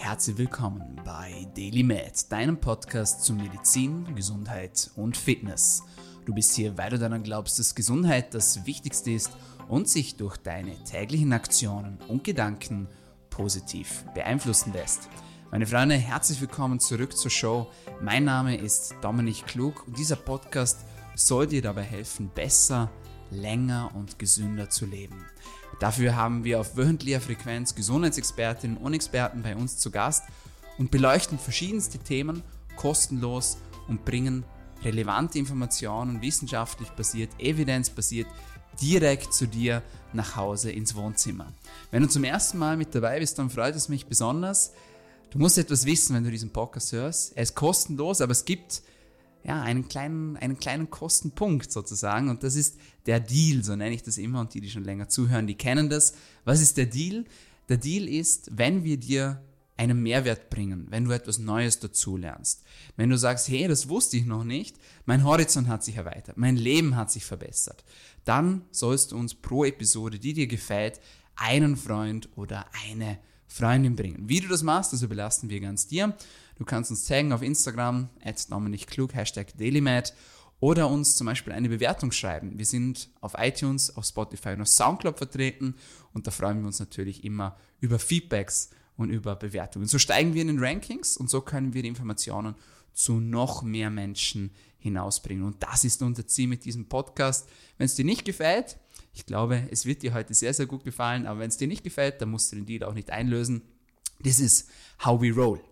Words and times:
Herzlich 0.00 0.38
willkommen 0.38 1.00
bei 1.04 1.48
Daily 1.56 1.82
Med, 1.82 2.30
deinem 2.30 2.60
Podcast 2.60 3.24
zu 3.24 3.34
Medizin, 3.34 4.14
Gesundheit 4.14 4.92
und 4.94 5.16
Fitness. 5.16 5.82
Du 6.24 6.32
bist 6.32 6.54
hier, 6.54 6.78
weil 6.78 6.90
du 6.90 7.00
daran 7.00 7.24
glaubst, 7.24 7.58
dass 7.58 7.74
Gesundheit 7.74 8.32
das 8.32 8.64
Wichtigste 8.64 9.10
ist 9.10 9.32
und 9.66 9.88
sich 9.88 10.16
durch 10.16 10.36
deine 10.36 10.82
täglichen 10.84 11.32
Aktionen 11.32 11.98
und 12.06 12.22
Gedanken 12.22 12.86
positiv 13.28 14.04
beeinflussen 14.14 14.72
lässt. 14.72 15.08
Meine 15.50 15.66
Freunde, 15.66 15.96
herzlich 15.96 16.40
willkommen 16.40 16.78
zurück 16.78 17.16
zur 17.16 17.32
Show. 17.32 17.66
Mein 18.00 18.24
Name 18.24 18.56
ist 18.56 18.94
Dominik 19.02 19.46
Klug 19.46 19.84
und 19.88 19.98
dieser 19.98 20.16
Podcast 20.16 20.78
soll 21.16 21.48
dir 21.48 21.60
dabei 21.60 21.82
helfen, 21.82 22.30
besser, 22.32 22.88
länger 23.30 23.90
und 23.96 24.16
gesünder 24.16 24.70
zu 24.70 24.86
leben. 24.86 25.26
Dafür 25.80 26.16
haben 26.16 26.44
wir 26.44 26.60
auf 26.60 26.76
wöchentlicher 26.76 27.20
Frequenz 27.20 27.74
Gesundheitsexpertinnen 27.74 28.76
und 28.76 28.94
Experten 28.94 29.42
bei 29.42 29.54
uns 29.54 29.78
zu 29.78 29.90
Gast 29.90 30.24
und 30.76 30.90
beleuchten 30.90 31.38
verschiedenste 31.38 31.98
Themen 31.98 32.42
kostenlos 32.76 33.58
und 33.88 34.04
bringen 34.04 34.44
relevante 34.82 35.38
Informationen, 35.38 36.22
wissenschaftlich 36.22 36.90
basiert, 36.90 37.30
evidenzbasiert, 37.38 38.28
direkt 38.80 39.34
zu 39.34 39.46
dir 39.46 39.82
nach 40.12 40.36
Hause 40.36 40.70
ins 40.70 40.94
Wohnzimmer. 40.94 41.52
Wenn 41.90 42.02
du 42.02 42.08
zum 42.08 42.24
ersten 42.24 42.58
Mal 42.58 42.76
mit 42.76 42.94
dabei 42.94 43.18
bist, 43.18 43.38
dann 43.38 43.50
freut 43.50 43.74
es 43.74 43.88
mich 43.88 44.06
besonders. 44.06 44.72
Du 45.30 45.38
musst 45.38 45.58
etwas 45.58 45.84
wissen, 45.84 46.14
wenn 46.14 46.24
du 46.24 46.30
diesen 46.30 46.50
Podcast 46.50 46.92
hörst. 46.92 47.36
Er 47.36 47.42
ist 47.42 47.54
kostenlos, 47.54 48.20
aber 48.20 48.32
es 48.32 48.44
gibt 48.44 48.82
ja, 49.44 49.62
einen 49.62 49.88
kleinen, 49.88 50.36
einen 50.36 50.58
kleinen 50.58 50.90
Kostenpunkt 50.90 51.72
sozusagen 51.72 52.28
und 52.28 52.42
das 52.42 52.56
ist 52.56 52.78
der 53.06 53.20
Deal, 53.20 53.64
so 53.64 53.76
nenne 53.76 53.94
ich 53.94 54.02
das 54.02 54.18
immer 54.18 54.40
und 54.40 54.54
die, 54.54 54.60
die 54.60 54.70
schon 54.70 54.84
länger 54.84 55.08
zuhören, 55.08 55.46
die 55.46 55.54
kennen 55.54 55.88
das. 55.88 56.12
Was 56.44 56.60
ist 56.60 56.76
der 56.76 56.86
Deal? 56.86 57.24
Der 57.68 57.76
Deal 57.76 58.08
ist, 58.08 58.50
wenn 58.52 58.84
wir 58.84 58.98
dir 58.98 59.42
einen 59.76 60.02
Mehrwert 60.02 60.50
bringen, 60.50 60.88
wenn 60.90 61.04
du 61.04 61.12
etwas 61.12 61.38
Neues 61.38 61.78
dazulernst, 61.78 62.64
wenn 62.96 63.10
du 63.10 63.16
sagst, 63.16 63.48
hey, 63.48 63.68
das 63.68 63.88
wusste 63.88 64.16
ich 64.16 64.26
noch 64.26 64.42
nicht, 64.42 64.76
mein 65.06 65.24
Horizont 65.24 65.68
hat 65.68 65.84
sich 65.84 65.96
erweitert, 65.96 66.36
mein 66.36 66.56
Leben 66.56 66.96
hat 66.96 67.12
sich 67.12 67.24
verbessert, 67.24 67.84
dann 68.24 68.62
sollst 68.72 69.12
du 69.12 69.16
uns 69.16 69.34
pro 69.34 69.64
Episode, 69.64 70.18
die 70.18 70.32
dir 70.32 70.48
gefällt, 70.48 71.00
einen 71.36 71.76
Freund 71.76 72.28
oder 72.34 72.66
eine 72.88 73.18
Freundin 73.46 73.96
bringen. 73.96 74.28
Wie 74.28 74.40
du 74.40 74.48
das 74.48 74.62
machst, 74.62 74.92
das 74.92 75.02
überlassen 75.02 75.48
wir 75.48 75.60
ganz 75.60 75.86
dir. 75.86 76.14
Du 76.58 76.64
kannst 76.64 76.90
uns 76.90 77.06
taggen 77.06 77.32
auf 77.32 77.42
Instagram, 77.42 78.08
at 78.22 78.46
Klug, 78.88 79.14
Hashtag 79.14 79.56
DailyMed 79.56 80.12
oder 80.60 80.88
uns 80.88 81.14
zum 81.14 81.26
Beispiel 81.26 81.52
eine 81.52 81.68
Bewertung 81.68 82.10
schreiben. 82.10 82.58
Wir 82.58 82.66
sind 82.66 83.10
auf 83.20 83.34
iTunes, 83.38 83.96
auf 83.96 84.04
Spotify 84.04 84.50
und 84.50 84.62
auf 84.62 84.68
Soundcloud 84.68 85.18
vertreten 85.18 85.76
und 86.12 86.26
da 86.26 86.32
freuen 86.32 86.60
wir 86.60 86.66
uns 86.66 86.80
natürlich 86.80 87.22
immer 87.22 87.56
über 87.80 88.00
Feedbacks 88.00 88.70
und 88.96 89.10
über 89.10 89.36
Bewertungen. 89.36 89.86
So 89.86 89.98
steigen 89.98 90.34
wir 90.34 90.42
in 90.42 90.48
den 90.48 90.58
Rankings 90.58 91.16
und 91.16 91.30
so 91.30 91.40
können 91.40 91.74
wir 91.74 91.82
die 91.82 91.88
Informationen 91.88 92.56
zu 92.92 93.20
noch 93.20 93.62
mehr 93.62 93.90
Menschen 93.90 94.50
hinausbringen. 94.78 95.44
Und 95.44 95.62
das 95.62 95.84
ist 95.84 96.02
unser 96.02 96.26
Ziel 96.26 96.48
mit 96.48 96.64
diesem 96.64 96.88
Podcast. 96.88 97.48
Wenn 97.76 97.84
es 97.84 97.94
dir 97.94 98.04
nicht 98.04 98.24
gefällt, 98.24 98.78
ich 99.14 99.26
glaube, 99.26 99.68
es 99.70 99.86
wird 99.86 100.02
dir 100.02 100.14
heute 100.14 100.34
sehr, 100.34 100.52
sehr 100.52 100.66
gut 100.66 100.82
gefallen, 100.82 101.26
aber 101.26 101.40
wenn 101.40 101.48
es 101.48 101.56
dir 101.56 101.68
nicht 101.68 101.84
gefällt, 101.84 102.20
dann 102.20 102.30
musst 102.30 102.50
du 102.50 102.56
den 102.56 102.66
Deal 102.66 102.82
auch 102.82 102.94
nicht 102.94 103.10
einlösen. 103.10 103.62
This 104.22 104.40
is 104.40 104.66
how 105.04 105.20
we 105.20 105.30
roll. 105.30 105.67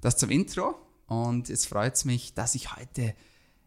Das 0.00 0.16
zum 0.16 0.30
Intro 0.30 0.74
und 1.06 1.48
jetzt 1.48 1.66
freut 1.66 1.94
es 1.94 2.04
mich, 2.06 2.32
dass 2.32 2.54
ich 2.54 2.74
heute 2.74 3.14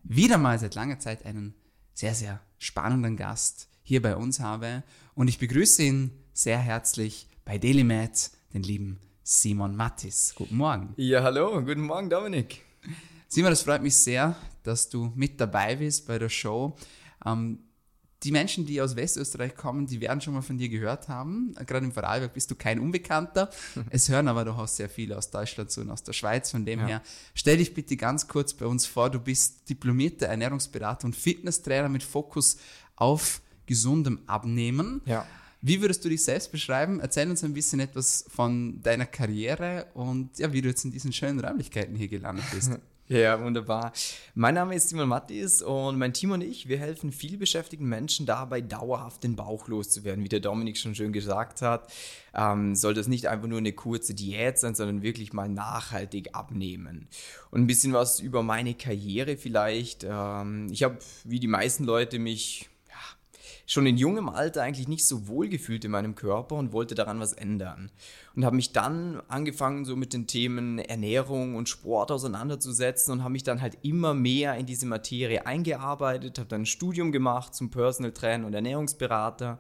wieder 0.04 0.38
mal 0.38 0.58
seit 0.58 0.74
langer 0.74 1.00
Zeit 1.00 1.26
einen 1.26 1.54
sehr, 1.94 2.16
sehr 2.16 2.42
spannenden 2.58 3.18
Gast 3.18 3.68
hier 3.84 4.02
bei 4.02 4.16
uns 4.16 4.40
habe 4.40 4.84
und 5.14 5.28
ich 5.28 5.38
begrüße 5.38 5.84
ihn 5.84 6.12
sehr 6.34 6.58
herzlich 6.58 7.28
bei 7.46 7.60
DailyMed, 7.60 8.32
den 8.54 8.64
lieben 8.64 9.00
Simon 9.22 9.76
Mattis. 9.76 10.34
Guten 10.36 10.58
Morgen. 10.58 10.94
Ja, 10.98 11.22
hallo, 11.22 11.62
guten 11.64 11.82
Morgen 11.82 12.10
Dominik. 12.10 12.62
Simon, 13.28 13.52
es 13.52 13.62
freut 13.62 13.84
mich 13.84 13.96
sehr, 13.96 14.36
dass 14.64 14.90
du 14.90 15.12
mit 15.16 15.40
dabei 15.40 15.76
bist 15.76 16.08
bei 16.08 16.18
der 16.18 16.30
Show. 16.30 16.76
Ähm, 17.26 17.60
die 18.24 18.32
Menschen, 18.32 18.66
die 18.66 18.82
aus 18.82 18.96
Westösterreich 18.96 19.56
kommen, 19.56 19.86
die 19.86 20.00
werden 20.02 20.22
schon 20.22 20.34
mal 20.34 20.42
von 20.42 20.58
dir 20.58 20.70
gehört 20.70 21.08
haben. 21.08 21.54
Gerade 21.66 21.86
im 21.86 21.92
Vorarlberg 21.92 22.34
bist 22.34 22.50
du 22.52 22.56
kein 22.56 22.80
Unbekannter. 22.80 23.50
Es 23.90 24.10
hören 24.10 24.28
aber 24.28 24.46
du 24.46 24.56
hast 24.56 24.78
sehr 24.78 24.90
viele 24.90 25.18
aus 25.18 25.30
Deutschland 25.30 25.70
zu 25.70 25.82
und 25.82 25.90
aus 25.90 26.04
der 26.04 26.14
Schweiz. 26.14 26.52
Von 26.52 26.66
dem 26.66 26.80
ja. 26.80 26.88
her, 26.88 27.02
stell 27.36 27.58
dich 27.58 27.74
bitte 27.74 27.98
ganz 27.98 28.28
kurz 28.28 28.54
bei 28.54 28.66
uns 28.66 28.86
vor. 28.86 29.10
Du 29.10 29.20
bist 29.20 29.70
diplomierter 29.70 30.28
Ernährungsberater 30.28 31.06
und 31.06 31.16
Fitnesstrainer 31.16 31.90
mit 31.90 32.04
Fokus 32.04 32.58
auf 32.96 33.42
gesundem 33.66 34.20
Abnehmen. 34.28 35.02
Ja. 35.06 35.26
Wie 35.62 35.82
würdest 35.82 36.04
du 36.04 36.10
dich 36.10 36.24
selbst 36.24 36.52
beschreiben? 36.52 37.00
Erzähl 37.00 37.30
uns 37.30 37.44
ein 37.44 37.54
bisschen 37.54 37.80
etwas 37.80 38.26
von 38.28 38.82
deiner 38.82 39.06
Karriere 39.06 39.88
und 39.94 40.38
ja, 40.38 40.52
wie 40.52 40.62
du 40.62 40.68
jetzt 40.68 40.84
in 40.84 40.92
diesen 40.92 41.14
schönen 41.14 41.40
Räumlichkeiten 41.40 41.96
hier 41.96 42.10
gelandet 42.10 42.46
bist. 42.52 42.72
Ja, 43.10 43.44
wunderbar. 43.44 43.92
Mein 44.34 44.56
Name 44.56 44.76
ist 44.76 44.88
Simon 44.88 45.10
Mattis 45.10 45.62
und 45.62 45.98
mein 45.98 46.14
Team 46.14 46.32
und 46.32 46.42
ich, 46.42 46.70
wir 46.70 46.78
helfen 46.78 47.12
vielbeschäftigten 47.12 47.88
Menschen 47.88 48.26
dabei, 48.26 48.62
dauerhaft 48.62 49.26
den 49.26 49.36
Bauch 49.36 49.68
loszuwerden. 49.68 50.24
Wie 50.24 50.30
der 50.30 50.40
Dominik 50.40 50.78
schon 50.78 50.96
schön 50.96 51.12
gesagt 51.12 51.62
hat, 51.62 51.92
ähm, 52.34 52.76
soll 52.76 52.94
das 52.94 53.10
nicht 53.10 53.28
einfach 53.28 53.50
nur 53.50 53.58
eine 53.58 53.74
kurze 53.74 54.14
Diät 54.14 54.58
sein, 54.58 54.74
sondern 54.74 55.02
wirklich 55.02 55.34
mal 55.34 55.50
nachhaltig 55.50 56.30
abnehmen. 56.34 57.10
Und 57.52 57.64
ein 57.64 57.68
bisschen 57.68 57.92
was 57.92 58.22
über 58.22 58.42
meine 58.42 58.74
Karriere 58.74 59.36
vielleicht. 59.36 60.06
Ähm, 60.10 60.70
ich 60.72 60.84
habe, 60.84 60.98
wie 61.26 61.42
die 61.42 61.48
meisten 61.48 61.84
Leute, 61.84 62.20
mich 62.20 62.70
schon 63.66 63.86
in 63.86 63.98
jungem 63.98 64.30
Alter 64.30 64.62
eigentlich 64.62 64.88
nicht 64.88 65.08
so 65.08 65.28
wohl 65.28 65.48
gefühlt 65.48 65.86
in 65.86 65.92
meinem 65.92 66.16
Körper 66.16 66.56
und 66.56 66.74
wollte 66.74 66.96
daran 66.96 67.20
was 67.20 67.34
ändern. 67.34 67.92
Und 68.36 68.46
habe 68.46 68.56
mich 68.56 68.74
dann 68.74 69.22
angefangen, 69.28 69.86
so 69.86 69.96
mit 69.96 70.14
den 70.14 70.28
Themen 70.28 70.80
Ernährung 70.80 71.56
und 71.56 71.70
Sport 71.70 72.12
auseinanderzusetzen 72.12 73.14
und 73.14 73.24
habe 73.24 73.32
mich 73.32 73.44
dann 73.44 73.62
halt 73.62 73.78
immer 73.82 74.14
mehr 74.14 74.56
in 74.56 74.66
diese 74.66 74.86
Materie 74.86 75.46
eingearbeitet, 75.46 76.40
habe 76.40 76.50
dann 76.50 76.64
ein 76.64 76.66
Studium 76.66 77.12
gemacht 77.12 77.56
zum 77.56 77.70
Personal 77.70 78.12
Trainer 78.12 78.48
und 78.48 78.54
Ernährungsberater 78.54 79.60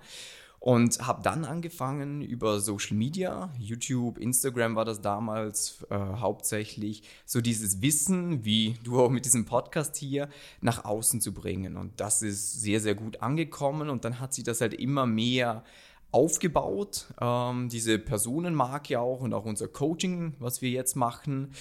und 0.63 1.05
habe 1.05 1.21
dann 1.21 1.43
angefangen 1.43 2.21
über 2.21 2.61
Social 2.61 2.95
Media, 2.95 3.51
YouTube, 3.59 4.17
Instagram 4.17 4.77
war 4.77 4.85
das 4.85 5.01
damals 5.01 5.85
äh, 5.89 5.95
hauptsächlich, 5.97 7.03
so 7.25 7.41
dieses 7.41 7.81
Wissen, 7.81 8.45
wie 8.45 8.77
du 8.85 9.01
auch 9.01 9.09
mit 9.09 9.25
diesem 9.25 9.43
Podcast 9.43 9.97
hier, 9.97 10.29
nach 10.61 10.85
außen 10.85 11.19
zu 11.19 11.33
bringen. 11.33 11.75
Und 11.75 11.99
das 11.99 12.21
ist 12.21 12.61
sehr, 12.61 12.79
sehr 12.79 12.95
gut 12.95 13.21
angekommen 13.21 13.89
und 13.89 14.05
dann 14.05 14.21
hat 14.21 14.33
sich 14.33 14.45
das 14.45 14.61
halt 14.61 14.73
immer 14.73 15.05
mehr 15.05 15.65
aufgebaut, 16.11 17.07
ähm, 17.19 17.67
diese 17.67 17.99
Personenmarke 17.99 19.01
auch 19.01 19.19
und 19.19 19.33
auch 19.33 19.43
unser 19.43 19.67
Coaching, 19.67 20.33
was 20.39 20.61
wir 20.61 20.69
jetzt 20.69 20.95
machen. 20.95 21.51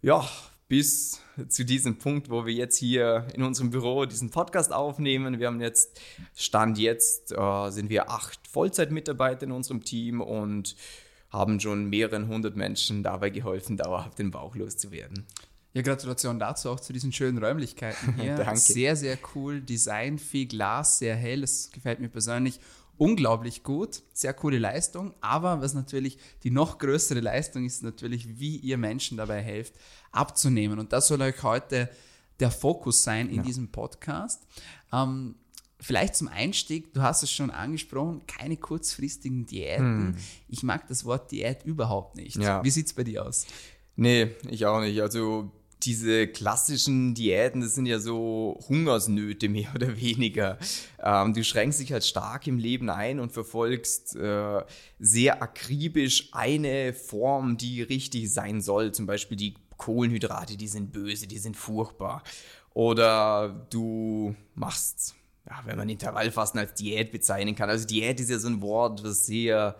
Ja, 0.00 0.26
bis 0.68 1.20
zu 1.48 1.64
diesem 1.64 1.98
Punkt, 1.98 2.28
wo 2.30 2.44
wir 2.44 2.52
jetzt 2.52 2.76
hier 2.76 3.26
in 3.34 3.42
unserem 3.42 3.70
Büro 3.70 4.04
diesen 4.04 4.30
Podcast 4.30 4.72
aufnehmen. 4.72 5.38
Wir 5.38 5.46
haben 5.46 5.60
jetzt, 5.60 6.00
Stand 6.34 6.78
jetzt, 6.78 7.32
äh, 7.32 7.70
sind 7.70 7.88
wir 7.88 8.10
acht 8.10 8.40
Vollzeitmitarbeiter 8.48 9.44
in 9.44 9.52
unserem 9.52 9.84
Team 9.84 10.20
und 10.20 10.74
haben 11.30 11.60
schon 11.60 11.88
mehreren 11.88 12.28
hundert 12.28 12.56
Menschen 12.56 13.02
dabei 13.02 13.30
geholfen, 13.30 13.76
dauerhaft 13.76 14.18
den 14.18 14.30
Bauch 14.30 14.56
loszuwerden. 14.56 15.26
Ja, 15.72 15.82
Gratulation 15.82 16.38
dazu 16.38 16.70
auch 16.70 16.80
zu 16.80 16.92
diesen 16.92 17.12
schönen 17.12 17.38
Räumlichkeiten 17.38 18.14
hier. 18.20 18.36
Danke. 18.36 18.56
Sehr, 18.56 18.96
sehr 18.96 19.18
cool. 19.34 19.60
Design, 19.60 20.18
viel 20.18 20.46
Glas, 20.46 20.98
sehr 20.98 21.14
hell. 21.14 21.42
Das 21.42 21.70
gefällt 21.70 22.00
mir 22.00 22.08
persönlich 22.08 22.58
unglaublich 22.98 23.62
gut, 23.62 24.02
sehr 24.12 24.32
coole 24.32 24.58
Leistung, 24.58 25.14
aber 25.20 25.60
was 25.60 25.74
natürlich 25.74 26.18
die 26.42 26.50
noch 26.50 26.78
größere 26.78 27.20
Leistung 27.20 27.64
ist, 27.64 27.82
natürlich, 27.82 28.38
wie 28.38 28.56
ihr 28.56 28.78
Menschen 28.78 29.16
dabei 29.16 29.42
helft, 29.42 29.74
abzunehmen. 30.16 30.78
Und 30.78 30.92
das 30.92 31.08
soll 31.08 31.20
euch 31.22 31.42
heute 31.42 31.88
der 32.40 32.50
Fokus 32.50 33.02
sein 33.02 33.28
in 33.28 33.36
ja. 33.36 33.42
diesem 33.42 33.68
Podcast. 33.68 34.46
Ähm, 34.92 35.36
vielleicht 35.80 36.16
zum 36.16 36.28
Einstieg, 36.28 36.92
du 36.92 37.02
hast 37.02 37.22
es 37.22 37.30
schon 37.30 37.50
angesprochen, 37.50 38.22
keine 38.26 38.56
kurzfristigen 38.56 39.46
Diäten. 39.46 40.08
Hm. 40.08 40.16
Ich 40.48 40.62
mag 40.62 40.88
das 40.88 41.04
Wort 41.04 41.30
Diät 41.30 41.64
überhaupt 41.64 42.16
nicht. 42.16 42.36
Ja. 42.36 42.62
Wie 42.64 42.70
sieht 42.70 42.86
es 42.86 42.92
bei 42.92 43.04
dir 43.04 43.24
aus? 43.24 43.46
Nee, 43.96 44.34
ich 44.50 44.66
auch 44.66 44.80
nicht. 44.80 45.00
Also 45.00 45.50
diese 45.82 46.26
klassischen 46.26 47.14
Diäten, 47.14 47.60
das 47.60 47.74
sind 47.74 47.86
ja 47.86 47.98
so 47.98 48.58
Hungersnöte 48.68 49.48
mehr 49.48 49.68
oder 49.74 49.98
weniger. 49.98 50.58
Ähm, 51.02 51.34
du 51.34 51.44
schränkst 51.44 51.80
dich 51.80 51.92
halt 51.92 52.04
stark 52.04 52.46
im 52.46 52.58
Leben 52.58 52.90
ein 52.90 53.20
und 53.20 53.32
verfolgst 53.32 54.16
äh, 54.16 54.62
sehr 54.98 55.42
akribisch 55.42 56.28
eine 56.32 56.92
Form, 56.92 57.56
die 57.56 57.82
richtig 57.82 58.32
sein 58.32 58.60
soll. 58.60 58.92
Zum 58.92 59.06
Beispiel 59.06 59.36
die 59.36 59.54
Kohlenhydrate, 59.76 60.56
die 60.56 60.68
sind 60.68 60.92
böse, 60.92 61.26
die 61.26 61.38
sind 61.38 61.56
furchtbar. 61.56 62.22
Oder 62.74 63.66
du 63.70 64.34
machst, 64.54 65.14
ja, 65.48 65.62
wenn 65.64 65.76
man 65.76 65.88
Intervallfasten 65.88 66.60
als 66.60 66.74
Diät 66.74 67.12
bezeichnen 67.12 67.54
kann. 67.54 67.70
Also 67.70 67.86
Diät 67.86 68.20
ist 68.20 68.30
ja 68.30 68.38
so 68.38 68.48
ein 68.48 68.60
Wort, 68.60 69.04
das 69.04 69.26
sehr 69.26 69.76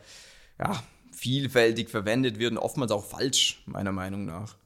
ja, 0.58 0.82
vielfältig 1.12 1.90
verwendet 1.90 2.38
wird 2.38 2.52
und 2.52 2.58
oftmals 2.58 2.93
auch 2.93 3.04
falsch, 3.04 3.62
meiner 3.66 3.93
Meinung 3.93 4.25
nach. 4.25 4.56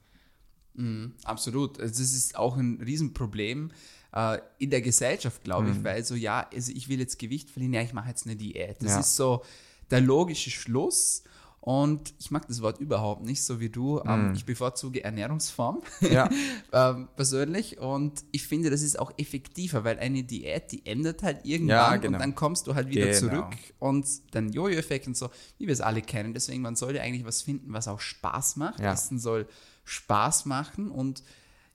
Mhm, 0.73 1.13
absolut. 1.23 1.79
Also 1.79 2.01
das 2.01 2.13
ist 2.13 2.35
auch 2.35 2.55
ein 2.55 2.81
Riesenproblem 2.81 3.71
äh, 4.13 4.39
in 4.57 4.69
der 4.69 4.81
Gesellschaft, 4.81 5.43
glaube 5.43 5.67
mhm. 5.67 5.77
ich, 5.77 5.83
weil 5.83 6.03
so, 6.03 6.15
ja, 6.15 6.47
also 6.53 6.71
ich 6.73 6.89
will 6.89 6.99
jetzt 6.99 7.19
Gewicht 7.19 7.49
verlieren, 7.49 7.73
ja, 7.73 7.81
ich 7.81 7.93
mache 7.93 8.09
jetzt 8.09 8.25
eine 8.25 8.35
Diät. 8.35 8.77
Das 8.81 8.91
ja. 8.91 8.99
ist 8.99 9.15
so 9.15 9.43
der 9.89 10.01
logische 10.01 10.51
Schluss. 10.51 11.23
Und 11.63 12.15
ich 12.17 12.31
mag 12.31 12.47
das 12.47 12.63
Wort 12.63 12.79
überhaupt 12.79 13.23
nicht, 13.23 13.43
so 13.43 13.59
wie 13.59 13.69
du. 13.69 14.01
Ähm, 14.03 14.33
ich 14.35 14.45
bevorzuge 14.45 15.03
Ernährungsform 15.03 15.83
Ja. 16.01 16.27
ähm, 16.73 17.07
persönlich. 17.15 17.77
Und 17.77 18.23
ich 18.31 18.47
finde, 18.47 18.71
das 18.71 18.81
ist 18.81 18.97
auch 18.97 19.11
effektiver, 19.17 19.83
weil 19.83 19.99
eine 19.99 20.23
Diät, 20.23 20.71
die 20.71 20.83
endet 20.87 21.21
halt 21.21 21.45
irgendwann 21.45 21.69
Ja, 21.77 21.95
genau. 21.97 22.15
und 22.17 22.21
dann 22.21 22.33
kommst 22.33 22.65
du 22.65 22.73
halt 22.73 22.89
wieder 22.89 23.05
Genau. 23.05 23.19
zurück 23.19 23.55
und 23.77 24.07
dann 24.31 24.51
Jojo-Effekt 24.51 25.05
und 25.05 25.15
so, 25.15 25.29
wie 25.59 25.67
wir 25.67 25.73
es 25.73 25.81
alle 25.81 26.01
kennen. 26.01 26.33
Deswegen, 26.33 26.63
man 26.63 26.75
sollte 26.75 26.99
eigentlich 26.99 27.25
was 27.25 27.43
finden, 27.43 27.73
was 27.73 27.87
auch 27.87 27.99
Spaß 27.99 28.55
macht. 28.55 28.79
Ja. 28.79 28.93
Essen 28.93 29.19
soll 29.19 29.47
Spaß 29.83 30.45
machen 30.45 30.89
und 30.89 31.21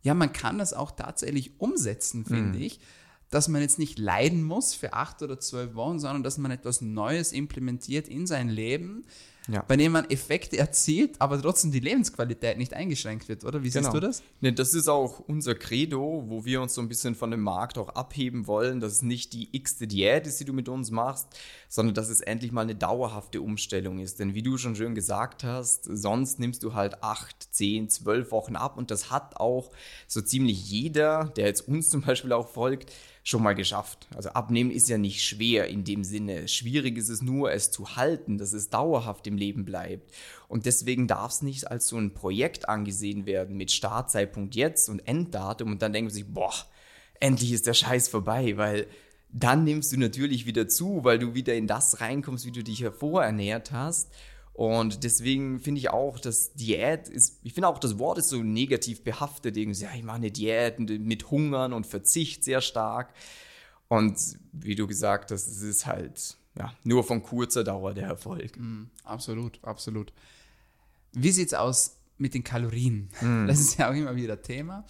ja, 0.03 0.15
man 0.15 0.33
kann 0.33 0.59
das 0.59 0.73
auch 0.73 0.91
tatsächlich 0.93 1.61
umsetzen, 1.61 2.25
finde 2.25 2.59
ich, 2.59 2.79
dass 3.31 3.49
man 3.49 3.61
jetzt 3.61 3.79
nicht 3.81 3.99
leiden 3.99 4.43
muss 4.45 4.73
für 4.75 4.93
acht 4.93 5.21
oder 5.23 5.39
zwölf 5.41 5.75
Wochen, 5.75 5.99
sondern 5.99 6.23
dass 6.23 6.39
man 6.39 6.51
etwas 6.53 6.81
Neues 6.81 7.33
implementiert 7.33 8.07
in 8.09 8.27
sein 8.27 8.49
Leben, 8.49 9.05
Ja. 9.49 9.63
bei 9.63 9.77
dem 9.77 9.93
man 9.93 10.11
Effekte 10.11 10.59
erzielt, 10.59 11.21
aber 11.21 11.41
trotzdem 11.41 11.71
die 11.71 11.81
Lebensqualität 11.81 12.59
nicht 12.59 12.75
eingeschränkt 12.75 13.29
wird, 13.29 13.45
oder? 13.45 13.63
Wie 13.63 13.69
siehst 13.71 13.85
Genau. 13.85 13.93
du 13.95 14.01
das? 14.01 14.23
Ne, 14.41 14.53
das 14.53 14.75
ist 14.75 14.89
auch 14.89 15.21
unser 15.21 15.55
Credo, 15.55 16.25
wo 16.27 16.45
wir 16.45 16.61
uns 16.61 16.75
so 16.75 16.81
ein 16.81 16.89
bisschen 16.89 17.15
von 17.15 17.31
dem 17.31 17.41
Markt 17.43 17.79
auch 17.79 17.91
abheben 17.91 18.47
wollen, 18.47 18.81
dass 18.81 18.93
es 18.93 19.03
nicht 19.03 19.33
die 19.33 19.49
x-te 19.53 19.87
Diät 19.87 20.27
ist, 20.27 20.41
die 20.41 20.45
du 20.45 20.53
mit 20.53 20.69
uns 20.69 20.91
machst, 20.91 21.29
sondern 21.69 21.95
dass 21.95 22.09
es 22.09 22.21
endlich 22.21 22.51
mal 22.51 22.63
eine 22.63 22.75
dauerhafte 22.75 23.41
Umstellung 23.41 23.99
ist. 24.01 24.19
Denn 24.19 24.35
wie 24.35 24.43
du 24.43 24.59
schon 24.59 24.75
schön 24.75 24.95
gesagt 24.95 25.45
hast, 25.45 25.85
sonst 25.85 26.39
nimmst 26.41 26.63
du 26.63 26.75
halt 26.75 27.03
acht, 27.03 27.37
zehn, 27.55 27.89
zwölf 27.89 28.33
Wochen 28.33 28.57
ab 28.57 28.77
und 28.77 28.91
das 28.91 29.11
hat 29.11 29.37
auch 29.37 29.71
so 30.09 30.21
ziemlich 30.23 30.69
jeder, 30.69 31.33
der 31.37 31.47
jetzt 31.47 31.69
uns 31.69 31.89
zum 31.91 32.03
Beispiel 32.03 32.33
auch 32.33 32.49
folgt, 32.49 32.93
schon 33.27 33.43
mal 33.43 33.57
geschafft. 33.57 34.07
Also 34.15 34.29
abnehmen 34.31 34.71
ist 34.71 34.89
ja 34.89 34.99
nicht 34.99 35.25
schwer 35.25 35.67
in 35.67 35.83
dem 35.83 36.05
Sinne. 36.05 36.47
Schwierig 36.47 36.97
ist 36.97 37.09
es 37.09 37.23
nur, 37.23 37.51
es 37.51 37.73
zu 37.73 37.97
halten, 37.97 38.39
dass 38.39 38.53
es 38.53 38.71
dauerhaft 38.71 39.27
im 39.27 39.37
Leben 39.37 39.65
bleibt. 39.65 40.13
Und 40.47 40.65
deswegen 40.65 41.09
darf 41.09 41.33
es 41.33 41.43
nicht 41.43 41.69
als 41.69 41.89
so 41.89 41.97
ein 41.97 42.15
Projekt 42.15 42.69
angesehen 42.69 43.27
werden 43.27 43.57
mit 43.57 43.73
Startzeitpunkt 43.73 44.55
jetzt 44.55 44.89
und 44.89 45.01
Enddatum 45.09 45.73
und 45.73 45.83
dann 45.83 45.93
denken 45.93 46.11
sich, 46.11 46.25
boah, 46.33 46.55
endlich 47.19 47.51
ist 47.51 47.67
der 47.67 47.75
Scheiß 47.75 48.07
vorbei, 48.07 48.57
weil 48.59 48.87
dann 49.33 49.65
nimmst 49.65 49.93
du 49.93 49.99
natürlich 49.99 50.47
wieder 50.47 50.69
zu, 50.69 51.03
weil 51.03 51.19
du 51.19 51.35
wieder 51.35 51.57
in 51.57 51.67
das 51.67 52.01
reinkommst, 52.01 52.47
wie 52.47 52.53
du 52.53 52.63
dich 52.63 52.81
hervor 52.81 53.25
ernährt 53.25 53.73
hast. 53.73 54.09
Und 54.57 55.05
deswegen 55.05 55.61
finde 55.61 55.81
ich 55.81 55.91
auch, 55.91 56.19
dass 56.19 56.55
Diät 56.55 57.11
ist, 57.11 57.41
ich 57.43 57.53
finde 57.53 57.69
auch, 57.69 57.79
das 57.79 57.99
Wort 57.99 58.17
ist 58.17 58.31
so 58.31 58.43
negativ 58.43 59.05
behaftet. 59.05 59.55
Irgendwie, 59.59 59.83
ja, 59.83 59.91
ich 59.95 60.03
mache 60.03 60.17
eine 60.17 60.31
Diät 60.31 60.81
mit 60.81 61.31
Hungern 61.31 61.75
und 61.75 61.87
Verzicht 61.87 62.43
sehr 62.43 62.63
stark. 62.63 63.13
Und 63.89 64.17
wie 64.53 64.75
du 64.75 64.87
gesagt 64.87 65.31
hast, 65.31 65.47
es 65.47 65.61
ist 65.61 65.85
halt 65.85 66.39
ja, 66.59 66.73
nur 66.85 67.05
von 67.05 67.23
kurzer 67.23 67.65
Dauer 67.65 67.93
der 67.93 68.07
Erfolg. 68.07 68.59
Absolut, 69.05 69.63
absolut. 69.63 70.15
Wie 71.13 71.33
sieht's 71.33 71.53
aus 71.53 71.99
mit 72.17 72.33
den 72.33 72.43
Kalorien? 72.43 73.11
Hm. 73.19 73.47
Das 73.49 73.61
ist 73.61 73.79
ja 73.79 73.91
auch 73.91 73.95
immer 73.95 74.17
wieder 74.17 74.41
Thema. 74.41 74.87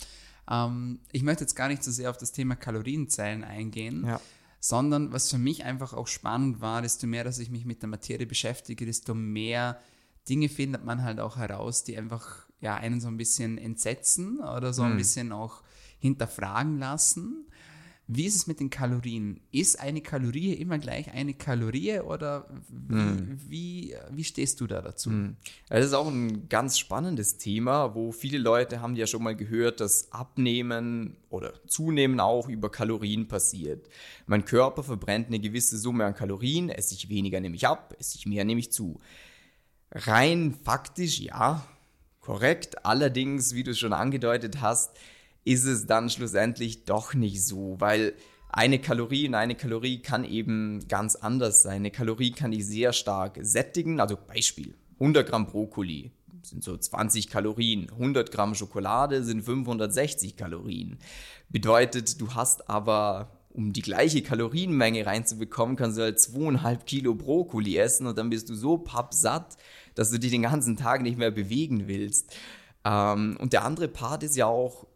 Ähm, 0.48 1.00
ich 1.10 1.24
möchte 1.24 1.42
jetzt 1.42 1.56
gar 1.56 1.66
nicht 1.66 1.82
so 1.82 1.90
sehr 1.90 2.10
auf 2.10 2.18
das 2.18 2.30
Thema 2.30 2.54
Kalorienzellen 2.54 3.42
eingehen, 3.42 4.06
Ja. 4.06 4.20
Sondern 4.60 5.12
was 5.12 5.30
für 5.30 5.38
mich 5.38 5.64
einfach 5.64 5.92
auch 5.92 6.06
spannend 6.06 6.60
war, 6.60 6.82
desto 6.82 7.06
mehr, 7.06 7.24
dass 7.24 7.38
ich 7.38 7.50
mich 7.50 7.64
mit 7.64 7.82
der 7.82 7.88
Materie 7.88 8.26
beschäftige, 8.26 8.86
desto 8.86 9.14
mehr 9.14 9.80
Dinge 10.28 10.48
findet 10.48 10.84
man 10.84 11.02
halt 11.02 11.20
auch 11.20 11.36
heraus, 11.36 11.84
die 11.84 11.96
einfach 11.96 12.46
ja 12.60 12.74
einen 12.76 13.00
so 13.00 13.08
ein 13.08 13.16
bisschen 13.16 13.58
entsetzen 13.58 14.40
oder 14.40 14.72
so 14.72 14.82
Hm. 14.84 14.92
ein 14.92 14.96
bisschen 14.96 15.32
auch 15.32 15.62
hinterfragen 15.98 16.78
lassen. 16.78 17.46
Wie 18.08 18.24
ist 18.24 18.36
es 18.36 18.46
mit 18.46 18.60
den 18.60 18.70
Kalorien? 18.70 19.40
Ist 19.50 19.80
eine 19.80 20.00
Kalorie 20.00 20.52
immer 20.52 20.78
gleich 20.78 21.12
eine 21.12 21.34
Kalorie 21.34 21.98
oder 21.98 22.48
wie, 22.68 22.94
Hm. 22.94 23.38
wie, 23.48 23.94
wie 24.12 24.22
stehst 24.24 24.60
du 24.60 24.68
da 24.68 24.80
dazu? 24.80 25.10
Das 25.68 25.84
ist 25.84 25.92
auch 25.92 26.06
ein 26.06 26.48
ganz 26.48 26.78
spannendes 26.78 27.36
Thema, 27.38 27.96
wo 27.96 28.12
viele 28.12 28.38
Leute 28.38 28.80
haben 28.80 28.94
ja 28.94 29.08
schon 29.08 29.24
mal 29.24 29.34
gehört, 29.34 29.80
dass 29.80 30.12
Abnehmen 30.12 31.16
oder 31.30 31.54
Zunehmen 31.66 32.20
auch 32.20 32.48
über 32.48 32.70
Kalorien 32.70 33.26
passiert. 33.26 33.88
Mein 34.26 34.44
Körper 34.44 34.84
verbrennt 34.84 35.26
eine 35.26 35.40
gewisse 35.40 35.76
Summe 35.76 36.04
an 36.04 36.14
Kalorien, 36.14 36.68
esse 36.68 36.94
ich 36.94 37.08
weniger 37.08 37.40
nehme 37.40 37.56
ich 37.56 37.66
ab, 37.66 37.96
esse 37.98 38.18
ich 38.18 38.26
mehr 38.26 38.44
nehme 38.44 38.60
ich 38.60 38.70
zu. 38.70 39.00
Rein 39.90 40.54
faktisch 40.64 41.18
ja, 41.20 41.66
korrekt. 42.20 42.84
Allerdings, 42.84 43.54
wie 43.54 43.64
du 43.64 43.72
es 43.72 43.78
schon 43.78 43.92
angedeutet 43.92 44.60
hast, 44.60 44.96
ist 45.46 45.64
es 45.64 45.86
dann 45.86 46.10
schlussendlich 46.10 46.84
doch 46.84 47.14
nicht 47.14 47.42
so, 47.44 47.76
weil 47.78 48.14
eine 48.48 48.80
Kalorie 48.80 49.28
und 49.28 49.34
eine 49.34 49.54
Kalorie 49.54 50.02
kann 50.02 50.24
eben 50.24 50.88
ganz 50.88 51.14
anders 51.14 51.62
sein. 51.62 51.76
Eine 51.76 51.92
Kalorie 51.92 52.32
kann 52.32 52.50
dich 52.50 52.66
sehr 52.66 52.92
stark 52.92 53.38
sättigen. 53.42 54.00
Also 54.00 54.16
Beispiel, 54.16 54.74
100 54.98 55.28
Gramm 55.28 55.46
Brokkoli 55.46 56.10
sind 56.42 56.64
so 56.64 56.76
20 56.76 57.28
Kalorien, 57.30 57.90
100 57.90 58.32
Gramm 58.32 58.56
Schokolade 58.56 59.22
sind 59.22 59.42
560 59.42 60.36
Kalorien. 60.36 60.98
Bedeutet, 61.48 62.20
du 62.20 62.34
hast 62.34 62.68
aber 62.68 63.30
um 63.50 63.72
die 63.72 63.82
gleiche 63.82 64.22
Kalorienmenge 64.22 65.06
reinzubekommen, 65.06 65.76
kannst 65.76 65.96
du 65.96 66.02
halt 66.02 66.20
zweieinhalb 66.20 66.86
Kilo 66.86 67.14
Brokkoli 67.14 67.76
essen 67.76 68.06
und 68.08 68.18
dann 68.18 68.30
bist 68.30 68.48
du 68.48 68.54
so 68.54 68.78
pappsatt, 68.78 69.56
dass 69.94 70.10
du 70.10 70.18
dich 70.18 70.32
den 70.32 70.42
ganzen 70.42 70.76
Tag 70.76 71.02
nicht 71.02 71.18
mehr 71.18 71.30
bewegen 71.30 71.86
willst. 71.86 72.36
Ähm, 72.84 73.36
und 73.40 73.52
der 73.52 73.64
andere 73.64 73.88
Part 73.88 74.24
ist 74.24 74.36
ja 74.36 74.46
auch, 74.46 74.86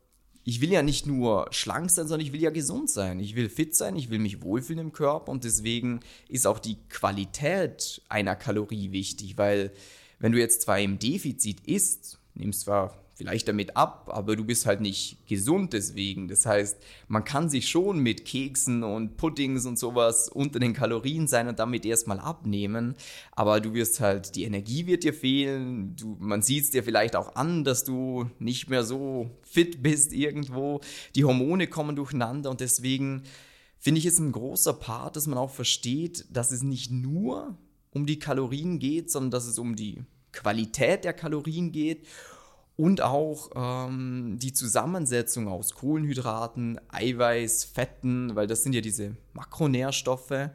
ich 0.44 0.60
will 0.60 0.72
ja 0.72 0.82
nicht 0.82 1.06
nur 1.06 1.46
schlank 1.50 1.90
sein, 1.90 2.08
sondern 2.08 2.26
ich 2.26 2.32
will 2.32 2.40
ja 2.40 2.50
gesund 2.50 2.90
sein. 2.90 3.20
Ich 3.20 3.37
will 3.37 3.48
fit 3.48 3.76
sein, 3.76 3.96
ich 3.96 4.10
will 4.10 4.19
mich 4.19 4.42
wohlfühlen 4.42 4.87
im 4.87 4.92
Körper 4.92 5.31
und 5.31 5.44
deswegen 5.44 6.00
ist 6.28 6.46
auch 6.46 6.58
die 6.58 6.76
Qualität 6.88 8.02
einer 8.08 8.37
Kalorie 8.37 8.92
wichtig, 8.92 9.37
weil 9.37 9.72
wenn 10.19 10.32
du 10.32 10.38
jetzt 10.38 10.62
zwar 10.62 10.81
im 10.81 10.98
Defizit 10.98 11.60
isst, 11.66 12.19
nimmst 12.34 12.62
zwar 12.62 12.96
vielleicht 13.20 13.49
damit 13.49 13.76
ab, 13.76 14.08
aber 14.11 14.34
du 14.34 14.44
bist 14.44 14.64
halt 14.64 14.81
nicht 14.81 15.19
gesund 15.26 15.75
deswegen. 15.75 16.26
Das 16.26 16.46
heißt, 16.46 16.78
man 17.06 17.22
kann 17.22 17.50
sich 17.50 17.69
schon 17.69 17.99
mit 17.99 18.25
Keksen 18.25 18.82
und 18.82 19.19
Puddings 19.19 19.67
und 19.67 19.78
sowas 19.78 20.31
unter 20.31 20.58
den 20.58 20.72
Kalorien 20.72 21.28
sein 21.28 21.46
und 21.46 21.58
damit 21.58 21.84
erstmal 21.84 22.19
abnehmen, 22.19 22.94
aber 23.32 23.61
du 23.61 23.75
wirst 23.75 24.00
halt, 24.00 24.37
die 24.37 24.44
Energie 24.44 24.87
wird 24.87 25.05
dir 25.05 25.12
fehlen, 25.12 25.94
du, 25.96 26.17
man 26.19 26.40
sieht 26.40 26.64
es 26.64 26.70
dir 26.70 26.82
vielleicht 26.82 27.14
auch 27.14 27.34
an, 27.34 27.62
dass 27.62 27.84
du 27.84 28.31
nicht 28.38 28.70
mehr 28.70 28.84
so 28.84 29.31
fit 29.43 29.82
bist 29.82 30.14
irgendwo, 30.14 30.81
die 31.14 31.26
Hormone 31.26 31.66
kommen 31.66 31.96
durcheinander 31.96 32.49
und 32.49 32.61
deswegen 32.61 33.25
finde 33.78 33.99
ich 33.99 34.06
es 34.06 34.19
ein 34.19 34.32
großer 34.32 34.73
Part, 34.73 35.16
dass 35.16 35.26
man 35.26 35.37
auch 35.37 35.50
versteht, 35.50 36.25
dass 36.31 36.52
es 36.52 36.62
nicht 36.62 36.90
nur 36.90 37.58
um 37.90 38.06
die 38.06 38.19
Kalorien 38.19 38.78
geht, 38.78 39.11
sondern 39.11 39.31
dass 39.31 39.46
es 39.46 39.58
um 39.58 39.76
die 39.76 40.05
Qualität 40.32 41.05
der 41.05 41.12
Kalorien 41.12 41.70
geht 41.70 42.06
und 42.80 43.02
auch 43.02 43.50
ähm, 43.54 44.38
die 44.38 44.54
Zusammensetzung 44.54 45.49
aus 45.49 45.75
Kohlenhydraten, 45.75 46.80
Eiweiß, 46.88 47.64
Fetten, 47.64 48.34
weil 48.37 48.46
das 48.46 48.62
sind 48.62 48.72
ja 48.72 48.80
diese 48.80 49.18
Makronährstoffe. 49.34 50.49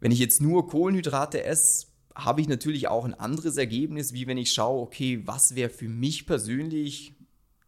Wenn 0.00 0.12
ich 0.12 0.18
jetzt 0.18 0.40
nur 0.40 0.66
Kohlenhydrate 0.66 1.44
esse, 1.44 1.88
habe 2.14 2.40
ich 2.40 2.48
natürlich 2.48 2.88
auch 2.88 3.04
ein 3.04 3.12
anderes 3.12 3.58
Ergebnis, 3.58 4.14
wie 4.14 4.26
wenn 4.26 4.38
ich 4.38 4.50
schaue, 4.50 4.80
okay, 4.80 5.20
was 5.26 5.54
wäre 5.54 5.68
für 5.68 5.90
mich 5.90 6.24
persönlich 6.24 7.16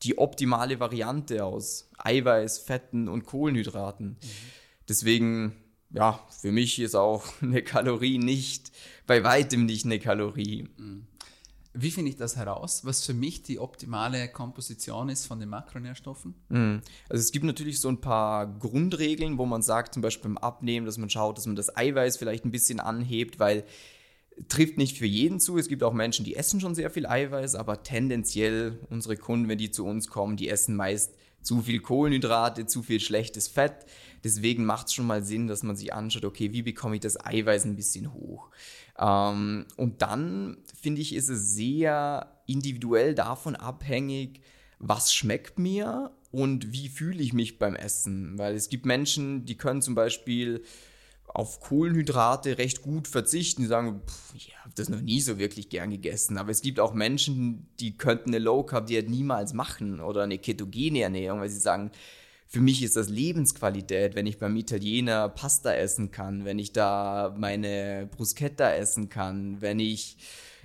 die 0.02 0.16
optimale 0.16 0.80
Variante 0.80 1.44
aus 1.44 1.90
Eiweiß, 1.98 2.60
Fetten 2.60 3.06
und 3.06 3.26
Kohlenhydraten. 3.26 4.16
Deswegen, 4.88 5.56
ja, 5.90 6.26
für 6.40 6.52
mich 6.52 6.78
ist 6.78 6.94
auch 6.94 7.22
eine 7.42 7.60
Kalorie 7.60 8.16
nicht, 8.16 8.72
bei 9.06 9.22
weitem 9.24 9.66
nicht 9.66 9.84
eine 9.84 9.98
Kalorie. 9.98 10.70
Wie 11.76 11.90
finde 11.90 12.10
ich 12.10 12.16
das 12.16 12.36
heraus, 12.36 12.84
was 12.84 13.04
für 13.04 13.14
mich 13.14 13.42
die 13.42 13.58
optimale 13.58 14.28
Komposition 14.28 15.08
ist 15.08 15.26
von 15.26 15.40
den 15.40 15.48
Makronährstoffen? 15.48 16.34
Mhm. 16.48 16.82
Also 17.08 17.20
es 17.20 17.32
gibt 17.32 17.44
natürlich 17.44 17.80
so 17.80 17.88
ein 17.88 18.00
paar 18.00 18.46
Grundregeln, 18.46 19.38
wo 19.38 19.44
man 19.44 19.60
sagt, 19.60 19.94
zum 19.94 20.02
Beispiel 20.02 20.30
beim 20.30 20.38
Abnehmen, 20.38 20.86
dass 20.86 20.98
man 20.98 21.10
schaut, 21.10 21.36
dass 21.36 21.46
man 21.46 21.56
das 21.56 21.76
Eiweiß 21.76 22.16
vielleicht 22.16 22.44
ein 22.44 22.52
bisschen 22.52 22.78
anhebt, 22.78 23.40
weil 23.40 23.64
trifft 24.48 24.78
nicht 24.78 24.98
für 24.98 25.06
jeden 25.06 25.40
zu. 25.40 25.58
Es 25.58 25.68
gibt 25.68 25.82
auch 25.82 25.92
Menschen, 25.92 26.24
die 26.24 26.36
essen 26.36 26.60
schon 26.60 26.74
sehr 26.74 26.90
viel 26.90 27.06
Eiweiß, 27.06 27.54
aber 27.54 27.82
tendenziell 27.82 28.78
unsere 28.90 29.16
Kunden, 29.16 29.48
wenn 29.48 29.58
die 29.58 29.70
zu 29.70 29.84
uns 29.84 30.08
kommen, 30.08 30.36
die 30.36 30.48
essen 30.48 30.76
meist 30.76 31.14
zu 31.42 31.60
viel 31.60 31.80
Kohlenhydrate, 31.80 32.66
zu 32.66 32.82
viel 32.82 33.00
schlechtes 33.00 33.48
Fett. 33.48 33.86
Deswegen 34.24 34.64
macht 34.64 34.88
es 34.88 34.94
schon 34.94 35.06
mal 35.06 35.22
Sinn, 35.22 35.46
dass 35.46 35.62
man 35.62 35.76
sich 35.76 35.92
anschaut, 35.92 36.24
okay, 36.24 36.52
wie 36.52 36.62
bekomme 36.62 36.96
ich 36.96 37.02
das 37.02 37.22
Eiweiß 37.22 37.66
ein 37.66 37.76
bisschen 37.76 38.12
hoch? 38.14 38.50
Ähm, 38.98 39.66
und 39.76 40.02
dann 40.02 40.56
finde 40.80 41.02
ich, 41.02 41.14
ist 41.14 41.28
es 41.28 41.52
sehr 41.52 42.32
individuell 42.46 43.14
davon 43.14 43.54
abhängig, 43.54 44.40
was 44.78 45.14
schmeckt 45.14 45.58
mir 45.58 46.10
und 46.30 46.72
wie 46.72 46.88
fühle 46.88 47.22
ich 47.22 47.32
mich 47.32 47.58
beim 47.58 47.76
Essen. 47.76 48.38
Weil 48.38 48.54
es 48.54 48.68
gibt 48.68 48.86
Menschen, 48.86 49.44
die 49.44 49.56
können 49.56 49.82
zum 49.82 49.94
Beispiel 49.94 50.62
auf 51.34 51.60
Kohlenhydrate 51.60 52.58
recht 52.58 52.80
gut 52.80 53.08
verzichten. 53.08 53.62
Die 53.62 53.68
sagen, 53.68 54.00
pff, 54.06 54.34
ich 54.34 54.56
habe 54.56 54.72
das 54.76 54.88
noch 54.88 55.00
nie 55.00 55.20
so 55.20 55.38
wirklich 55.38 55.68
gern 55.68 55.90
gegessen. 55.90 56.38
Aber 56.38 56.50
es 56.50 56.62
gibt 56.62 56.78
auch 56.80 56.94
Menschen, 56.94 57.66
die 57.80 57.98
könnten 57.98 58.30
eine 58.30 58.38
Low 58.38 58.62
Carb 58.62 58.86
Diät 58.86 59.10
niemals 59.10 59.52
machen 59.52 60.00
oder 60.00 60.22
eine 60.22 60.38
ketogene 60.38 61.02
Ernährung, 61.02 61.40
weil 61.40 61.50
sie 61.50 61.58
sagen, 61.58 61.90
für 62.46 62.60
mich 62.60 62.84
ist 62.84 62.94
das 62.94 63.08
Lebensqualität, 63.08 64.14
wenn 64.14 64.26
ich 64.26 64.38
beim 64.38 64.54
Italiener 64.54 65.28
Pasta 65.28 65.74
essen 65.74 66.12
kann, 66.12 66.44
wenn 66.44 66.60
ich 66.60 66.72
da 66.72 67.34
meine 67.36 68.08
Bruschetta 68.16 68.70
essen 68.70 69.08
kann, 69.08 69.60
wenn 69.60 69.80
ich 69.80 70.16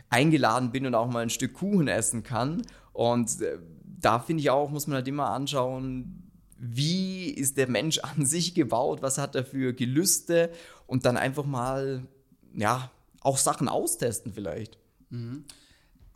eingeladen 0.09 0.71
bin 0.71 0.85
und 0.85 0.93
auch 0.93 1.07
mal 1.07 1.23
ein 1.23 1.31
Stück 1.31 1.55
Kuchen 1.55 1.87
essen 1.87 2.21
kann. 2.21 2.61
Und 2.93 3.41
äh, 3.41 3.57
da 3.99 4.19
finde 4.19 4.41
ich 4.41 4.51
auch, 4.51 4.69
muss 4.69 4.85
man 4.85 4.97
halt 4.97 5.07
immer 5.07 5.31
anschauen, 5.31 6.28
wie 6.59 7.29
ist 7.29 7.57
der 7.57 7.69
Mensch 7.69 7.99
an 8.03 8.25
sich 8.25 8.53
gebaut, 8.53 9.01
was 9.01 9.17
hat 9.17 9.35
er 9.35 9.45
für 9.45 9.73
Gelüste 9.73 10.51
und 10.85 11.05
dann 11.05 11.17
einfach 11.17 11.45
mal, 11.45 12.05
ja, 12.53 12.91
auch 13.21 13.37
Sachen 13.37 13.67
austesten 13.67 14.33
vielleicht. 14.33 14.77
Mhm. 15.09 15.45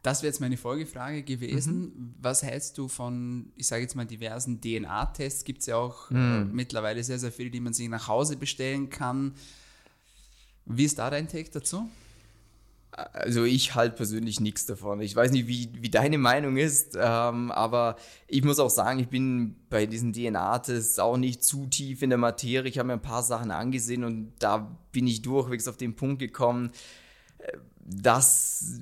Das 0.03 0.21
wäre 0.21 0.29
jetzt 0.29 0.41
meine 0.41 0.57
Folgefrage 0.57 1.23
gewesen. 1.23 1.79
Mhm. 1.79 2.15
Was 2.21 2.43
hältst 2.43 2.77
du 2.77 2.89
von, 2.89 3.53
ich 3.55 3.67
sage 3.67 3.83
jetzt 3.83 3.95
mal, 3.95 4.05
diversen 4.05 4.59
DNA-Tests? 4.59 5.45
Gibt 5.45 5.61
es 5.61 5.67
ja 5.67 5.77
auch 5.77 6.11
äh, 6.11 6.13
mhm. 6.13 6.49
äh, 6.51 6.53
mittlerweile 6.53 7.03
sehr, 7.03 7.19
sehr 7.19 7.31
viele, 7.31 7.49
die 7.49 7.61
man 7.61 7.73
sich 7.73 7.87
nach 7.87 8.09
Hause 8.09 8.35
bestellen 8.35 8.89
kann. 8.89 9.33
Wie 10.65 10.83
ist 10.83 10.99
da 10.99 11.09
dein 11.09 11.27
Take 11.29 11.49
dazu? 11.51 11.89
Also 12.93 13.43
ich 13.43 13.73
halte 13.73 13.95
persönlich 13.95 14.39
nichts 14.39 14.67
davon. 14.67 15.01
Ich 15.01 15.15
weiß 15.15 15.31
nicht, 15.31 15.47
wie, 15.47 15.69
wie 15.73 15.89
deine 15.89 16.19
Meinung 16.19 16.57
ist, 16.57 16.95
ähm, 16.95 17.51
aber 17.51 17.95
ich 18.27 18.43
muss 18.43 18.59
auch 18.59 18.69
sagen, 18.69 18.99
ich 18.99 19.07
bin 19.07 19.55
bei 19.69 19.87
diesen 19.87 20.13
DNA-Tests 20.13 20.99
auch 20.99 21.17
nicht 21.17 21.43
zu 21.43 21.65
tief 21.65 22.03
in 22.03 22.09
der 22.09 22.19
Materie. 22.19 22.69
Ich 22.69 22.77
habe 22.77 22.87
mir 22.87 22.93
ein 22.93 23.01
paar 23.01 23.23
Sachen 23.23 23.49
angesehen 23.49 24.03
und 24.03 24.33
da 24.37 24.77
bin 24.91 25.07
ich 25.07 25.23
durchwegs 25.23 25.67
auf 25.67 25.77
den 25.77 25.95
Punkt 25.95 26.19
gekommen, 26.19 26.71
äh, 27.39 27.57
dass 27.83 28.79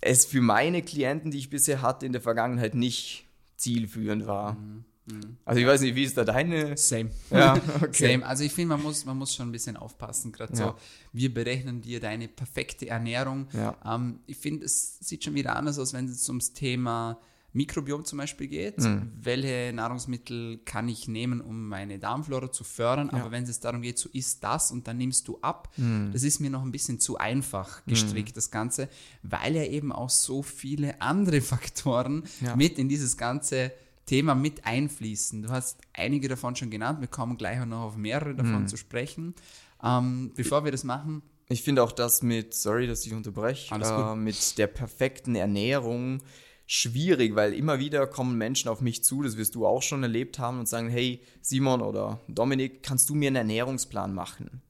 es 0.00 0.24
für 0.24 0.40
meine 0.40 0.82
Klienten, 0.82 1.30
die 1.30 1.38
ich 1.38 1.50
bisher 1.50 1.82
hatte, 1.82 2.06
in 2.06 2.12
der 2.12 2.22
Vergangenheit 2.22 2.74
nicht 2.74 3.26
zielführend 3.56 4.26
war. 4.26 4.54
Mhm. 4.54 4.84
Mhm. 5.12 5.36
Also 5.44 5.60
ich 5.60 5.66
weiß 5.66 5.80
nicht, 5.82 5.94
wie 5.94 6.04
ist 6.04 6.16
da 6.16 6.24
deine? 6.24 6.76
Same. 6.76 7.10
Ja, 7.30 7.54
okay. 7.82 8.12
Same. 8.12 8.26
Also 8.26 8.44
ich 8.44 8.52
finde, 8.52 8.76
man 8.76 8.82
muss, 8.82 9.04
man 9.04 9.16
muss 9.16 9.34
schon 9.34 9.48
ein 9.48 9.52
bisschen 9.52 9.76
aufpassen. 9.76 10.32
Gerade 10.32 10.52
ja. 10.54 10.58
so, 10.58 10.74
wir 11.12 11.32
berechnen 11.32 11.80
dir 11.80 12.00
deine 12.00 12.28
perfekte 12.28 12.88
Ernährung. 12.88 13.48
Ja. 13.52 13.76
Ähm, 13.84 14.20
ich 14.26 14.36
finde, 14.36 14.64
es 14.64 14.98
sieht 15.00 15.24
schon 15.24 15.34
wieder 15.34 15.56
anders 15.56 15.78
aus, 15.78 15.92
wenn 15.92 16.06
es 16.06 16.28
ums 16.28 16.52
Thema 16.52 17.18
Mikrobiom 17.52 18.04
zum 18.04 18.18
Beispiel 18.18 18.46
geht. 18.46 18.78
Mhm. 18.78 19.10
Welche 19.20 19.72
Nahrungsmittel 19.74 20.58
kann 20.64 20.88
ich 20.88 21.08
nehmen, 21.08 21.40
um 21.40 21.68
meine 21.68 21.98
Darmflora 21.98 22.52
zu 22.52 22.64
fördern? 22.64 23.10
Ja. 23.12 23.20
Aber 23.20 23.30
wenn 23.30 23.44
es 23.44 23.60
darum 23.60 23.82
geht, 23.82 23.98
so 23.98 24.08
isst 24.10 24.44
das 24.44 24.70
und 24.70 24.86
dann 24.86 24.98
nimmst 24.98 25.26
du 25.26 25.38
ab, 25.40 25.72
mhm. 25.76 26.10
das 26.12 26.22
ist 26.22 26.40
mir 26.40 26.50
noch 26.50 26.62
ein 26.62 26.72
bisschen 26.72 27.00
zu 27.00 27.18
einfach 27.18 27.84
gestrickt, 27.86 28.30
mhm. 28.30 28.34
das 28.34 28.50
Ganze, 28.50 28.88
weil 29.22 29.56
ja 29.56 29.64
eben 29.64 29.92
auch 29.92 30.10
so 30.10 30.42
viele 30.42 31.00
andere 31.00 31.40
Faktoren 31.40 32.24
ja. 32.40 32.54
mit 32.54 32.78
in 32.78 32.88
dieses 32.88 33.16
ganze 33.16 33.72
Thema 34.10 34.34
mit 34.34 34.66
einfließen. 34.66 35.42
Du 35.42 35.50
hast 35.50 35.78
einige 35.92 36.26
davon 36.26 36.56
schon 36.56 36.68
genannt, 36.68 37.00
wir 37.00 37.06
kommen 37.06 37.36
gleich 37.36 37.60
auch 37.60 37.66
noch 37.66 37.82
auf 37.82 37.96
mehrere 37.96 38.34
davon 38.34 38.62
mhm. 38.62 38.66
zu 38.66 38.76
sprechen. 38.76 39.36
Ähm, 39.84 40.32
bevor 40.34 40.64
wir 40.64 40.72
das 40.72 40.82
machen. 40.82 41.22
Ich 41.48 41.62
finde 41.62 41.84
auch 41.84 41.92
das 41.92 42.20
mit, 42.20 42.52
sorry, 42.52 42.88
dass 42.88 43.06
ich 43.06 43.12
unterbreche, 43.12 43.72
äh, 43.72 44.16
mit 44.16 44.58
der 44.58 44.66
perfekten 44.66 45.36
Ernährung 45.36 46.22
schwierig, 46.66 47.36
weil 47.36 47.54
immer 47.54 47.78
wieder 47.78 48.08
kommen 48.08 48.36
Menschen 48.36 48.68
auf 48.68 48.80
mich 48.80 49.04
zu, 49.04 49.22
das 49.22 49.36
wirst 49.36 49.54
du 49.54 49.64
auch 49.64 49.82
schon 49.82 50.02
erlebt 50.02 50.40
haben, 50.40 50.58
und 50.58 50.68
sagen, 50.68 50.88
hey 50.88 51.20
Simon 51.40 51.80
oder 51.80 52.20
Dominik, 52.26 52.82
kannst 52.82 53.08
du 53.10 53.14
mir 53.14 53.28
einen 53.28 53.36
Ernährungsplan 53.36 54.12
machen? 54.12 54.60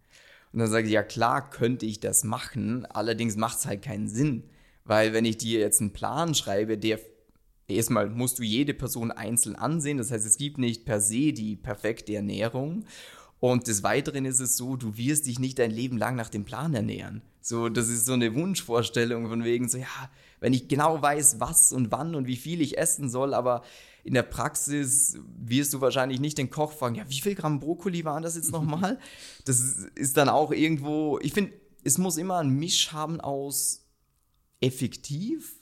Und 0.52 0.58
dann 0.58 0.70
sage 0.70 0.86
ich, 0.86 0.92
ja 0.92 1.02
klar, 1.02 1.48
könnte 1.48 1.86
ich 1.86 1.98
das 1.98 2.24
machen, 2.24 2.84
allerdings 2.84 3.36
macht 3.36 3.60
es 3.60 3.66
halt 3.66 3.80
keinen 3.80 4.08
Sinn, 4.08 4.44
weil 4.84 5.14
wenn 5.14 5.24
ich 5.24 5.38
dir 5.38 5.60
jetzt 5.60 5.80
einen 5.80 5.94
Plan 5.94 6.34
schreibe, 6.34 6.76
der 6.76 6.98
Erstmal 7.70 8.10
musst 8.10 8.38
du 8.38 8.42
jede 8.42 8.74
Person 8.74 9.10
einzeln 9.10 9.56
ansehen. 9.56 9.98
Das 9.98 10.10
heißt, 10.10 10.26
es 10.26 10.36
gibt 10.36 10.58
nicht 10.58 10.84
per 10.84 11.00
se 11.00 11.32
die 11.32 11.56
perfekte 11.56 12.14
Ernährung. 12.14 12.84
Und 13.40 13.66
des 13.66 13.82
Weiteren 13.82 14.26
ist 14.26 14.40
es 14.40 14.56
so, 14.56 14.76
du 14.76 14.96
wirst 14.98 15.26
dich 15.26 15.38
nicht 15.38 15.58
dein 15.58 15.70
Leben 15.70 15.96
lang 15.96 16.14
nach 16.14 16.28
dem 16.28 16.44
Plan 16.44 16.74
ernähren. 16.74 17.22
So, 17.40 17.70
das 17.70 17.88
ist 17.88 18.04
so 18.04 18.12
eine 18.12 18.34
Wunschvorstellung 18.34 19.28
von 19.28 19.44
wegen 19.44 19.68
so, 19.68 19.78
ja, 19.78 20.10
wenn 20.40 20.52
ich 20.52 20.68
genau 20.68 21.00
weiß, 21.00 21.40
was 21.40 21.72
und 21.72 21.90
wann 21.90 22.14
und 22.14 22.26
wie 22.26 22.36
viel 22.36 22.60
ich 22.60 22.76
essen 22.76 23.08
soll, 23.08 23.32
aber 23.32 23.62
in 24.04 24.12
der 24.12 24.22
Praxis 24.22 25.18
wirst 25.38 25.72
du 25.72 25.80
wahrscheinlich 25.80 26.20
nicht 26.20 26.36
den 26.36 26.50
Koch 26.50 26.72
fragen, 26.72 26.96
ja, 26.96 27.04
wie 27.08 27.20
viel 27.20 27.34
Gramm 27.34 27.60
Brokkoli 27.60 28.04
waren 28.04 28.22
das 28.22 28.36
jetzt 28.36 28.52
nochmal? 28.52 28.98
das 29.46 29.60
ist 29.94 30.18
dann 30.18 30.28
auch 30.28 30.52
irgendwo, 30.52 31.18
ich 31.22 31.32
finde, 31.32 31.52
es 31.82 31.96
muss 31.96 32.18
immer 32.18 32.38
ein 32.38 32.50
Misch 32.50 32.92
haben 32.92 33.20
aus 33.20 33.86
effektiv, 34.60 35.59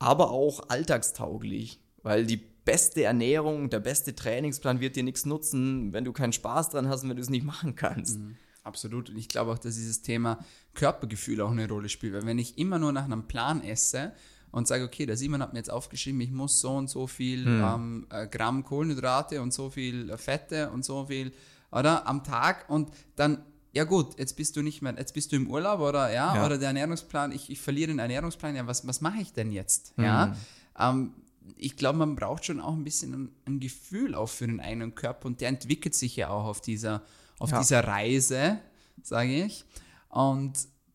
aber 0.00 0.30
auch 0.30 0.68
alltagstauglich, 0.68 1.78
weil 2.02 2.26
die 2.26 2.38
beste 2.38 3.04
Ernährung, 3.04 3.70
der 3.70 3.80
beste 3.80 4.14
Trainingsplan 4.14 4.80
wird 4.80 4.96
dir 4.96 5.04
nichts 5.04 5.26
nutzen, 5.26 5.92
wenn 5.92 6.04
du 6.04 6.12
keinen 6.12 6.32
Spaß 6.32 6.70
dran 6.70 6.88
hast 6.88 7.04
und 7.04 7.10
wenn 7.10 7.16
du 7.16 7.22
es 7.22 7.30
nicht 7.30 7.44
machen 7.44 7.76
kannst. 7.76 8.18
Mhm, 8.18 8.36
absolut. 8.64 9.10
Und 9.10 9.16
ich 9.16 9.28
glaube 9.28 9.52
auch, 9.52 9.58
dass 9.58 9.76
dieses 9.76 10.02
Thema 10.02 10.38
Körpergefühl 10.74 11.40
auch 11.42 11.50
eine 11.50 11.68
Rolle 11.68 11.88
spielt, 11.88 12.14
weil 12.14 12.26
wenn 12.26 12.38
ich 12.38 12.58
immer 12.58 12.78
nur 12.78 12.92
nach 12.92 13.04
einem 13.04 13.28
Plan 13.28 13.62
esse 13.62 14.12
und 14.50 14.66
sage, 14.66 14.84
okay, 14.84 15.04
der 15.04 15.16
Simon 15.16 15.42
hat 15.42 15.52
mir 15.52 15.58
jetzt 15.58 15.70
aufgeschrieben, 15.70 16.20
ich 16.22 16.30
muss 16.30 16.60
so 16.60 16.70
und 16.72 16.88
so 16.88 17.06
viel 17.06 17.44
mhm. 17.44 17.62
ähm, 17.62 18.06
äh, 18.10 18.26
Gramm 18.26 18.64
Kohlenhydrate 18.64 19.42
und 19.42 19.52
so 19.52 19.68
viel 19.70 20.16
Fette 20.16 20.70
und 20.70 20.84
so 20.84 21.06
viel 21.06 21.32
oder 21.70 22.06
am 22.06 22.24
Tag 22.24 22.68
und 22.70 22.90
dann 23.16 23.44
ja 23.72 23.84
gut, 23.84 24.18
jetzt 24.18 24.36
bist 24.36 24.56
du 24.56 24.62
nicht 24.62 24.82
mehr, 24.82 24.94
jetzt 24.96 25.14
bist 25.14 25.32
du 25.32 25.36
im 25.36 25.48
Urlaub 25.48 25.80
oder 25.80 26.12
ja, 26.12 26.34
ja. 26.34 26.46
oder 26.46 26.58
der 26.58 26.68
Ernährungsplan, 26.68 27.32
ich, 27.32 27.50
ich 27.50 27.60
verliere 27.60 27.88
den 27.88 27.98
Ernährungsplan, 27.98 28.56
ja, 28.56 28.66
was, 28.66 28.86
was 28.86 29.00
mache 29.00 29.20
ich 29.20 29.32
denn 29.32 29.52
jetzt? 29.52 29.96
Mhm. 29.96 30.04
Ja. 30.04 30.36
Ähm, 30.78 31.14
ich 31.56 31.76
glaube, 31.76 31.98
man 31.98 32.16
braucht 32.16 32.44
schon 32.44 32.60
auch 32.60 32.74
ein 32.74 32.84
bisschen 32.84 33.14
ein, 33.14 33.30
ein, 33.46 33.60
Gefühl 33.60 34.14
auch 34.14 34.28
für 34.28 34.46
den 34.46 34.60
eigenen 34.60 34.94
Körper 34.94 35.26
und 35.26 35.40
der 35.40 35.48
entwickelt 35.48 35.94
sich 35.94 36.16
ja 36.16 36.30
auch 36.30 36.44
auf 36.44 36.60
dieser, 36.60 37.02
auf 37.38 37.50
ja. 37.50 37.60
dieser 37.60 37.84
Reise, 37.84 38.58
sage 39.02 39.44
ich. 39.44 39.64
Und 40.08 40.52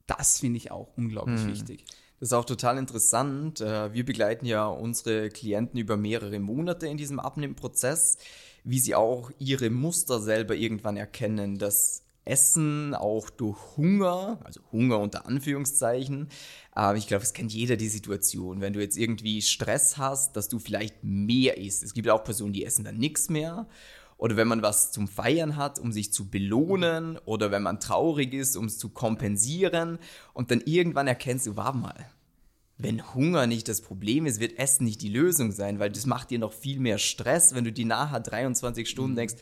das 0.08 0.40
finde 0.40 0.58
ich 0.58 0.72
auch 0.72 0.90
unglaublich 0.98 1.42
mhm. 1.42 1.48
wichtig. 1.48 1.86
Das 2.20 2.30
ist 2.30 2.34
auch 2.34 2.46
total 2.46 2.78
interessant. 2.78 3.62
Äh, 3.62 3.94
wir 3.94 4.06
begleiten 4.06 4.46
ja 4.46 4.68
unsere 4.68 5.30
Klienten 5.30 5.80
über 5.80 5.98
mehrere 5.98 6.40
Monate 6.40 6.88
in 6.88 6.98
diesem 6.98 7.20
Abnehmprozess, 7.20 8.18
wie 8.64 8.80
sie 8.80 8.96
auch 8.96 9.32
ihre 9.40 9.70
Muster 9.70 10.20
selber 10.20 10.56
irgendwann 10.56 10.98
erkennen, 10.98 11.58
dass 11.58 12.05
Essen 12.26 12.94
auch 12.94 13.30
durch 13.30 13.58
Hunger, 13.78 14.40
also 14.44 14.60
Hunger 14.72 15.00
unter 15.00 15.26
Anführungszeichen. 15.28 16.30
Aber 16.72 16.98
ich 16.98 17.08
glaube, 17.08 17.24
es 17.24 17.34
kennt 17.34 17.54
jeder 17.54 17.78
die 17.78 17.88
Situation, 17.88 18.62
wenn 18.62 18.74
du 18.74 18.82
jetzt 18.82 18.98
irgendwie 18.98 19.42
Stress 19.42 19.98
hast, 19.98 20.36
dass 20.36 20.50
du 20.50 20.60
vielleicht 20.60 21.04
mehr 21.04 21.58
isst. 21.58 21.84
Es 21.84 21.94
gibt 21.94 22.10
auch 22.10 22.24
Personen, 22.24 22.54
die 22.54 22.66
essen 22.66 22.84
dann 22.84 22.98
nichts 22.98 23.30
mehr. 23.30 23.68
Oder 24.18 24.38
wenn 24.38 24.48
man 24.48 24.62
was 24.62 24.92
zum 24.92 25.08
Feiern 25.08 25.56
hat, 25.56 25.78
um 25.78 25.92
sich 25.92 26.12
zu 26.12 26.30
belohnen. 26.30 27.18
Oder 27.26 27.52
wenn 27.52 27.64
man 27.64 27.80
traurig 27.80 28.34
ist, 28.34 28.58
um 28.58 28.66
es 28.66 28.78
zu 28.78 28.90
kompensieren. 28.90 30.00
Und 30.34 30.52
dann 30.52 30.62
irgendwann 30.62 31.08
erkennst 31.08 31.48
du, 31.48 31.56
warte 31.56 31.78
mal, 31.78 32.06
wenn 32.78 33.14
Hunger 33.14 33.48
nicht 33.48 33.70
das 33.70 33.82
Problem 33.82 34.26
ist, 34.26 34.40
wird 34.40 34.60
Essen 34.60 34.84
nicht 34.84 35.02
die 35.02 35.10
Lösung 35.10 35.52
sein, 35.52 35.80
weil 35.80 35.90
das 35.90 36.06
macht 36.06 36.30
dir 36.30 36.40
noch 36.40 36.52
viel 36.52 36.80
mehr 36.80 36.98
Stress, 36.98 37.56
wenn 37.56 37.64
du 37.64 37.72
die 37.72 37.86
nachher 37.86 38.20
23 38.20 38.90
Stunden 38.90 39.12
mhm. 39.14 39.18
denkst, 39.18 39.36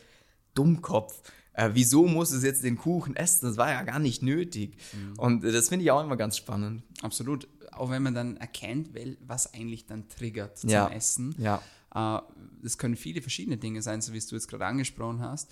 Dummkopf, 0.54 1.20
äh, 1.54 1.70
wieso 1.72 2.06
muss 2.06 2.32
es 2.32 2.42
jetzt 2.42 2.64
den 2.64 2.76
Kuchen 2.76 3.16
essen? 3.16 3.46
Das 3.46 3.56
war 3.56 3.70
ja 3.70 3.82
gar 3.82 3.98
nicht 3.98 4.22
nötig. 4.22 4.76
Mhm. 4.92 5.18
Und 5.18 5.44
das 5.44 5.68
finde 5.68 5.84
ich 5.84 5.90
auch 5.90 6.02
immer 6.02 6.16
ganz 6.16 6.36
spannend. 6.36 6.82
Absolut. 7.00 7.48
Auch 7.72 7.90
wenn 7.90 8.02
man 8.02 8.14
dann 8.14 8.36
erkennt, 8.36 8.90
was 9.26 9.54
eigentlich 9.54 9.86
dann 9.86 10.08
triggert 10.08 10.58
zum 10.58 10.70
ja. 10.70 10.88
Essen. 10.88 11.34
Ja. 11.38 11.62
Äh, 11.94 12.20
das 12.62 12.76
können 12.76 12.96
viele 12.96 13.22
verschiedene 13.22 13.56
Dinge 13.56 13.82
sein, 13.82 14.00
so 14.00 14.12
wie 14.12 14.18
es 14.18 14.26
du 14.26 14.34
jetzt 14.34 14.48
gerade 14.48 14.66
angesprochen 14.66 15.20
hast. 15.20 15.50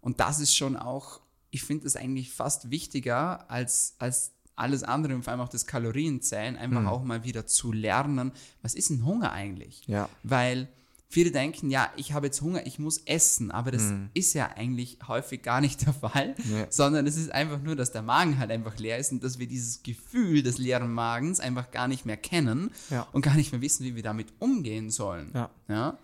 Und 0.00 0.20
das 0.20 0.38
ist 0.38 0.54
schon 0.54 0.76
auch, 0.76 1.20
ich 1.50 1.62
finde 1.62 1.84
das 1.84 1.96
eigentlich 1.96 2.30
fast 2.30 2.70
wichtiger 2.70 3.50
als, 3.50 3.94
als 3.98 4.32
alles 4.54 4.82
andere 4.82 5.14
und 5.14 5.22
vor 5.22 5.32
allem 5.32 5.40
auch 5.40 5.48
das 5.48 5.66
Kalorienzählen, 5.66 6.56
einfach 6.56 6.82
mhm. 6.82 6.88
auch 6.88 7.04
mal 7.04 7.24
wieder 7.24 7.46
zu 7.46 7.72
lernen, 7.72 8.32
was 8.60 8.74
ist 8.74 8.90
ein 8.90 9.04
Hunger 9.06 9.32
eigentlich? 9.32 9.86
Ja. 9.86 10.08
Weil 10.24 10.68
Viele 11.10 11.30
denken, 11.30 11.70
ja, 11.70 11.90
ich 11.96 12.12
habe 12.12 12.26
jetzt 12.26 12.42
Hunger, 12.42 12.66
ich 12.66 12.78
muss 12.78 12.98
essen, 13.06 13.50
aber 13.50 13.70
das 13.70 13.84
mhm. 13.84 14.10
ist 14.12 14.34
ja 14.34 14.50
eigentlich 14.54 14.98
häufig 15.08 15.42
gar 15.42 15.62
nicht 15.62 15.86
der 15.86 15.94
Fall, 15.94 16.34
ja. 16.50 16.66
sondern 16.68 17.06
es 17.06 17.16
ist 17.16 17.32
einfach 17.32 17.62
nur, 17.62 17.76
dass 17.76 17.92
der 17.92 18.02
Magen 18.02 18.38
halt 18.38 18.50
einfach 18.50 18.78
leer 18.78 18.98
ist 18.98 19.12
und 19.12 19.24
dass 19.24 19.38
wir 19.38 19.46
dieses 19.46 19.82
Gefühl 19.82 20.42
des 20.42 20.58
leeren 20.58 20.92
Magens 20.92 21.40
einfach 21.40 21.70
gar 21.70 21.88
nicht 21.88 22.04
mehr 22.04 22.18
kennen 22.18 22.70
ja. 22.90 23.06
und 23.12 23.22
gar 23.22 23.36
nicht 23.36 23.52
mehr 23.52 23.62
wissen, 23.62 23.84
wie 23.84 23.96
wir 23.96 24.02
damit 24.02 24.34
umgehen 24.38 24.90
sollen. 24.90 25.30
Ja. 25.32 25.50
ja? 25.68 25.98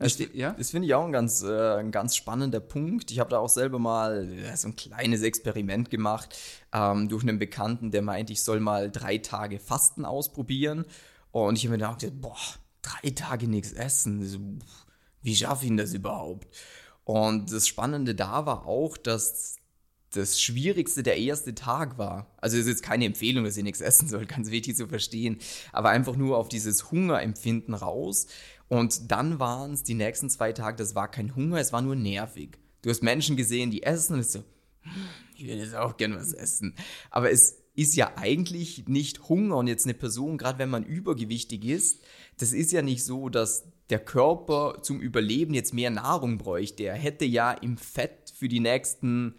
Das, 0.00 0.18
ja? 0.32 0.52
das 0.52 0.70
finde 0.70 0.86
ich 0.86 0.94
auch 0.94 1.04
ein 1.04 1.12
ganz, 1.12 1.42
äh, 1.42 1.76
ein 1.76 1.90
ganz 1.90 2.14
spannender 2.14 2.60
Punkt. 2.60 3.10
Ich 3.10 3.18
habe 3.18 3.30
da 3.30 3.38
auch 3.38 3.48
selber 3.48 3.78
mal 3.78 4.28
äh, 4.28 4.56
so 4.56 4.68
ein 4.68 4.76
kleines 4.76 5.22
Experiment 5.22 5.90
gemacht 5.90 6.36
ähm, 6.72 7.08
durch 7.08 7.22
einen 7.22 7.38
Bekannten, 7.38 7.90
der 7.90 8.02
meint, 8.02 8.30
ich 8.30 8.42
soll 8.42 8.60
mal 8.60 8.90
drei 8.90 9.18
Tage 9.18 9.58
Fasten 9.58 10.04
ausprobieren. 10.04 10.84
Und 11.30 11.56
ich 11.56 11.64
habe 11.64 11.76
mir 11.76 11.78
gedacht, 11.78 12.20
boah, 12.20 12.36
drei 12.88 13.10
Tage 13.10 13.48
nichts 13.48 13.72
essen. 13.72 14.62
Wie 15.22 15.36
schaffe 15.36 15.66
ich 15.66 15.76
das 15.76 15.94
überhaupt? 15.94 16.48
Und 17.04 17.52
das 17.52 17.66
Spannende 17.66 18.14
da 18.14 18.46
war 18.46 18.66
auch, 18.66 18.96
dass 18.96 19.56
das 20.12 20.40
Schwierigste 20.40 21.02
der 21.02 21.18
erste 21.18 21.54
Tag 21.54 21.98
war. 21.98 22.34
Also 22.38 22.56
es 22.56 22.62
ist 22.62 22.68
jetzt 22.68 22.82
keine 22.82 23.04
Empfehlung, 23.04 23.44
dass 23.44 23.56
ihr 23.56 23.62
nichts 23.62 23.80
essen 23.80 24.08
sollt, 24.08 24.28
ganz 24.34 24.50
wichtig 24.50 24.76
zu 24.76 24.88
verstehen, 24.88 25.38
aber 25.72 25.90
einfach 25.90 26.16
nur 26.16 26.38
auf 26.38 26.48
dieses 26.48 26.90
Hungerempfinden 26.90 27.74
raus. 27.74 28.26
Und 28.68 29.10
dann 29.10 29.38
waren 29.38 29.72
es 29.72 29.82
die 29.82 29.94
nächsten 29.94 30.30
zwei 30.30 30.52
Tage, 30.52 30.76
das 30.76 30.94
war 30.94 31.10
kein 31.10 31.34
Hunger, 31.34 31.58
es 31.58 31.72
war 31.72 31.82
nur 31.82 31.96
nervig. 31.96 32.58
Du 32.82 32.90
hast 32.90 33.02
Menschen 33.02 33.36
gesehen, 33.36 33.70
die 33.70 33.82
essen 33.82 34.16
und 34.16 34.26
so, 34.26 34.44
hm, 34.82 34.92
ich 35.36 35.46
würde 35.46 35.62
jetzt 35.62 35.74
auch 35.74 35.96
gerne 35.96 36.16
was 36.16 36.32
essen. 36.32 36.74
Aber 37.10 37.30
es 37.30 37.57
ist 37.78 37.94
ja 37.94 38.16
eigentlich 38.16 38.88
nicht 38.88 39.28
Hunger 39.28 39.56
und 39.56 39.68
jetzt 39.68 39.86
eine 39.86 39.94
Person, 39.94 40.36
gerade 40.36 40.58
wenn 40.58 40.68
man 40.68 40.82
übergewichtig 40.82 41.64
ist, 41.64 42.00
das 42.36 42.52
ist 42.52 42.72
ja 42.72 42.82
nicht 42.82 43.04
so, 43.04 43.28
dass 43.28 43.68
der 43.88 44.00
Körper 44.00 44.78
zum 44.82 45.00
Überleben 45.00 45.54
jetzt 45.54 45.72
mehr 45.72 45.90
Nahrung 45.90 46.38
bräuchte. 46.38 46.82
Er 46.82 46.96
hätte 46.96 47.24
ja 47.24 47.52
im 47.52 47.76
Fett 47.78 48.34
für 48.36 48.48
die 48.48 48.58
nächsten 48.58 49.36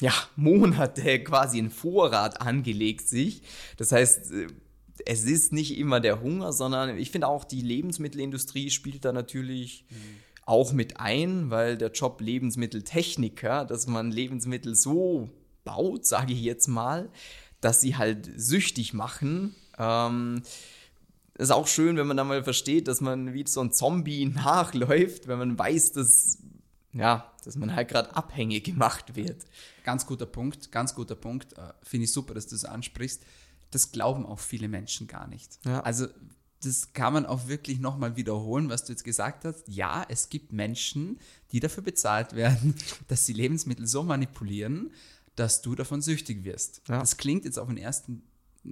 ja, 0.00 0.12
Monate 0.34 1.22
quasi 1.22 1.58
einen 1.58 1.70
Vorrat 1.70 2.40
angelegt 2.40 3.08
sich. 3.08 3.42
Das 3.76 3.92
heißt, 3.92 4.32
äh, 4.32 4.48
es 5.06 5.22
ist 5.22 5.52
nicht 5.52 5.78
immer 5.78 6.00
der 6.00 6.20
Hunger, 6.20 6.52
sondern 6.52 6.98
ich 6.98 7.12
finde 7.12 7.28
auch 7.28 7.44
die 7.44 7.62
Lebensmittelindustrie 7.62 8.70
spielt 8.70 9.04
da 9.04 9.12
natürlich 9.12 9.84
mhm. 9.88 9.96
auch 10.46 10.72
mit 10.72 10.98
ein, 10.98 11.50
weil 11.50 11.78
der 11.78 11.92
Job 11.92 12.20
Lebensmitteltechniker, 12.20 13.64
dass 13.64 13.86
man 13.86 14.10
Lebensmittel 14.10 14.74
so 14.74 15.30
baut, 15.68 16.06
sage 16.06 16.32
ich 16.32 16.40
jetzt 16.40 16.66
mal, 16.66 17.10
dass 17.60 17.82
sie 17.82 17.96
halt 17.96 18.30
süchtig 18.36 18.94
machen. 18.94 19.54
Ähm, 19.76 20.42
ist 21.34 21.50
auch 21.50 21.66
schön, 21.68 21.98
wenn 21.98 22.06
man 22.06 22.16
dann 22.16 22.26
mal 22.26 22.42
versteht, 22.42 22.88
dass 22.88 23.02
man 23.02 23.34
wie 23.34 23.46
so 23.46 23.60
ein 23.60 23.72
Zombie 23.72 24.24
nachläuft, 24.34 25.28
wenn 25.28 25.38
man 25.38 25.58
weiß, 25.58 25.92
dass, 25.92 26.38
ja, 26.94 27.30
dass 27.44 27.56
man 27.56 27.74
halt 27.74 27.88
gerade 27.88 28.16
abhängig 28.16 28.64
gemacht 28.64 29.14
wird. 29.14 29.44
Ganz 29.84 30.06
guter 30.06 30.26
Punkt, 30.26 30.72
ganz 30.72 30.94
guter 30.94 31.14
Punkt. 31.14 31.52
Äh, 31.58 31.72
Finde 31.82 32.04
ich 32.04 32.12
super, 32.12 32.32
dass 32.32 32.46
du 32.46 32.54
das 32.54 32.64
ansprichst. 32.64 33.22
Das 33.70 33.92
glauben 33.92 34.24
auch 34.24 34.40
viele 34.40 34.68
Menschen 34.68 35.06
gar 35.06 35.28
nicht. 35.28 35.58
Ja. 35.66 35.80
Also 35.80 36.06
das 36.62 36.92
kann 36.92 37.12
man 37.12 37.26
auch 37.26 37.46
wirklich 37.46 37.78
nochmal 37.78 38.16
wiederholen, 38.16 38.68
was 38.68 38.84
du 38.84 38.92
jetzt 38.92 39.04
gesagt 39.04 39.44
hast. 39.44 39.68
Ja, 39.68 40.04
es 40.08 40.28
gibt 40.28 40.52
Menschen, 40.52 41.20
die 41.52 41.60
dafür 41.60 41.82
bezahlt 41.82 42.32
werden, 42.34 42.74
dass 43.08 43.26
sie 43.26 43.32
Lebensmittel 43.32 43.86
so 43.86 44.02
manipulieren, 44.02 44.90
dass 45.38 45.62
du 45.62 45.74
davon 45.74 46.02
süchtig 46.02 46.44
wirst. 46.44 46.82
Ja. 46.88 46.98
Das 46.98 47.16
klingt 47.16 47.44
jetzt 47.44 47.58
auf 47.58 47.68
den 47.68 47.76
ersten, 47.76 48.22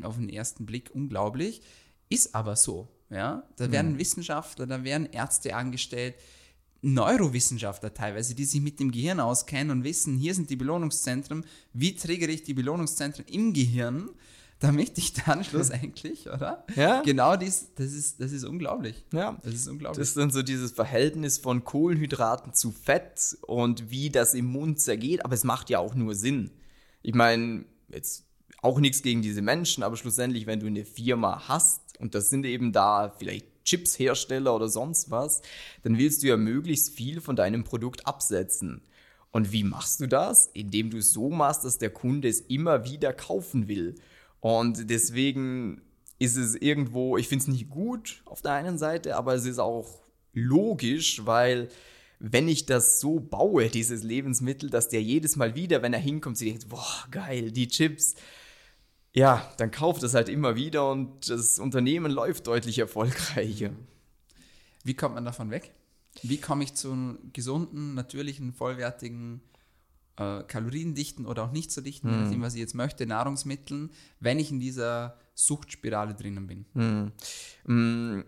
auf 0.03 0.17
den 0.17 0.29
ersten 0.29 0.67
Blick 0.67 0.91
unglaublich. 0.93 1.63
Ist 2.09 2.35
aber 2.35 2.57
so. 2.57 2.89
Ja? 3.11 3.45
Da 3.57 3.71
werden 3.71 3.93
mhm. 3.93 3.99
Wissenschaftler, 3.99 4.67
da 4.67 4.83
werden 4.85 5.07
Ärzte 5.07 5.55
angestellt, 5.55 6.17
Neurowissenschaftler 6.83 7.95
teilweise, 7.95 8.35
die 8.35 8.45
sich 8.45 8.61
mit 8.61 8.79
dem 8.79 8.93
Gehirn 8.93 9.19
auskennen 9.19 9.71
und 9.71 9.85
wissen, 9.85 10.17
hier 10.17 10.35
sind 10.35 10.51
die 10.51 10.57
Belohnungszentren, 10.57 11.45
wie 11.73 11.97
triggere 11.97 12.31
ich 12.31 12.43
die 12.43 12.55
Belohnungszentren 12.55 13.25
im 13.27 13.53
Gehirn, 13.53 14.11
damit 14.59 14.97
ich 14.97 15.13
dann 15.13 15.45
schlussendlich, 15.45 16.27
oder? 16.33 16.65
Ja. 16.75 17.03
Genau 17.03 17.37
dies, 17.37 17.75
das 17.75 17.93
ist, 17.93 18.21
das 18.21 18.33
ist 18.33 18.45
unglaublich. 18.45 19.05
Ja. 19.13 19.39
Das 19.43 19.55
ist 19.55 19.69
unglaublich. 19.69 19.99
Das 19.99 20.09
ist 20.09 20.17
dann 20.17 20.31
so 20.31 20.43
dieses 20.43 20.73
Verhältnis 20.73 21.39
von 21.39 21.65
Kohlenhydraten 21.65 22.55
zu 22.55 22.73
Fett 22.73 23.37
und 23.43 23.91
wie 23.91 24.11
das 24.11 24.35
im 24.35 24.47
Mund 24.47 24.81
zergeht, 24.81 25.25
aber 25.25 25.35
es 25.35 25.45
macht 25.45 25.71
ja 25.71 25.79
auch 25.79 25.95
nur 25.95 26.15
Sinn. 26.15 26.51
Ich 27.03 27.15
meine, 27.15 27.65
jetzt 27.89 28.25
auch 28.63 28.81
nichts 28.81 29.03
gegen 29.03 29.23
diese 29.23 29.43
Menschen, 29.43 29.83
aber 29.83 29.97
schlussendlich, 29.97 30.47
wenn 30.47 30.61
du 30.61 30.67
eine 30.67 30.85
Firma 30.85 31.49
hast, 31.49 32.01
und 32.01 32.15
das 32.15 32.31
sind 32.31 32.45
eben 32.47 32.73
da 32.73 33.11
vielleicht 33.17 33.47
Chipshersteller 33.65 34.55
oder 34.55 34.69
sonst 34.69 35.11
was, 35.11 35.43
dann 35.83 35.99
willst 35.99 36.23
du 36.23 36.29
ja 36.29 36.37
möglichst 36.37 36.91
viel 36.91 37.21
von 37.21 37.37
deinem 37.37 37.65
Produkt 37.65 38.07
absetzen. 38.07 38.83
Und 39.33 39.53
wie 39.53 39.65
machst 39.65 40.01
du 40.01 40.07
das? 40.07 40.47
Indem 40.55 40.91
du 40.91 40.99
es 40.99 41.13
so 41.13 41.29
machst, 41.29 41.65
dass 41.65 41.79
der 41.79 41.91
Kunde 41.91 42.29
es 42.29 42.41
immer 42.41 42.85
wieder 42.85 43.13
kaufen 43.13 43.69
will. 43.69 43.97
Und 44.47 44.91
deswegen 44.91 45.83
ist 46.21 46.37
es 46.37 46.55
irgendwo, 46.55 47.17
ich 47.17 47.27
finde 47.27 47.43
es 47.43 47.49
nicht 47.49 47.69
gut 47.69 48.23
auf 48.27 48.43
der 48.43 48.53
einen 48.53 48.79
Seite, 48.79 49.17
aber 49.17 49.35
es 49.35 49.45
ist 49.45 49.59
auch 49.59 50.05
logisch, 50.35 51.27
weil 51.27 51.69
wenn 52.21 52.47
ich 52.47 52.65
das 52.65 53.01
so 53.01 53.19
baue, 53.19 53.69
dieses 53.71 54.05
Lebensmittel, 54.05 54.71
dass 54.71 54.89
der 54.89 55.03
jedes 55.03 55.35
Mal 55.35 55.57
wieder, 55.57 55.83
wenn 55.83 55.93
er 55.93 55.99
hinkommt, 55.99 56.39
sich 56.39 56.51
denkt, 56.51 56.69
boah, 56.69 57.09
geil, 57.11 57.51
die 57.51 57.67
Chips, 57.67 58.15
ja, 59.13 59.53
dann 59.57 59.73
kauft 59.73 60.05
es 60.05 60.15
halt 60.15 60.29
immer 60.29 60.55
wieder 60.55 60.93
und 60.93 61.29
das 61.29 61.59
Unternehmen 61.59 62.13
läuft 62.13 62.47
deutlich 62.47 62.79
erfolgreicher. 62.79 63.71
Wie 64.85 64.95
kommt 64.95 65.17
man 65.17 65.25
davon 65.25 65.51
weg? 65.51 65.73
Wie 66.23 66.39
komme 66.39 66.63
ich 66.63 66.75
zu 66.75 66.93
einem 66.93 67.19
gesunden, 67.33 67.95
natürlichen, 67.95 68.53
vollwertigen, 68.53 69.41
äh, 70.17 70.43
kaloriendichten 70.43 71.27
oder 71.27 71.45
auch 71.45 71.53
nicht 71.53 71.71
so 71.71 71.81
dichten, 71.81 72.11
hm. 72.11 72.23
nachdem, 72.23 72.43
was 72.43 72.55
ich 72.55 72.61
jetzt 72.61 72.75
möchte, 72.75 73.07
Nahrungsmitteln, 73.07 73.91
wenn 74.21 74.39
ich 74.39 74.51
in 74.51 74.61
dieser 74.61 75.17
Suchtspirale 75.35 76.15
drinnen 76.15 76.47
bin? 76.47 77.13
Hm. 77.65 78.25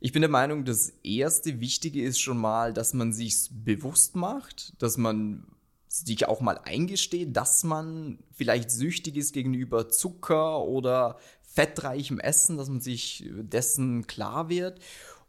Ich 0.00 0.12
bin 0.12 0.22
der 0.22 0.30
Meinung, 0.30 0.64
das 0.64 0.90
erste 1.04 1.60
Wichtige 1.60 2.02
ist 2.02 2.20
schon 2.20 2.38
mal, 2.38 2.72
dass 2.72 2.92
man 2.92 3.12
sich 3.12 3.48
bewusst 3.52 4.16
macht, 4.16 4.74
dass 4.82 4.96
man 4.98 5.46
sich 5.86 6.26
auch 6.26 6.40
mal 6.40 6.58
eingesteht, 6.64 7.36
dass 7.36 7.64
man 7.64 8.18
vielleicht 8.32 8.70
süchtig 8.70 9.16
ist 9.16 9.32
gegenüber 9.32 9.88
Zucker 9.90 10.62
oder 10.62 11.18
fettreichem 11.42 12.18
Essen, 12.18 12.56
dass 12.56 12.68
man 12.68 12.80
sich 12.80 13.30
dessen 13.30 14.06
klar 14.06 14.48
wird. 14.48 14.80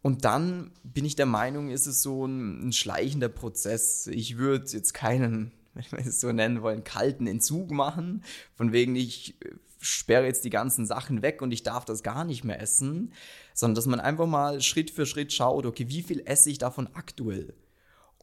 Und 0.02 0.26
dann 0.26 0.72
bin 0.84 1.06
ich 1.06 1.16
der 1.16 1.26
Meinung, 1.26 1.70
ist 1.70 1.86
es 1.86 2.02
so 2.02 2.26
ein, 2.26 2.68
ein 2.68 2.74
schleichender 2.74 3.30
Prozess. 3.30 4.08
Ich 4.08 4.38
würde 4.38 4.66
jetzt 4.72 4.94
keinen, 4.94 5.52
wenn 5.90 5.92
wir 5.92 6.06
es 6.06 6.20
so 6.20 6.32
nennen 6.32 6.62
wollen, 6.62 6.84
kalten 6.84 7.28
Entzug 7.28 7.72
machen, 7.72 8.24
von 8.56 8.72
wegen 8.72 8.96
ich 8.96 9.36
sperre 9.80 10.26
jetzt 10.26 10.46
die 10.46 10.50
ganzen 10.50 10.86
Sachen 10.86 11.22
weg 11.22 11.42
und 11.42 11.52
ich 11.52 11.64
darf 11.64 11.84
das 11.84 12.04
gar 12.04 12.24
nicht 12.24 12.44
mehr 12.44 12.62
essen, 12.62 13.12
sondern 13.54 13.76
dass 13.76 13.86
man 13.86 14.00
einfach 14.00 14.28
mal 14.28 14.62
Schritt 14.62 14.92
für 14.92 15.06
Schritt 15.06 15.34
schaut, 15.34 15.66
okay, 15.66 15.90
wie 15.90 16.04
viel 16.04 16.22
esse 16.26 16.50
ich 16.50 16.58
davon 16.58 16.88
aktuell? 16.94 17.54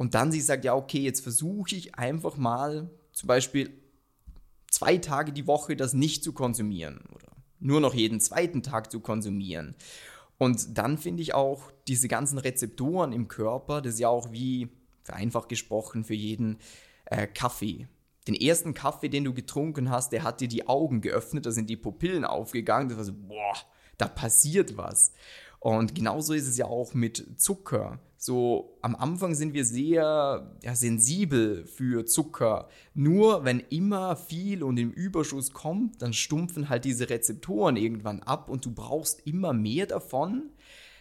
und 0.00 0.14
dann 0.14 0.32
sie 0.32 0.40
sagt, 0.40 0.64
ja, 0.64 0.74
okay, 0.74 1.00
jetzt 1.00 1.20
versuche 1.20 1.76
ich 1.76 1.94
einfach 1.96 2.38
mal 2.38 2.88
zum 3.12 3.26
Beispiel 3.26 3.70
zwei 4.70 4.96
Tage 4.96 5.30
die 5.30 5.46
Woche 5.46 5.76
das 5.76 5.92
nicht 5.92 6.24
zu 6.24 6.32
konsumieren 6.32 7.04
oder 7.14 7.28
nur 7.58 7.82
noch 7.82 7.92
jeden 7.92 8.18
zweiten 8.18 8.62
Tag 8.62 8.90
zu 8.90 9.00
konsumieren. 9.00 9.74
Und 10.38 10.78
dann 10.78 10.96
finde 10.96 11.22
ich 11.22 11.34
auch 11.34 11.70
diese 11.86 12.08
ganzen 12.08 12.38
Rezeptoren 12.38 13.12
im 13.12 13.28
Körper, 13.28 13.82
das 13.82 13.92
ist 13.92 14.00
ja 14.00 14.08
auch 14.08 14.32
wie, 14.32 14.70
vereinfacht 15.04 15.50
gesprochen, 15.50 16.02
für 16.02 16.14
jeden 16.14 16.56
äh, 17.10 17.26
Kaffee. 17.26 17.88
Den 18.26 18.34
ersten 18.34 18.74
Kaffee, 18.74 19.08
den 19.08 19.24
du 19.24 19.34
getrunken 19.34 19.90
hast, 19.90 20.12
der 20.12 20.22
hat 20.22 20.40
dir 20.40 20.48
die 20.48 20.68
Augen 20.68 21.00
geöffnet, 21.00 21.46
da 21.46 21.52
sind 21.52 21.68
die 21.68 21.76
Pupillen 21.76 22.24
aufgegangen, 22.24 22.88
das 22.88 22.98
war 22.98 23.04
so, 23.04 23.14
boah, 23.14 23.56
da 23.98 24.08
passiert 24.08 24.76
was. 24.76 25.12
Und 25.58 25.94
genauso 25.94 26.32
ist 26.32 26.48
es 26.48 26.56
ja 26.56 26.66
auch 26.66 26.94
mit 26.94 27.38
Zucker. 27.38 28.00
So 28.16 28.78
am 28.82 28.96
Anfang 28.96 29.34
sind 29.34 29.52
wir 29.52 29.64
sehr 29.64 30.56
ja, 30.62 30.74
sensibel 30.74 31.66
für 31.66 32.06
Zucker. 32.06 32.68
Nur 32.94 33.44
wenn 33.44 33.60
immer 33.60 34.16
viel 34.16 34.62
und 34.62 34.78
im 34.78 34.90
Überschuss 34.90 35.52
kommt, 35.52 36.00
dann 36.00 36.12
stumpfen 36.12 36.68
halt 36.68 36.84
diese 36.84 37.10
Rezeptoren 37.10 37.76
irgendwann 37.76 38.22
ab 38.22 38.48
und 38.48 38.64
du 38.64 38.72
brauchst 38.72 39.26
immer 39.26 39.52
mehr 39.52 39.86
davon, 39.86 40.50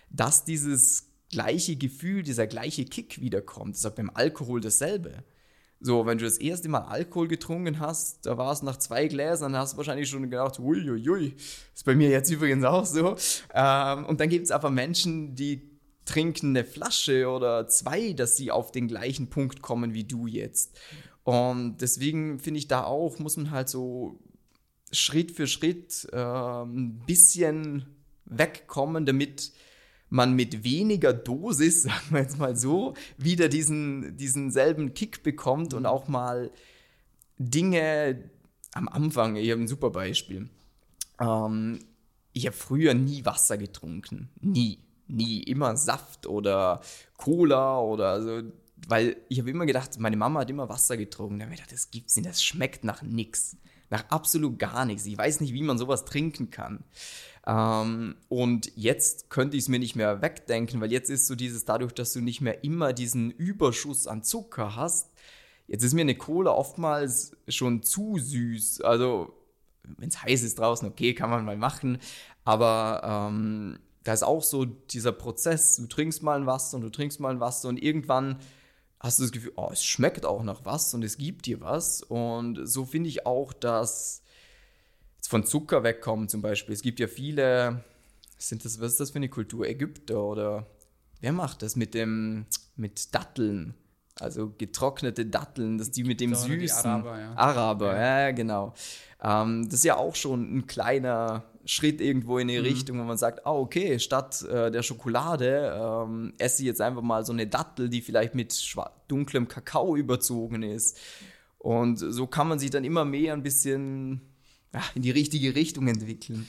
dass 0.10 0.44
dieses 0.44 1.10
gleiche 1.30 1.76
Gefühl, 1.76 2.24
dieser 2.24 2.48
gleiche 2.48 2.86
Kick 2.86 3.22
wiederkommt. 3.22 3.76
Das 3.76 3.80
ist 3.80 3.86
auch 3.86 3.96
beim 3.96 4.12
Alkohol 4.14 4.62
dasselbe. 4.62 5.24
So, 5.82 6.06
wenn 6.06 6.18
du 6.18 6.26
das 6.26 6.38
erste 6.38 6.68
Mal 6.68 6.82
Alkohol 6.82 7.30
getrunken 7.30 7.80
hast, 7.80 8.26
da 8.26 8.38
war 8.38 8.52
es 8.52 8.62
nach 8.64 8.78
zwei 8.78 9.08
Gläsern, 9.08 9.56
hast 9.56 9.74
du 9.74 9.78
wahrscheinlich 9.78 10.10
schon 10.10 10.30
gedacht, 10.30 10.60
uiuiui, 10.60 11.36
ist 11.74 11.86
bei 11.86 11.96
mir 11.96 12.10
jetzt 12.10 12.30
übrigens 12.30 12.66
auch 12.66 12.86
so. 12.86 13.16
Ähm, 13.54 14.06
und 14.06 14.20
dann 14.20 14.28
gibt 14.28 14.46
es 14.46 14.52
einfach 14.52 14.72
Menschen, 14.72 15.36
die 15.36 15.70
trinken 16.04 16.50
eine 16.50 16.66
Flasche 16.66 17.30
oder 17.30 17.68
zwei, 17.68 18.14
dass 18.14 18.36
sie 18.36 18.52
auf 18.52 18.72
den 18.72 18.88
gleichen 18.88 19.30
Punkt 19.30 19.62
kommen 19.62 19.94
wie 19.94 20.04
du 20.04 20.28
jetzt. 20.28 20.78
Und 21.24 21.78
deswegen 21.78 22.40
finde 22.40 22.58
ich 22.58 22.68
da 22.68 22.84
auch, 22.84 23.20
muss 23.20 23.38
man 23.38 23.52
halt 23.52 23.70
so 23.70 24.20
Schritt 24.92 25.32
für 25.32 25.48
Schritt 25.48 26.08
äh, 26.12 26.18
ein 26.18 27.04
bisschen 27.06 27.86
wegkommen, 28.26 29.06
damit 29.06 29.52
man 30.10 30.34
mit 30.34 30.64
weniger 30.64 31.14
Dosis, 31.14 31.84
sagen 31.84 32.06
wir 32.10 32.22
jetzt 32.22 32.38
mal 32.38 32.56
so, 32.56 32.94
wieder 33.18 33.50
diesen, 33.50 34.18
diesen 34.18 34.52
selben 34.52 34.94
Kick 34.94 35.24
bekommt 35.24 35.74
und 35.74 35.86
auch 35.86 36.08
mal 36.08 36.52
Dinge 37.38 38.30
am 38.74 38.88
Anfang, 38.88 39.36
ich 39.36 39.50
habe 39.52 39.62
ein 39.62 39.68
super 39.68 39.90
Beispiel. 39.90 40.50
Ähm, 41.20 41.80
ich 42.34 42.46
habe 42.46 42.56
früher 42.56 42.94
nie 42.94 43.26
Wasser 43.26 43.58
getrunken. 43.58 44.30
Nie. 44.42 44.80
Nie. 45.08 45.42
Immer 45.44 45.76
Saft 45.76 46.28
oder 46.28 46.82
Cola 47.18 47.80
oder 47.80 48.22
so. 48.22 48.42
Weil 48.88 49.18
ich 49.28 49.40
habe 49.40 49.50
immer 49.50 49.66
gedacht, 49.66 50.00
meine 50.00 50.18
Mama 50.18 50.42
hat 50.42 50.50
immer 50.50 50.70
Wasser 50.70 50.98
getrunken. 50.98 51.40
Da 51.40 51.46
habe 51.46 51.54
ich 51.54 51.60
gedacht, 51.60 51.74
das 51.74 51.92
gibt's 51.92 52.16
nicht, 52.16 52.28
das 52.28 52.44
schmeckt 52.44 52.84
nach 52.84 53.02
nichts. 53.02 53.58
Nach 53.90 54.08
absolut 54.10 54.60
gar 54.60 54.86
nichts. 54.86 55.06
Ich 55.06 55.18
weiß 55.18 55.42
nicht, 55.42 55.54
wie 55.54 55.64
man 55.64 55.80
sowas 55.80 56.06
trinken 56.06 56.52
kann. 56.52 56.84
Ähm, 57.50 58.16
und 58.28 58.72
jetzt 58.76 59.32
könnte 59.32 59.58
ich 59.58 59.64
es 59.64 59.70
mir 59.70 59.80
nicht 59.80 59.96
mehr 59.96 60.22
wegdenken, 60.22 60.82
weil 60.82 60.92
jetzt 60.92 61.10
ist 61.10 61.26
so 61.26 61.34
dieses, 61.34 61.66
dadurch, 61.66 61.94
dass 61.94 62.14
du 62.14 62.22
nicht 62.22 62.42
mehr 62.42 62.64
immer 62.64 62.94
diesen 62.94 63.32
Überschuss 63.32 64.06
an 64.06 64.24
Zucker 64.24 64.76
hast, 64.76 65.10
jetzt 65.68 65.84
ist 65.84 65.96
mir 65.96 66.02
eine 66.02 66.16
Cola 66.16 66.52
oftmals 66.52 67.36
schon 67.48 67.82
zu 67.82 68.20
süß. 68.20 68.82
Also, 68.82 69.34
wenn 69.84 70.10
es 70.10 70.22
heiß 70.22 70.44
ist 70.44 70.60
draußen, 70.60 70.88
okay, 70.88 71.16
kann 71.16 71.32
man 71.32 71.44
mal 71.44 71.58
machen. 71.58 71.98
Aber 72.44 73.02
ähm, 73.04 73.80
da 74.04 74.14
ist 74.14 74.24
auch 74.24 74.44
so 74.44 74.66
dieser 74.66 75.12
Prozess, 75.12 75.78
du 75.78 75.88
trinkst 75.88 76.22
mal 76.22 76.40
ein 76.40 76.46
Wasser 76.46 76.78
und 76.78 76.84
du 76.84 76.90
trinkst 76.90 77.20
mal 77.20 77.32
ein 77.32 77.40
Wasser 77.40 77.70
und 77.70 77.82
irgendwann 77.82 78.38
hast 79.00 79.18
du 79.18 79.24
das 79.24 79.32
Gefühl, 79.32 79.54
oh, 79.56 79.70
es 79.72 79.84
schmeckt 79.84 80.26
auch 80.26 80.44
nach 80.44 80.66
was 80.66 80.94
und 80.94 81.04
es 81.04 81.18
gibt 81.18 81.48
dir 81.48 81.62
was. 81.62 82.04
Und 82.04 82.68
so 82.68 82.86
finde 82.86 83.10
ich 83.10 83.26
auch, 83.26 83.54
dass 83.54 84.22
von 85.28 85.46
Zucker 85.46 85.84
wegkommen 85.84 86.28
zum 86.30 86.42
Beispiel. 86.42 86.74
Es 86.74 86.82
gibt 86.82 87.00
ja 87.00 87.08
viele, 87.08 87.84
sind 88.38 88.64
das, 88.66 88.80
was 88.80 88.94
ist 88.94 89.00
das 89.00 89.12
für 89.12 89.18
eine 89.18 89.30
Kultur? 89.30 89.68
Ägypter 89.68 90.24
oder 90.24 90.68
wer 91.22 91.34
macht 91.34 91.62
das 91.62 91.76
mit 91.76 91.94
dem, 91.94 92.46
mit 92.76 93.14
Datteln? 93.14 93.76
Also 94.20 94.54
getrocknete 94.58 95.26
Datteln, 95.26 95.78
dass 95.78 95.92
die 95.92 96.04
mit 96.04 96.20
dem 96.20 96.32
die 96.32 96.36
Süßen. 96.36 96.90
Araber, 96.90 97.20
ja. 97.20 97.34
Araber, 97.36 97.96
ja, 98.00 98.32
genau. 98.32 98.74
Ähm, 99.24 99.66
das 99.66 99.76
ist 99.76 99.86
ja 99.86 99.96
auch 99.96 100.16
schon 100.16 100.58
ein 100.58 100.68
kleiner 100.68 101.44
Schritt 101.66 102.02
irgendwo 102.02 102.38
in 102.38 102.48
Mhm. 102.48 102.52
die 102.52 102.58
Richtung, 102.58 103.00
wo 103.00 103.04
man 103.04 103.18
sagt, 103.18 103.46
ah, 103.46 103.54
okay, 103.54 104.00
statt 104.00 104.42
äh, 104.44 104.72
der 104.72 104.84
Schokolade 104.84 105.74
ähm, 105.80 106.34
esse 106.38 106.64
ich 106.64 106.68
jetzt 106.68 106.82
einfach 106.82 107.02
mal 107.02 107.26
so 107.26 107.32
eine 107.32 107.48
Dattel, 107.48 107.88
die 107.90 108.02
vielleicht 108.02 108.36
mit 108.36 108.76
dunklem 109.08 109.48
Kakao 109.48 109.96
überzogen 109.96 110.64
ist. 110.64 110.98
Und 111.58 111.98
so 111.98 112.28
kann 112.28 112.48
man 112.48 112.60
sich 112.60 112.72
dann 112.72 112.84
immer 112.84 113.06
mehr 113.06 113.34
ein 113.34 113.44
bisschen 113.44 114.16
ja, 114.16 114.22
in 114.96 115.02
die 115.02 115.12
richtige 115.12 115.56
Richtung 115.56 115.88
entwickeln. 115.88 116.48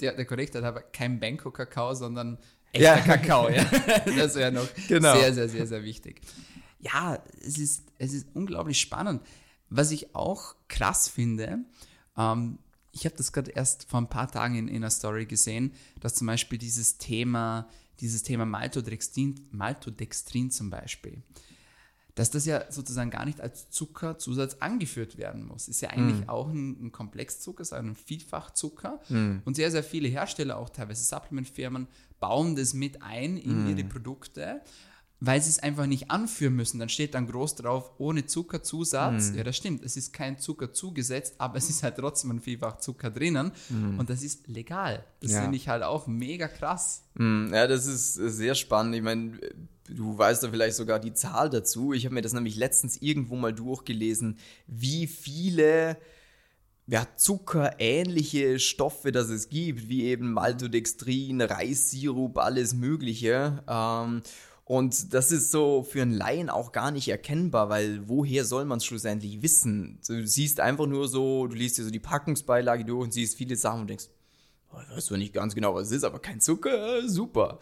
Der, 0.00 0.14
der 0.14 0.24
Korrektor 0.24 0.62
hat 0.62 0.68
aber 0.68 0.80
kein 0.82 1.20
Bangkok-Kakao, 1.20 1.94
sondern 1.94 2.38
echter 2.72 2.96
Ja. 2.96 3.00
Kakao. 3.00 3.48
Ja. 3.50 3.64
Das 4.16 4.34
wäre 4.34 4.50
noch 4.52 4.68
Genau. 4.88 5.14
sehr, 5.16 5.32
sehr, 5.34 5.48
sehr, 5.48 5.66
sehr 5.66 5.84
wichtig. 5.84 6.20
Ja, 6.80 7.22
es 7.40 7.58
ist, 7.58 7.84
es 7.98 8.12
ist 8.12 8.26
unglaublich 8.34 8.80
spannend. 8.80 9.22
Was 9.68 9.90
ich 9.92 10.14
auch 10.14 10.54
krass 10.68 11.08
finde, 11.08 11.58
ähm, 12.16 12.58
ich 12.92 13.04
habe 13.04 13.14
das 13.16 13.32
gerade 13.32 13.52
erst 13.52 13.88
vor 13.88 14.00
ein 14.00 14.08
paar 14.08 14.28
Tagen 14.30 14.56
in, 14.56 14.66
in 14.68 14.76
einer 14.76 14.90
Story 14.90 15.26
gesehen, 15.26 15.72
dass 16.00 16.14
zum 16.16 16.26
Beispiel 16.26 16.58
dieses 16.58 16.98
Thema, 16.98 17.68
dieses 18.00 18.22
Thema 18.24 18.46
Maltodextrin, 18.46 19.46
Maltodextrin 19.52 20.50
zum 20.50 20.70
Beispiel, 20.70 21.22
dass 22.20 22.30
das 22.30 22.44
ja 22.44 22.70
sozusagen 22.70 23.08
gar 23.08 23.24
nicht 23.24 23.40
als 23.40 23.70
Zuckerzusatz 23.70 24.56
angeführt 24.60 25.16
werden 25.16 25.46
muss. 25.46 25.68
Ist 25.68 25.80
ja 25.80 25.88
eigentlich 25.88 26.28
auch 26.28 26.48
ein, 26.50 26.76
ein 26.84 26.92
Komplexzucker, 26.92 27.62
ist 27.62 27.72
ein 27.72 27.94
Vielfachzucker. 27.94 29.00
Und 29.08 29.56
sehr, 29.56 29.70
sehr 29.70 29.82
viele 29.82 30.06
Hersteller, 30.08 30.58
auch 30.58 30.68
teilweise 30.68 31.02
Supplementfirmen, 31.02 31.86
bauen 32.20 32.56
das 32.56 32.74
mit 32.74 33.00
ein 33.00 33.38
in 33.38 33.66
ihre 33.70 33.84
Produkte, 33.88 34.60
weil 35.20 35.40
sie 35.40 35.48
es 35.48 35.58
einfach 35.60 35.86
nicht 35.86 36.10
anführen 36.10 36.54
müssen. 36.56 36.78
Dann 36.78 36.90
steht 36.90 37.14
dann 37.14 37.26
groß 37.26 37.54
drauf, 37.54 37.92
ohne 37.96 38.26
Zuckerzusatz. 38.26 39.32
Ja, 39.34 39.42
das 39.42 39.56
stimmt. 39.56 39.82
Es 39.82 39.96
ist 39.96 40.12
kein 40.12 40.38
Zucker 40.38 40.72
zugesetzt, 40.74 41.34
aber 41.38 41.56
es 41.56 41.70
ist 41.70 41.82
halt 41.82 41.96
trotzdem 41.96 42.30
ein 42.32 42.40
Vielfachzucker 42.40 43.10
drinnen. 43.10 43.52
Und 43.98 44.10
das 44.10 44.22
ist 44.22 44.46
legal. 44.46 45.04
Das 45.20 45.32
Ja. 45.32 45.40
finde 45.42 45.56
ich 45.56 45.68
halt 45.68 45.82
auch 45.82 46.06
mega 46.06 46.48
krass. 46.48 47.02
Mm, 47.14 47.52
Ja, 47.54 47.66
das 47.66 47.86
ist 47.86 48.12
sehr 48.14 48.54
spannend. 48.54 48.94
Ich 48.94 49.02
meine, 49.02 49.38
du 49.94 50.16
weißt 50.16 50.42
da 50.42 50.50
vielleicht 50.50 50.76
sogar 50.76 50.98
die 50.98 51.14
Zahl 51.14 51.50
dazu. 51.50 51.92
Ich 51.92 52.04
habe 52.04 52.14
mir 52.14 52.22
das 52.22 52.32
nämlich 52.32 52.56
letztens 52.56 52.96
irgendwo 53.00 53.36
mal 53.36 53.52
durchgelesen, 53.52 54.38
wie 54.66 55.06
viele 55.06 55.96
ja, 56.86 57.06
zuckerähnliche 57.16 58.58
Stoffe 58.58 59.12
das 59.12 59.28
es 59.28 59.48
gibt, 59.48 59.88
wie 59.88 60.04
eben 60.04 60.32
Maltodextrin, 60.32 61.40
Reissirup, 61.40 62.38
alles 62.38 62.74
Mögliche. 62.74 63.62
Ähm, 63.68 64.22
und 64.64 65.14
das 65.14 65.32
ist 65.32 65.50
so 65.50 65.82
für 65.82 66.02
einen 66.02 66.12
Laien 66.12 66.50
auch 66.50 66.72
gar 66.72 66.90
nicht 66.90 67.08
erkennbar, 67.08 67.68
weil 67.68 68.08
woher 68.08 68.44
soll 68.44 68.64
man 68.64 68.78
es 68.78 68.84
schlussendlich 68.84 69.42
wissen? 69.42 70.00
Du 70.06 70.26
siehst 70.26 70.60
einfach 70.60 70.86
nur 70.86 71.08
so, 71.08 71.46
du 71.46 71.56
liest 71.56 71.78
dir 71.78 71.84
so 71.84 71.90
die 71.90 71.98
Packungsbeilage 71.98 72.84
durch 72.84 73.04
und 73.04 73.12
siehst 73.12 73.36
viele 73.36 73.56
Sachen 73.56 73.82
und 73.82 73.90
denkst, 73.90 74.08
Oh, 74.72 74.78
Ich 74.88 74.96
weiß 74.96 75.10
nicht 75.12 75.34
ganz 75.34 75.54
genau, 75.54 75.74
was 75.74 75.88
es 75.88 75.98
ist, 75.98 76.04
aber 76.04 76.20
kein 76.20 76.40
Zucker, 76.40 77.08
super. 77.08 77.58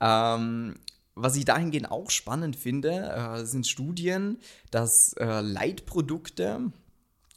Ähm, 0.00 0.74
was 1.22 1.36
ich 1.36 1.44
dahingehend 1.44 1.90
auch 1.90 2.10
spannend 2.10 2.56
finde, 2.56 2.90
äh, 2.90 3.44
sind 3.44 3.66
Studien, 3.66 4.38
dass 4.70 5.14
äh, 5.14 5.40
Leitprodukte 5.40 6.72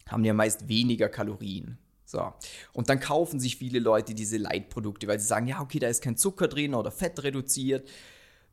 haben 0.08 0.26
ja 0.26 0.34
meist 0.34 0.68
weniger 0.68 1.10
Kalorien. 1.10 1.78
So. 2.06 2.34
Und 2.74 2.90
dann 2.90 3.00
kaufen 3.00 3.40
sich 3.40 3.58
viele 3.58 3.80
Leute 3.80 4.14
diese 4.14 4.38
Leitprodukte, 4.38 5.08
weil 5.08 5.20
sie 5.20 5.26
sagen, 5.26 5.48
ja, 5.48 5.62
okay, 5.62 5.80
da 5.80 5.88
ist 5.88 6.04
kein 6.04 6.18
Zucker 6.18 6.48
drin 6.48 6.76
oder 6.76 6.92
Fett 6.92 7.24
reduziert. 7.24 7.90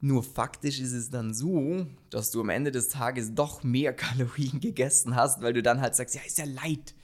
Nur 0.01 0.23
faktisch 0.23 0.81
ist 0.81 0.93
es 0.93 1.11
dann 1.11 1.35
so, 1.35 1.87
dass 2.09 2.31
du 2.31 2.41
am 2.41 2.49
Ende 2.49 2.71
des 2.71 2.89
Tages 2.89 3.35
doch 3.35 3.63
mehr 3.63 3.93
Kalorien 3.95 4.61
gegessen 4.61 5.15
hast, 5.15 5.43
weil 5.43 5.53
du 5.53 5.63
dann 5.63 5.81
halt 5.81 5.95
sagst, 5.95 6.15
ja, 6.15 6.23
ist 6.27 6.39
ja 6.39 6.47
Light. 6.47 6.95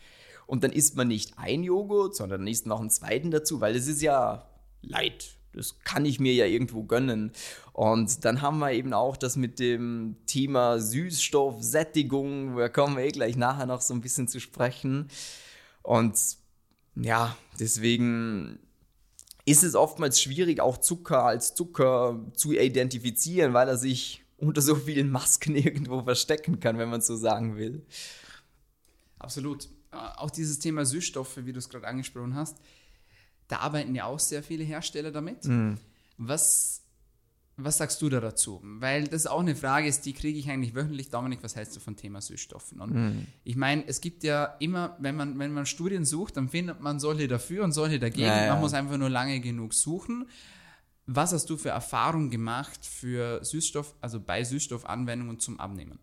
Und 0.47 0.65
dann 0.65 0.73
isst 0.73 0.97
man 0.97 1.09
nicht 1.09 1.39
ein 1.39 1.63
Joghurt, 1.63 2.17
sondern 2.17 2.41
dann 2.41 2.49
isst 2.49 2.67
noch 2.67 2.81
einen 2.81 2.91
zweiten 2.91 3.31
dazu, 3.31 3.61
weil 3.61 3.77
es 3.77 3.87
ist 3.87 4.01
ja 4.01 4.49
Light. 4.81 5.36
Das 5.57 5.79
kann 5.85 6.05
ich 6.05 6.21
mir 6.21 6.33
ja 6.35 6.47
irgendwo 6.47 6.85
gönnen. 6.85 7.33
Und 7.73 8.25
dann 8.25 8.43
haben 8.43 8.59
wir 8.59 8.73
eben 8.73 8.93
auch 8.93 9.17
das 9.17 9.37
mit 9.37 9.59
dem 9.59 10.17
Thema 10.27 10.79
Süßstoff, 10.81 11.63
Sättigung, 11.63 12.57
da 12.57 12.69
kommen 12.69 12.97
wir 12.97 13.05
eh 13.05 13.11
gleich 13.11 13.37
nachher 13.37 13.67
noch 13.67 13.81
so 13.81 13.95
ein 13.95 14.01
bisschen 14.01 14.29
zu 14.29 14.41
sprechen. 14.41 15.09
Und 15.83 16.19
ja, 16.95 17.37
deswegen 17.61 18.59
ist 19.45 19.63
es 19.63 19.75
oftmals 19.75 20.21
schwierig, 20.21 20.61
auch 20.61 20.79
Zucker 20.79 21.25
als 21.25 21.55
Zucker 21.55 22.21
zu 22.35 22.53
identifizieren, 22.53 23.55
weil 23.55 23.69
er 23.69 23.77
sich 23.77 24.25
unter 24.39 24.61
so 24.61 24.75
vielen 24.75 25.11
Masken 25.11 25.55
irgendwo 25.57 26.03
verstecken 26.03 26.61
kann, 26.61 26.79
wenn 26.79 26.91
man 26.91 27.01
so 27.01 27.17
sagen 27.17 27.57
will. 27.57 27.87
Absolut. 29.19 29.69
Äh, 29.93 29.97
Auch 30.17 30.31
dieses 30.31 30.59
Thema 30.59 30.85
Süßstoffe, 30.85 31.39
wie 31.45 31.53
du 31.53 31.59
es 31.59 31.69
gerade 31.69 31.87
angesprochen 31.87 32.35
hast, 32.35 32.59
da 33.49 33.59
arbeiten 33.59 33.95
ja 33.95 34.05
auch 34.07 34.19
sehr 34.19 34.43
viele 34.43 34.65
Hersteller 34.65 35.11
damit. 35.11 35.39
Was, 36.19 36.83
was 37.57 37.79
sagst 37.79 38.01
du 38.03 38.09
da 38.09 38.21
dazu? 38.21 38.61
Weil 38.63 39.07
das 39.09 39.27
auch 39.27 39.41
eine 39.41 39.55
Frage 39.55 39.89
ist, 39.89 40.07
die 40.07 40.13
kriege 40.13 40.39
ich 40.39 40.49
eigentlich 40.51 40.75
wöchentlich. 40.75 41.11
Dominik, 41.11 41.43
was 41.43 41.57
hältst 41.57 41.77
du 41.77 41.81
von 41.81 41.97
Thema 41.97 42.21
Süßstoffen? 42.21 42.81
Und 42.81 43.27
ich 43.45 43.57
meine, 43.57 43.87
es 43.87 44.01
gibt 44.01 44.25
ja 44.25 44.57
immer, 44.61 44.97
wenn 44.99 45.17
man, 45.17 45.39
wenn 45.39 45.53
man 45.53 45.67
Studien 45.67 46.05
sucht, 46.05 46.37
dann 46.37 46.49
findet 46.49 46.81
man 46.81 47.01
solche 47.01 47.29
dafür 47.29 47.65
und 47.65 47.73
solche 47.73 47.99
dagegen. 47.99 48.27
Ja, 48.27 48.47
ja. 48.47 48.53
Man 48.53 48.61
muss 48.61 48.75
einfach 48.75 48.97
nur 48.97 49.11
lange 49.11 49.41
genug 49.41 49.75
suchen. 49.75 50.27
Was 51.09 51.33
hast 51.33 51.49
du 51.51 51.57
für 51.57 51.69
Erfahrungen 51.69 52.31
gemacht 52.31 52.85
für 52.85 53.45
Süßstoff, 53.45 53.95
also 54.01 54.19
bei 54.19 54.43
Süßstoffanwendungen 54.43 55.39
zum 55.39 55.61
Abnehmen? 55.61 56.01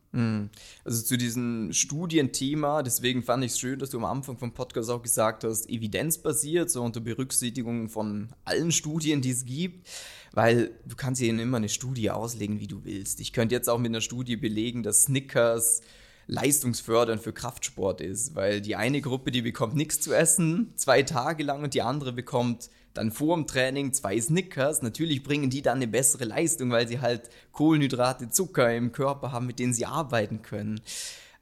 Also 0.86 1.04
zu 1.04 1.18
diesem 1.18 1.74
Studienthema, 1.74 2.84
deswegen 2.84 3.22
fand 3.22 3.44
ich 3.44 3.52
es 3.52 3.60
schön, 3.60 3.80
dass 3.80 3.90
du 3.90 3.98
am 3.98 4.06
Anfang 4.06 4.38
vom 4.38 4.54
Podcast 4.54 4.90
auch 4.90 5.02
gesagt 5.02 5.44
hast, 5.44 5.70
evidenzbasiert, 5.70 6.72
so 6.72 6.82
unter 6.82 7.02
Berücksichtigung 7.02 7.90
von 7.90 8.30
allen 8.46 8.72
Studien, 8.72 9.22
die 9.22 9.32
es 9.32 9.44
gibt, 9.44 9.90
weil 10.32 10.72
du 10.86 10.96
kannst 10.96 11.22
ja 11.22 11.28
immer 11.28 11.58
eine 11.58 11.68
Studie 11.68 12.10
auslegen, 12.10 12.62
wie 12.62 12.68
du 12.68 12.86
willst. 12.86 13.20
Ich 13.20 13.34
könnte 13.34 13.56
jetzt 13.56 13.70
auch 13.70 13.80
mit 13.80 13.90
einer 13.90 14.00
Studie 14.00 14.38
belegen, 14.38 14.84
dass 14.84 15.04
Snickers 15.04 15.82
leistungsfördernd 16.28 17.22
für 17.22 17.34
Kraftsport 17.34 18.00
ist, 18.00 18.36
weil 18.36 18.62
die 18.62 18.78
eine 18.78 19.02
Gruppe, 19.02 19.32
die 19.32 19.42
bekommt 19.42 19.76
nichts 19.76 20.00
zu 20.00 20.14
essen, 20.14 20.72
zwei 20.78 21.04
Tage 21.04 21.44
lang 21.44 21.62
und 21.62 21.74
die 21.74 21.82
andere 21.82 22.14
bekommt 22.14 22.70
dann 22.94 23.12
vor 23.12 23.36
dem 23.36 23.48
Training 23.48 23.94
zwei 23.94 24.20
Snickers. 24.20 24.82
Natürlich 24.82 25.24
bringen 25.24 25.50
die 25.50 25.62
dann 25.62 25.78
eine 25.78 25.88
bessere 25.88 26.26
Leistung, 26.26 26.72
weil 26.72 26.88
sie 26.88 27.02
halt 27.02 27.30
Kohlenhydrate, 27.52 28.30
Zucker 28.30 28.74
im 28.76 28.92
Körper 28.92 29.32
haben, 29.32 29.48
mit 29.48 29.60
denen 29.60 29.74
sie 29.74 29.86
arbeiten 29.86 30.42
können. 30.42 30.82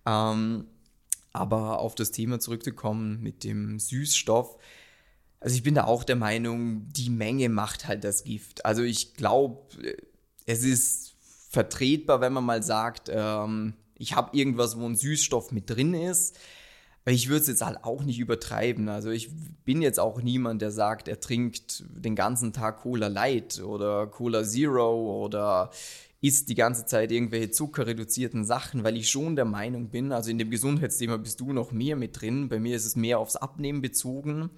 Ähm, 0.06 0.66
aber 1.34 1.80
auf 1.80 1.96
das 1.96 2.12
Thema 2.12 2.40
zurückzukommen 2.40 3.22
mit 3.22 3.44
dem 3.44 3.80
Süßstoff. 3.80 4.58
Also 5.40 5.56
ich 5.56 5.64
bin 5.64 5.76
da 5.76 5.86
auch 5.86 6.04
der 6.04 6.16
Meinung, 6.16 6.88
die 6.94 7.10
Menge 7.10 7.50
macht 7.50 7.88
halt 7.88 8.04
das 8.04 8.24
Gift. 8.24 8.66
Also 8.66 8.84
ich 8.84 9.16
glaube, 9.16 9.62
es 10.46 10.64
ist 10.64 11.16
vertretbar, 11.50 12.22
wenn 12.22 12.34
man 12.34 12.46
mal 12.46 12.64
sagt, 12.64 13.10
ähm, 13.12 13.74
ich 13.98 14.16
habe 14.16 14.36
irgendwas, 14.38 14.80
wo 14.80 14.86
ein 14.86 14.96
Süßstoff 14.96 15.52
mit 15.52 15.70
drin 15.70 15.94
ist. 15.94 16.38
Ich 17.06 17.30
würde 17.30 17.42
es 17.42 17.48
jetzt 17.48 17.66
halt 17.66 17.84
auch 17.84 18.04
nicht 18.04 18.20
übertreiben. 18.20 18.88
Also 18.88 19.10
ich 19.10 19.32
bin 19.66 19.82
jetzt 19.82 20.00
auch 20.00 20.22
niemand, 20.22 20.62
der 20.62 20.72
sagt, 20.72 21.08
er 21.08 21.20
trinkt 21.20 21.84
den 21.90 22.16
ganzen 22.16 22.54
Tag 22.54 22.82
Cola 22.82 23.08
Light 23.08 23.60
oder 23.60 24.06
Cola 24.08 24.44
Zero 24.44 25.24
oder 25.24 25.72
isst 26.22 26.50
die 26.50 26.56
ganze 26.56 26.86
Zeit 26.86 27.12
irgendwelche 27.12 27.50
zuckerreduzierten 27.50 28.46
Sachen, 28.46 28.84
weil 28.84 28.96
ich 28.96 29.10
schon 29.10 29.36
der 29.36 29.46
Meinung 29.46 29.90
bin, 29.90 30.12
also 30.12 30.30
in 30.30 30.38
dem 30.38 30.52
Gesundheitsthema 30.52 31.18
bist 31.18 31.40
du 31.40 31.52
noch 31.52 31.72
mehr 31.72 31.96
mit 31.96 32.22
drin. 32.22 32.48
Bei 32.48 32.60
mir 32.60 32.76
ist 32.76 32.86
es 32.86 32.96
mehr 32.96 33.18
aufs 33.18 33.36
Abnehmen 33.36 33.82
bezogen. 33.82 34.52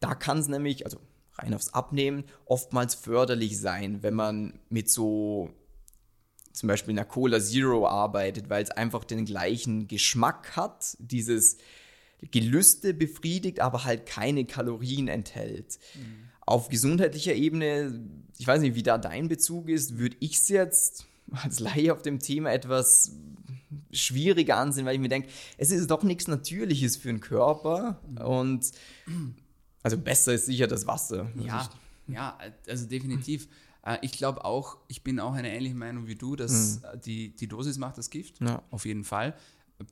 Da 0.00 0.14
kann 0.14 0.38
es 0.38 0.48
nämlich, 0.48 0.86
also 0.86 0.98
rein 1.34 1.52
aufs 1.52 1.74
Abnehmen, 1.74 2.24
oftmals 2.46 2.94
förderlich 2.94 3.60
sein, 3.60 4.02
wenn 4.02 4.14
man 4.14 4.58
mit 4.70 4.88
so 4.88 5.50
zum 6.54 6.68
Beispiel 6.68 6.92
einer 6.92 7.04
Cola 7.04 7.40
Zero 7.40 7.86
arbeitet, 7.86 8.48
weil 8.48 8.62
es 8.62 8.70
einfach 8.70 9.04
den 9.04 9.24
gleichen 9.24 9.88
Geschmack 9.88 10.56
hat, 10.56 10.96
dieses 11.00 11.58
Gelüste 12.30 12.94
befriedigt, 12.94 13.60
aber 13.60 13.84
halt 13.84 14.06
keine 14.06 14.44
Kalorien 14.44 15.08
enthält. 15.08 15.78
Auf 16.46 16.68
gesundheitlicher 16.68 17.34
Ebene, 17.34 18.00
ich 18.38 18.46
weiß 18.46 18.60
nicht, 18.60 18.76
wie 18.76 18.84
da 18.84 18.98
dein 18.98 19.28
Bezug 19.28 19.68
ist, 19.68 19.98
würde 19.98 20.16
ich 20.20 20.36
es 20.36 20.48
jetzt 20.48 21.06
als 21.32 21.58
Laie 21.58 21.92
auf 21.92 22.02
dem 22.02 22.20
Thema 22.20 22.52
etwas 22.52 23.12
schwieriger 23.90 24.56
ansehen, 24.56 24.86
weil 24.86 24.94
ich 24.94 25.00
mir 25.00 25.08
denke, 25.08 25.28
es 25.58 25.72
ist 25.72 25.90
doch 25.90 26.04
nichts 26.04 26.28
Natürliches 26.28 26.96
für 26.96 27.08
den 27.08 27.20
Körper 27.20 28.00
und 28.24 28.70
also 29.82 29.98
besser 29.98 30.34
ist 30.34 30.46
sicher 30.46 30.68
das 30.68 30.86
Wasser. 30.86 31.30
Ja, 31.36 31.68
ja, 32.06 32.38
also 32.68 32.86
definitiv. 32.86 33.48
Äh, 33.84 33.98
Ich 34.02 34.12
glaube 34.12 34.44
auch, 34.44 34.78
ich 34.88 35.02
bin 35.02 35.20
auch 35.20 35.32
einer 35.34 35.48
ähnlichen 35.48 35.78
Meinung 35.78 36.06
wie 36.06 36.14
du, 36.14 36.36
dass 36.36 36.78
äh, 36.78 36.98
die, 36.98 37.34
die 37.36 37.46
Dosis 37.48 37.78
macht 37.78 37.98
das 37.98 38.10
Gift. 38.10 38.40
Ja. 38.40 38.62
Auf 38.70 38.84
jeden 38.86 39.04
Fall. 39.04 39.34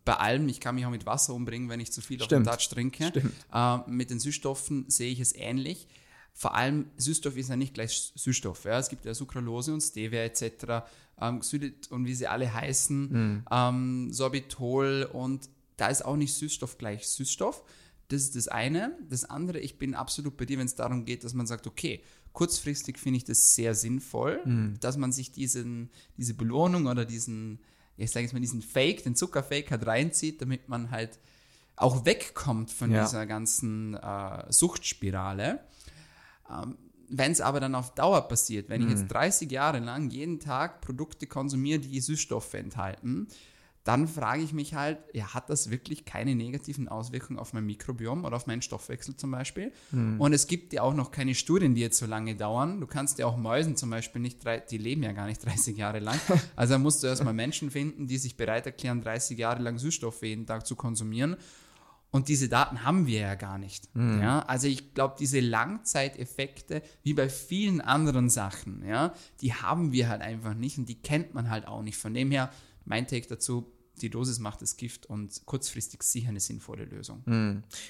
bei 0.05 0.15
allem, 0.15 0.49
ich 0.49 0.61
kann 0.61 0.75
mich 0.77 0.87
auch 0.87 0.91
mit 0.91 1.07
Wasser 1.07 1.35
umbringen, 1.35 1.69
wenn 1.69 1.81
ich 1.81 1.91
zu 1.93 2.01
viel 2.01 2.21
Stimmt. 2.23 2.49
auf 2.49 2.57
dem 2.57 2.59
Touch 2.59 2.69
trinke. 2.71 3.13
Äh, 3.53 3.79
mit 3.91 4.11
den 4.11 4.21
Süßstoffen 4.21 4.89
sehe 4.89 5.11
ich 5.13 5.21
es 5.21 5.35
ähnlich. 5.35 5.89
Vor 6.35 6.55
allem 6.55 6.87
Süßstoff 6.97 7.37
ist 7.37 7.51
ja 7.51 7.57
nicht 7.57 7.75
gleich 7.75 8.13
Süßstoff. 8.15 8.65
Ja? 8.65 8.79
Es 8.79 8.89
gibt 8.89 9.05
ja 9.05 9.13
Sucralose 9.13 9.75
und 9.75 9.81
Stevia 9.83 10.21
etc. 10.23 10.87
Ähm, 11.21 11.41
Xylit 11.41 11.91
und 11.91 12.07
wie 12.07 12.15
sie 12.15 12.27
alle 12.27 12.53
heißen, 12.53 13.45
ähm, 13.51 14.13
Sorbitol 14.13 15.09
und 15.13 15.49
da 15.77 15.89
ist 15.89 16.05
auch 16.05 16.17
nicht 16.17 16.33
Süßstoff 16.35 16.79
gleich 16.79 17.07
Süßstoff. 17.09 17.63
Das 18.09 18.23
ist 18.23 18.37
das 18.37 18.49
eine. 18.49 18.97
Das 19.11 19.25
andere, 19.25 19.59
ich 19.59 19.79
bin 19.79 19.95
absolut 19.95 20.37
bei 20.37 20.45
dir, 20.47 20.59
wenn 20.59 20.67
es 20.67 20.75
darum 20.75 21.05
geht, 21.05 21.25
dass 21.25 21.35
man 21.35 21.47
sagt, 21.47 21.67
okay, 21.67 22.03
kurzfristig 22.33 22.99
finde 22.99 23.19
ich 23.19 23.25
das 23.25 23.55
sehr 23.55 23.75
sinnvoll, 23.75 24.41
dass 24.81 24.97
man 24.97 25.13
sich 25.13 25.33
diesen, 25.33 25.91
diese 26.17 26.35
Belohnung 26.35 26.87
oder 26.87 27.05
diesen, 27.05 27.61
ich 27.97 28.11
sage 28.11 28.25
jetzt 28.25 28.33
mal, 28.33 28.41
diesen 28.41 28.63
Fake, 28.63 29.03
den 29.05 29.15
Zuckerfake 29.15 29.71
halt 29.71 29.87
reinzieht, 29.87 30.41
damit 30.41 30.69
man 30.69 30.91
halt 30.91 31.19
auch 31.77 32.05
wegkommt 32.05 32.71
von 32.71 32.91
Ja. 32.91 33.05
dieser 33.05 33.27
ganzen 33.27 33.95
äh, 33.95 34.53
Suchtspirale. 34.53 35.61
Ähm, 36.51 36.77
wenn 37.15 37.33
es 37.33 37.41
aber 37.43 37.61
dann 37.61 37.75
auf 37.75 37.95
Dauer 37.95 38.27
passiert, 38.29 38.69
wenn 38.71 38.81
ich 38.81 38.87
Mhm. 38.89 38.93
jetzt 38.95 39.09
30 39.09 39.51
Jahre 39.51 39.81
lang 39.81 40.09
jeden 40.11 40.41
Tag 40.41 40.81
Produkte 40.81 41.27
konsumiere, 41.27 41.81
die 41.81 42.01
Süßstoffe 42.01 42.55
enthalten, 42.55 43.29
dann 43.85 44.07
frage 44.07 44.43
ich 44.43 44.53
mich 44.53 44.75
halt, 44.75 44.99
ja, 45.13 45.35
hat 45.35 45.51
das 45.51 45.71
wirklich 45.71 46.05
keine 46.05 46.37
negativen 46.37 46.89
Auswirkungen 46.89 47.39
auf 47.39 47.53
mein 47.53 47.67
Mikrobiom 47.67 48.25
oder 48.25 48.37
auf 48.37 48.47
meinen 48.47 48.63
Stoffwechsel 48.63 49.17
zum 49.17 49.33
Beispiel? 49.33 49.73
Mhm. 49.91 50.21
Und 50.21 50.33
es 50.33 50.47
gibt 50.47 50.73
ja 50.73 50.83
auch 50.83 50.95
noch 50.95 51.11
keine 51.11 51.35
Studien, 51.35 51.75
die 51.75 51.81
jetzt 51.81 51.99
so 51.99 52.07
lange 52.07 52.37
dauern. 52.37 52.81
Du 52.81 52.87
kannst 52.87 53.19
ja 53.19 53.27
auch 53.27 53.37
Mäusen 53.37 53.77
zum 53.77 53.91
Beispiel 53.91 54.23
nicht, 54.23 54.41
die 54.71 54.79
leben 54.79 55.03
ja 55.03 55.13
gar 55.13 55.27
nicht 55.27 55.45
30 55.45 55.77
Jahre 55.77 55.99
lang. 55.99 56.21
Also 56.57 56.75
da 56.75 56.79
musst 56.79 57.03
du 57.03 57.07
erstmal 57.07 57.35
Menschen 57.35 57.71
finden, 57.71 58.07
die 58.07 58.19
sich 58.19 58.37
bereit 58.37 58.67
erklären, 58.67 59.01
30 59.01 59.39
Jahre 59.39 59.63
lang 59.63 59.79
Süßstoffe 59.79 60.23
jeden 60.23 60.47
Tag 60.47 60.67
zu 60.67 60.77
konsumieren. 60.77 61.37
Und 62.13 62.29
diese 62.29 62.49
Daten 62.49 62.85
haben 62.85 63.07
wir 63.07 63.21
ja 63.21 63.35
gar 63.37 63.57
nicht. 63.59 63.89
Ja, 63.95 64.41
also 64.41 64.67
ich 64.69 64.93
glaube, 64.93 65.17
diese 65.19 65.41
Langzeiteffekte, 65.41 66.83
wie 67.03 67.15
bei 67.15 67.31
vielen 67.31 67.81
anderen 67.81 68.29
Sachen, 68.29 68.85
ja, 68.87 69.15
die 69.41 69.55
haben 69.55 69.93
wir 69.93 70.09
halt 70.11 70.21
einfach 70.21 70.53
nicht 70.53 70.77
und 70.77 70.89
die 70.91 71.01
kennt 71.01 71.33
man 71.33 71.49
halt 71.49 71.67
auch 71.67 71.83
nicht. 71.83 71.97
Von 71.97 72.13
dem 72.13 72.31
her, 72.31 72.51
mein 72.85 73.07
Take 73.07 73.27
dazu, 73.29 73.67
die 74.01 74.11
Dosis 74.11 74.39
macht 74.39 74.63
das 74.63 74.77
Gift 74.77 75.07
und 75.07 75.45
kurzfristig 75.45 76.03
sicher 76.03 76.31
eine 76.31 76.41
sinnvolle 76.41 76.85
Lösung. 76.85 77.23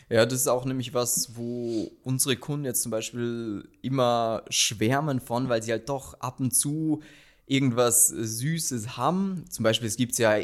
Ja, 0.09 0.27
das 0.27 0.41
ist 0.41 0.49
auch 0.49 0.65
nämlich 0.65 0.95
was, 0.95 1.37
wo 1.37 1.91
unsere 2.03 2.37
Kunden 2.37 2.65
jetzt 2.65 2.83
zum 2.83 2.91
Beispiel 2.91 3.69
immer 3.83 4.43
schwärmen 4.49 5.21
von, 5.21 5.49
weil 5.49 5.63
sie 5.63 5.71
halt 5.71 5.89
doch 5.89 6.15
ab 6.21 6.41
und 6.41 6.53
zu 6.53 7.03
irgendwas 7.47 8.09
Süßes 8.09 8.97
haben. 8.97 9.45
Zum 9.49 9.63
Beispiel, 9.63 9.89
es 9.89 9.97
gibt 9.97 10.19
ja, 10.19 10.39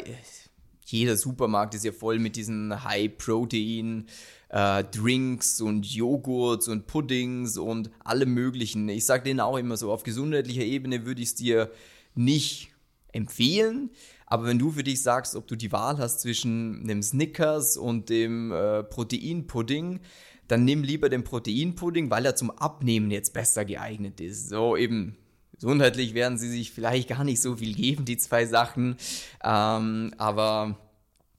jeder 0.85 1.17
Supermarkt 1.17 1.75
ist 1.75 1.85
ja 1.85 1.91
voll 1.91 2.19
mit 2.19 2.35
diesen 2.35 2.83
High-Protein 2.83 4.07
äh, 4.49 4.83
Drinks 4.83 5.61
und 5.61 5.85
Joghurts 5.85 6.67
und 6.67 6.87
Puddings 6.87 7.57
und 7.57 7.91
allem 8.03 8.33
möglichen. 8.33 8.89
Ich 8.89 9.05
sage 9.05 9.23
denen 9.23 9.39
auch 9.39 9.57
immer 9.57 9.77
so, 9.77 9.91
auf 9.91 10.03
gesundheitlicher 10.03 10.63
Ebene 10.63 11.05
würde 11.05 11.21
ich 11.21 11.29
es 11.29 11.35
dir 11.35 11.71
nicht 12.15 12.71
empfehlen. 13.11 13.91
Aber 14.29 14.45
wenn 14.45 14.59
du 14.59 14.71
für 14.71 14.83
dich 14.83 15.01
sagst, 15.01 15.35
ob 15.35 15.47
du 15.47 15.55
die 15.55 15.71
Wahl 15.71 15.97
hast 15.97 16.21
zwischen 16.21 16.81
einem 16.83 17.01
Snickers 17.01 17.77
und 17.77 18.09
dem 18.09 18.51
äh, 18.51 18.83
Proteinpudding, 18.83 19.99
dann 20.47 20.65
nimm 20.65 20.83
lieber 20.83 21.09
den 21.09 21.23
Proteinpudding, 21.23 22.09
weil 22.09 22.25
er 22.25 22.35
zum 22.35 22.51
Abnehmen 22.51 23.11
jetzt 23.11 23.33
besser 23.33 23.65
geeignet 23.65 24.21
ist. 24.21 24.49
So 24.49 24.77
eben 24.77 25.17
gesundheitlich 25.55 26.13
werden 26.13 26.37
sie 26.37 26.49
sich 26.49 26.71
vielleicht 26.71 27.09
gar 27.09 27.23
nicht 27.23 27.41
so 27.41 27.57
viel 27.57 27.75
geben, 27.75 28.05
die 28.05 28.17
zwei 28.17 28.45
Sachen. 28.45 28.95
Ähm, 29.43 30.13
aber 30.17 30.77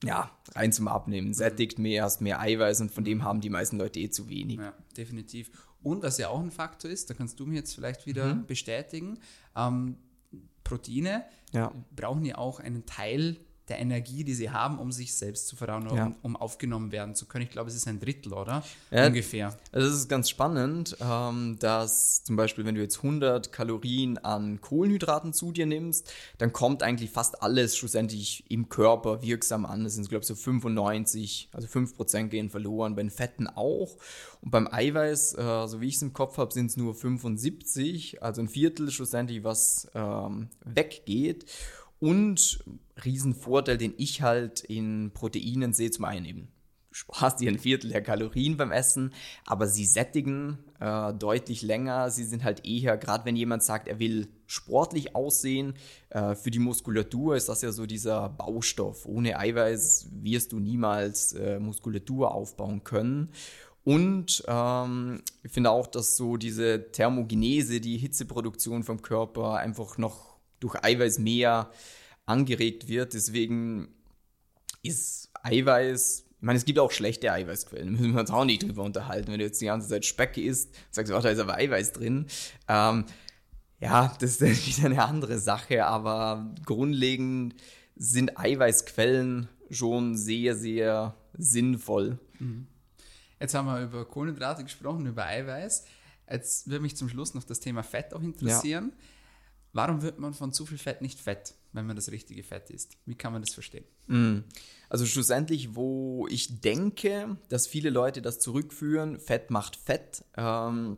ja, 0.05 0.31
rein 0.55 0.73
zum 0.73 0.89
Abnehmen. 0.89 1.33
Sättigt 1.33 1.79
mehr, 1.79 2.05
hast 2.05 2.21
mehr 2.21 2.41
Eiweiß 2.41 2.81
und 2.81 2.91
von 2.91 3.05
dem 3.05 3.25
haben 3.25 3.41
die 3.41 3.51
meisten 3.51 3.79
Leute 3.79 4.01
eh 4.01 4.11
zu 4.11 4.29
wenig. 4.29 4.59
Ja, 4.59 4.75
definitiv. 4.97 5.51
Und 5.83 6.03
was 6.03 6.19
ja 6.19 6.29
auch 6.29 6.41
ein 6.41 6.51
Faktor 6.51 6.91
ist, 6.91 7.09
da 7.09 7.15
kannst 7.15 7.41
du 7.41 7.47
mir 7.47 7.57
jetzt 7.57 7.75
vielleicht 7.75 8.07
wieder 8.07 8.35
bestätigen, 8.35 9.19
ähm, 9.57 9.97
Proteine 10.71 11.25
Ja. 11.53 11.73
brauchen 11.97 12.25
ja 12.25 12.39
auch 12.39 12.61
einen 12.61 12.87
Teil 12.87 13.37
der 13.71 13.79
Energie, 13.79 14.25
die 14.25 14.35
sie 14.35 14.51
haben, 14.51 14.79
um 14.79 14.93
sich 14.93 15.15
selbst 15.15 15.47
zu 15.47 15.57
verdauen, 15.57 15.87
um, 15.87 15.97
Ja. 15.97 16.13
um 16.23 16.37
aufgenommen 16.37 16.93
werden 16.93 17.15
zu 17.15 17.27
können. 17.27 17.45
Ich 17.45 17.51
glaube, 17.51 17.71
es 17.71 17.77
ist 17.77 17.89
ein 17.89 18.01
Drittel, 18.01 18.33
oder? 18.35 18.63
Ja. 18.91 19.07
Ungefähr. 19.07 19.57
Also 19.73 19.89
es 19.89 19.95
ist 19.95 20.09
ganz 20.09 20.29
spannend, 20.29 20.97
ähm, 21.01 21.57
dass 21.61 22.23
zum 22.25 22.37
Beispiel, 22.37 22.65
wenn 22.65 22.75
du 22.75 22.81
jetzt 22.83 23.03
100 23.03 23.53
Kalorien 23.53 24.19
an 24.19 24.61
Kohlenhydraten 24.61 25.33
zu 25.33 25.53
dir 25.53 25.67
nimmst, 25.67 26.13
dann 26.39 26.53
kommt 26.53 26.83
eigentlich 26.83 27.11
fast 27.11 27.43
alles 27.43 27.77
schlussendlich 27.77 28.45
im 28.51 28.69
Körper 28.69 29.23
wirksam 29.23 29.65
an. 29.65 29.85
Das 29.85 29.95
sind, 29.95 30.09
glaube 30.09 30.23
ich, 30.23 30.29
so 30.29 30.35
95, 30.35 31.49
also 31.53 31.69
5% 31.69 32.29
gehen 32.29 32.51
verloren, 32.51 32.95
bei 32.97 33.03
den 33.03 33.11
Fetten 33.11 33.47
auch. 33.47 33.97
Und 34.43 34.51
beim 34.51 34.67
Eiweiß, 34.71 35.35
äh, 35.35 35.67
so 35.69 35.81
wie 35.81 35.87
ich 35.89 35.97
es 35.97 36.03
im 36.03 36.13
Kopf 36.13 36.37
habe, 36.39 36.53
sind 36.53 36.67
es 36.67 36.77
nur 36.77 36.95
75, 36.95 38.23
also 38.23 38.41
ein 38.43 38.49
Viertel 38.49 38.91
schlussendlich, 38.91 39.45
was 39.45 39.89
ähm, 39.95 40.49
weggeht. 40.65 41.45
Und 42.01 42.65
Riesenvorteil, 43.05 43.79
den 43.79 43.95
ich 43.97 44.23
halt 44.23 44.61
in 44.61 45.13
Proteinen 45.13 45.73
sehe, 45.73 45.91
zum 45.91 46.05
einen 46.05 46.25
eben 46.27 46.49
du 46.91 46.97
sparst 46.97 47.41
dir 47.41 47.51
ein 47.51 47.59
Viertel 47.59 47.91
der 47.91 48.03
Kalorien 48.03 48.57
beim 48.57 48.73
Essen, 48.73 49.13
aber 49.47 49.69
sie 49.69 49.87
sättigen 49.87 50.59
äh, 50.81 51.15
deutlich 51.15 51.63
länger. 51.63 52.11
Sie 52.11 52.25
sind 52.25 52.45
halt 52.45 52.67
eher, 52.67 52.97
gerade 52.97 53.25
wenn 53.25 53.37
jemand 53.37 53.63
sagt, 53.63 53.89
er 53.89 53.99
will 53.99 54.29
sportlich 54.47 55.15
aussehen, 55.15 55.75
äh, 56.11 56.35
für 56.35 56.51
die 56.51 56.59
Muskulatur 56.59 57.37
ist 57.37 57.49
das 57.49 57.63
ja 57.63 57.71
so 57.71 57.87
dieser 57.87 58.29
Baustoff. 58.29 59.07
Ohne 59.07 59.39
Eiweiß 59.39 60.09
wirst 60.13 60.53
du 60.53 60.59
niemals 60.59 61.33
äh, 61.33 61.61
Muskulatur 61.61 62.35
aufbauen 62.35 62.83
können. 62.83 63.31
Und 63.85 64.45
ähm, 64.47 65.23
ich 65.43 65.53
finde 65.53 65.71
auch, 65.71 65.87
dass 65.87 66.17
so 66.17 66.37
diese 66.37 66.91
Thermogenese, 66.93 67.81
die 67.81 67.97
Hitzeproduktion 67.97 68.83
vom 68.83 69.01
Körper 69.01 69.55
einfach 69.55 69.97
noch 69.97 70.30
durch 70.61 70.77
Eiweiß 70.83 71.19
mehr 71.19 71.71
angeregt 72.27 72.89
wird. 72.89 73.15
Deswegen 73.15 73.89
ist 74.83 75.31
Eiweiß, 75.43 76.25
ich 76.29 76.43
meine, 76.43 76.59
es 76.59 76.65
gibt 76.65 76.79
auch 76.79 76.91
schlechte 76.91 77.33
Eiweißquellen, 77.33 77.93
müssen 77.93 78.13
wir 78.15 78.21
uns 78.21 78.31
auch 78.31 78.45
nicht 78.45 78.63
drüber 78.63 78.83
unterhalten. 78.85 79.33
Wenn 79.33 79.39
du 79.39 79.45
jetzt 79.45 79.61
die 79.61 79.67
ganze 79.67 79.89
Zeit 79.89 80.07
Speck 80.07 80.37
isst, 80.37 80.75
sagst 80.91 81.11
du, 81.13 81.17
oh, 81.17 81.21
da 81.21 81.31
ist 81.31 81.39
aber 81.39 81.57
Eiweiß 81.57 81.93
drin. 81.93 82.27
Ähm, 82.69 83.05
ja, 83.81 84.15
das 84.21 84.41
ist 84.41 84.67
wieder 84.79 84.87
eine 84.87 85.05
andere 85.05 85.39
Sache, 85.39 85.87
aber 85.87 86.55
grundlegend 86.65 87.55
sind 87.97 88.39
Eiweißquellen 88.39 89.49
schon 89.71 90.17
sehr, 90.17 90.57
sehr 90.57 91.15
sinnvoll. 91.35 92.19
Jetzt 93.39 93.55
haben 93.55 93.67
wir 93.67 93.83
über 93.83 94.05
Kohlenhydrate 94.05 94.63
gesprochen, 94.63 95.07
über 95.07 95.27
Eiweiß. 95.27 95.85
Jetzt 96.31 96.69
würde 96.69 96.81
mich 96.81 96.97
zum 96.97 97.09
Schluss 97.09 97.35
noch 97.35 97.45
das 97.45 97.61
Thema 97.61 97.83
Fett 97.83 98.15
auch 98.15 98.23
interessieren. 98.23 98.93
Warum 99.73 100.03
wird 100.03 100.19
man 100.19 100.35
von 100.35 100.53
zu 100.53 100.67
viel 100.67 100.79
Fett 100.79 101.01
nicht 101.01 101.21
fett, 101.21 101.55
wenn 101.73 101.87
man 101.87 101.97
das 101.97 102.11
richtige 102.11 102.43
Fett 102.43 102.71
isst? 102.71 102.97
Wie 103.07 103.15
kann 103.15 103.33
man 103.33 103.43
das 103.43 103.55
verstehen? 103.55 103.85
Also 104.89 105.07
schlussendlich, 105.07 105.77
wo 105.77 106.27
ich 106.29 106.61
denke, 106.61 107.37
dass 107.49 107.67
viele 107.67 107.91
Leute 107.91 108.23
das 108.23 108.41
zurückführen, 108.41 109.21
Fett 109.21 109.51
macht 109.51 109.77
Fett, 109.77 110.25
ähm, 110.37 110.97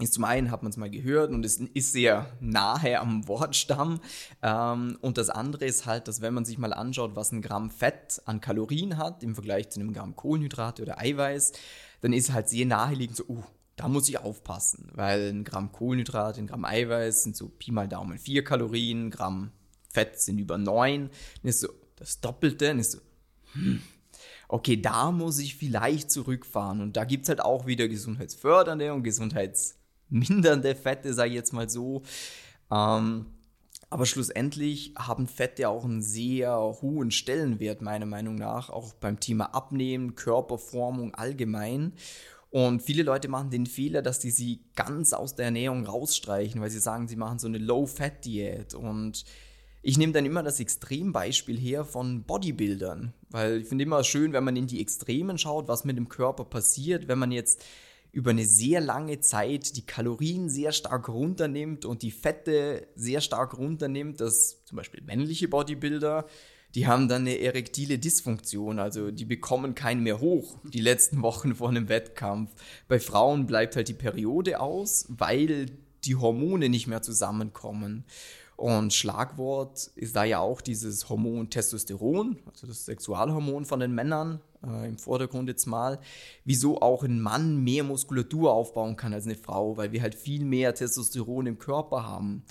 ist 0.00 0.14
zum 0.14 0.24
einen, 0.24 0.50
hat 0.50 0.62
man 0.62 0.70
es 0.70 0.76
mal 0.76 0.90
gehört 0.90 1.30
und 1.30 1.44
es 1.44 1.58
ist 1.58 1.92
sehr 1.92 2.26
nahe 2.40 2.98
am 2.98 3.28
Wortstamm. 3.28 4.00
Ähm, 4.42 4.98
und 5.00 5.18
das 5.18 5.30
andere 5.30 5.66
ist 5.66 5.86
halt, 5.86 6.08
dass 6.08 6.20
wenn 6.20 6.34
man 6.34 6.44
sich 6.44 6.58
mal 6.58 6.72
anschaut, 6.72 7.14
was 7.14 7.30
ein 7.30 7.42
Gramm 7.42 7.70
Fett 7.70 8.20
an 8.24 8.40
Kalorien 8.40 8.96
hat 8.96 9.22
im 9.22 9.34
Vergleich 9.34 9.70
zu 9.70 9.78
einem 9.78 9.92
Gramm 9.92 10.16
Kohlenhydrate 10.16 10.82
oder 10.82 10.98
Eiweiß, 10.98 11.52
dann 12.00 12.12
ist 12.12 12.32
halt 12.32 12.48
sehr 12.48 12.66
naheliegend 12.66 13.16
so, 13.18 13.24
uh, 13.28 13.44
da 13.76 13.88
muss 13.88 14.08
ich 14.08 14.18
aufpassen, 14.18 14.90
weil 14.94 15.30
ein 15.30 15.44
Gramm 15.44 15.72
Kohlenhydrate, 15.72 16.40
ein 16.40 16.46
Gramm 16.46 16.64
Eiweiß 16.64 17.24
sind 17.24 17.36
so 17.36 17.48
Pi 17.48 17.72
mal 17.72 17.88
Daumen 17.88 18.18
4 18.18 18.44
Kalorien, 18.44 19.06
ein 19.06 19.10
Gramm 19.10 19.50
Fett 19.88 20.20
sind 20.20 20.38
über 20.38 20.58
9. 20.58 21.10
Dann 21.42 21.48
ist 21.48 21.60
so 21.60 21.68
das 21.96 22.20
Doppelte, 22.20 22.66
dann 22.66 22.78
ist 22.78 22.92
so, 22.92 22.98
hm, 23.52 23.80
okay, 24.48 24.80
da 24.80 25.10
muss 25.10 25.38
ich 25.38 25.56
vielleicht 25.56 26.10
zurückfahren. 26.10 26.80
Und 26.80 26.96
da 26.96 27.04
gibt 27.04 27.24
es 27.24 27.28
halt 27.28 27.40
auch 27.40 27.66
wieder 27.66 27.88
gesundheitsfördernde 27.88 28.92
und 28.92 29.02
gesundheitsmindernde 29.02 30.74
Fette, 30.74 31.14
sage 31.14 31.30
ich 31.30 31.36
jetzt 31.36 31.52
mal 31.52 31.68
so. 31.68 32.02
Ähm, 32.70 33.26
aber 33.90 34.06
schlussendlich 34.06 34.92
haben 34.98 35.28
Fette 35.28 35.68
auch 35.68 35.84
einen 35.84 36.02
sehr 36.02 36.56
hohen 36.56 37.12
Stellenwert, 37.12 37.80
meiner 37.80 38.06
Meinung 38.06 38.34
nach, 38.34 38.70
auch 38.70 38.92
beim 38.94 39.20
Thema 39.20 39.54
Abnehmen, 39.54 40.16
Körperformung 40.16 41.14
allgemein. 41.14 41.92
Und 42.54 42.82
viele 42.82 43.02
Leute 43.02 43.26
machen 43.26 43.50
den 43.50 43.66
Fehler, 43.66 44.00
dass 44.00 44.20
die 44.20 44.30
sie 44.30 44.60
ganz 44.76 45.12
aus 45.12 45.34
der 45.34 45.46
Ernährung 45.46 45.86
rausstreichen, 45.86 46.60
weil 46.60 46.70
sie 46.70 46.78
sagen, 46.78 47.08
sie 47.08 47.16
machen 47.16 47.40
so 47.40 47.48
eine 47.48 47.58
Low-Fat-Diät. 47.58 48.74
Und 48.74 49.24
ich 49.82 49.98
nehme 49.98 50.12
dann 50.12 50.24
immer 50.24 50.44
das 50.44 50.60
Extrembeispiel 50.60 51.58
her 51.58 51.84
von 51.84 52.22
Bodybuildern, 52.22 53.12
weil 53.30 53.62
ich 53.62 53.66
finde 53.66 53.82
immer 53.82 54.04
schön, 54.04 54.32
wenn 54.32 54.44
man 54.44 54.54
in 54.54 54.68
die 54.68 54.80
Extremen 54.80 55.36
schaut, 55.36 55.66
was 55.66 55.84
mit 55.84 55.96
dem 55.96 56.08
Körper 56.08 56.44
passiert, 56.44 57.08
wenn 57.08 57.18
man 57.18 57.32
jetzt 57.32 57.60
über 58.12 58.30
eine 58.30 58.46
sehr 58.46 58.80
lange 58.80 59.18
Zeit 59.18 59.74
die 59.74 59.84
Kalorien 59.84 60.48
sehr 60.48 60.70
stark 60.70 61.08
runternimmt 61.08 61.84
und 61.84 62.02
die 62.02 62.12
Fette 62.12 62.86
sehr 62.94 63.20
stark 63.20 63.58
runternimmt, 63.58 64.20
dass 64.20 64.62
zum 64.64 64.76
Beispiel 64.76 65.02
männliche 65.02 65.48
Bodybuilder, 65.48 66.24
die 66.74 66.86
haben 66.86 67.08
dann 67.08 67.22
eine 67.22 67.38
erektile 67.38 67.98
Dysfunktion, 67.98 68.78
also 68.78 69.10
die 69.10 69.24
bekommen 69.24 69.74
keinen 69.74 70.02
mehr 70.02 70.20
hoch 70.20 70.58
die 70.64 70.80
letzten 70.80 71.22
Wochen 71.22 71.54
vor 71.54 71.68
einem 71.68 71.88
Wettkampf. 71.88 72.50
Bei 72.88 72.98
Frauen 72.98 73.46
bleibt 73.46 73.76
halt 73.76 73.88
die 73.88 73.94
Periode 73.94 74.60
aus, 74.60 75.06
weil 75.08 75.66
die 76.04 76.16
Hormone 76.16 76.68
nicht 76.68 76.86
mehr 76.86 77.02
zusammenkommen. 77.02 78.04
Und 78.56 78.92
Schlagwort 78.92 79.90
ist 79.96 80.14
da 80.14 80.24
ja 80.24 80.38
auch 80.38 80.60
dieses 80.60 81.08
Hormon 81.08 81.50
Testosteron, 81.50 82.38
also 82.46 82.66
das 82.68 82.84
Sexualhormon 82.84 83.64
von 83.64 83.80
den 83.80 83.92
Männern, 83.92 84.40
äh, 84.64 84.88
im 84.88 84.96
Vordergrund 84.98 85.48
jetzt 85.48 85.66
mal, 85.66 85.98
wieso 86.44 86.80
auch 86.80 87.02
ein 87.02 87.20
Mann 87.20 87.64
mehr 87.64 87.82
Muskulatur 87.82 88.52
aufbauen 88.52 88.96
kann 88.96 89.12
als 89.12 89.24
eine 89.24 89.34
Frau, 89.34 89.76
weil 89.76 89.90
wir 89.90 90.02
halt 90.02 90.14
viel 90.14 90.44
mehr 90.44 90.74
Testosteron 90.74 91.46
im 91.46 91.58
Körper 91.58 92.06
haben. 92.06 92.44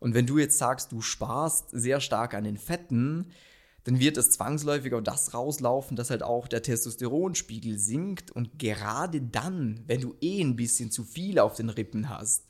Und 0.00 0.14
wenn 0.14 0.26
du 0.26 0.38
jetzt 0.38 0.58
sagst, 0.58 0.90
du 0.90 1.00
sparst 1.00 1.70
sehr 1.70 2.00
stark 2.00 2.34
an 2.34 2.44
den 2.44 2.58
Fetten, 2.58 3.30
dann 3.84 4.00
wird 4.00 4.16
es 4.16 4.30
zwangsläufig 4.30 4.94
auf 4.94 5.02
das 5.02 5.34
rauslaufen, 5.34 5.96
dass 5.96 6.10
halt 6.10 6.22
auch 6.22 6.48
der 6.48 6.62
Testosteronspiegel 6.62 7.78
sinkt. 7.78 8.30
Und 8.30 8.58
gerade 8.58 9.20
dann, 9.20 9.84
wenn 9.86 10.00
du 10.00 10.14
eh 10.22 10.40
ein 10.40 10.56
bisschen 10.56 10.90
zu 10.90 11.04
viel 11.04 11.38
auf 11.38 11.54
den 11.54 11.68
Rippen 11.68 12.08
hast, 12.08 12.48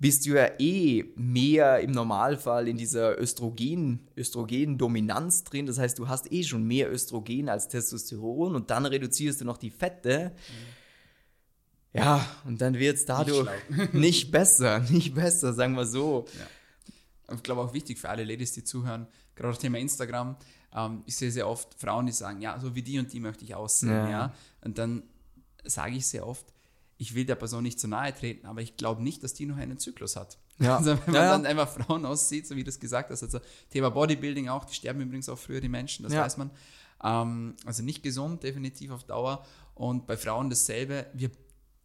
bist 0.00 0.26
du 0.26 0.30
ja 0.30 0.50
eh 0.58 1.04
mehr 1.14 1.78
im 1.78 1.92
Normalfall 1.92 2.66
in 2.66 2.76
dieser 2.76 3.20
Östrogen, 3.20 4.08
Östrogen-Dominanz 4.16 5.44
drin. 5.44 5.66
Das 5.66 5.78
heißt, 5.78 5.96
du 6.00 6.08
hast 6.08 6.32
eh 6.32 6.42
schon 6.42 6.64
mehr 6.64 6.90
Östrogen 6.90 7.48
als 7.48 7.68
Testosteron 7.68 8.56
und 8.56 8.70
dann 8.70 8.84
reduzierst 8.84 9.40
du 9.40 9.44
noch 9.44 9.58
die 9.58 9.70
Fette. 9.70 10.32
Mhm. 10.34 12.00
Ja, 12.00 12.26
und 12.44 12.60
dann 12.60 12.74
wird 12.74 12.96
es 12.96 13.04
dadurch 13.04 13.48
nicht, 13.68 13.94
nicht, 13.94 14.30
besser, 14.32 14.80
nicht 14.80 15.14
besser, 15.14 15.52
sagen 15.52 15.74
wir 15.74 15.86
so. 15.86 16.24
Ja. 16.36 17.36
Ich 17.36 17.42
glaube 17.44 17.60
auch 17.60 17.72
wichtig 17.72 18.00
für 18.00 18.08
alle 18.08 18.24
Ladies, 18.24 18.52
die 18.52 18.64
zuhören, 18.64 19.06
gerade 19.36 19.52
das 19.52 19.60
Thema 19.60 19.78
Instagram. 19.78 20.36
Ähm, 20.74 21.02
ich 21.06 21.16
sehe 21.16 21.30
sehr 21.30 21.48
oft 21.48 21.74
Frauen, 21.74 22.06
die 22.06 22.12
sagen, 22.12 22.40
ja, 22.40 22.58
so 22.60 22.74
wie 22.74 22.82
die 22.82 22.98
und 22.98 23.12
die 23.12 23.20
möchte 23.20 23.44
ich 23.44 23.54
aussehen. 23.54 23.90
Ja. 23.90 24.10
ja? 24.10 24.34
Und 24.62 24.78
dann 24.78 25.02
sage 25.64 25.96
ich 25.96 26.06
sehr 26.06 26.26
oft, 26.26 26.52
ich 26.98 27.14
will 27.14 27.24
der 27.24 27.34
Person 27.34 27.62
nicht 27.64 27.80
zu 27.80 27.88
nahe 27.88 28.14
treten, 28.14 28.46
aber 28.46 28.60
ich 28.62 28.76
glaube 28.76 29.02
nicht, 29.02 29.24
dass 29.24 29.34
die 29.34 29.46
noch 29.46 29.56
einen 29.56 29.78
Zyklus 29.78 30.16
hat. 30.16 30.38
Ja. 30.58 30.76
Also 30.78 30.90
wenn 31.06 31.14
man 31.14 31.14
ja, 31.14 31.30
dann 31.32 31.46
einfach 31.46 31.68
Frauen 31.68 32.06
aussieht, 32.06 32.46
so 32.46 32.54
wie 32.54 32.62
du 32.62 32.70
es 32.70 32.78
gesagt 32.78 33.10
hast, 33.10 33.22
also 33.22 33.40
Thema 33.70 33.90
Bodybuilding 33.90 34.48
auch, 34.48 34.64
die 34.64 34.74
sterben 34.74 35.00
übrigens 35.00 35.28
auch 35.28 35.38
früher, 35.38 35.60
die 35.60 35.68
Menschen, 35.68 36.04
das 36.04 36.14
weiß 36.14 36.36
man. 36.36 36.50
Ähm, 37.02 37.56
also 37.64 37.82
nicht 37.82 38.02
gesund, 38.02 38.42
definitiv 38.42 38.92
auf 38.92 39.04
Dauer. 39.04 39.44
Und 39.74 40.06
bei 40.06 40.16
Frauen 40.16 40.50
dasselbe, 40.50 41.06
wir 41.14 41.30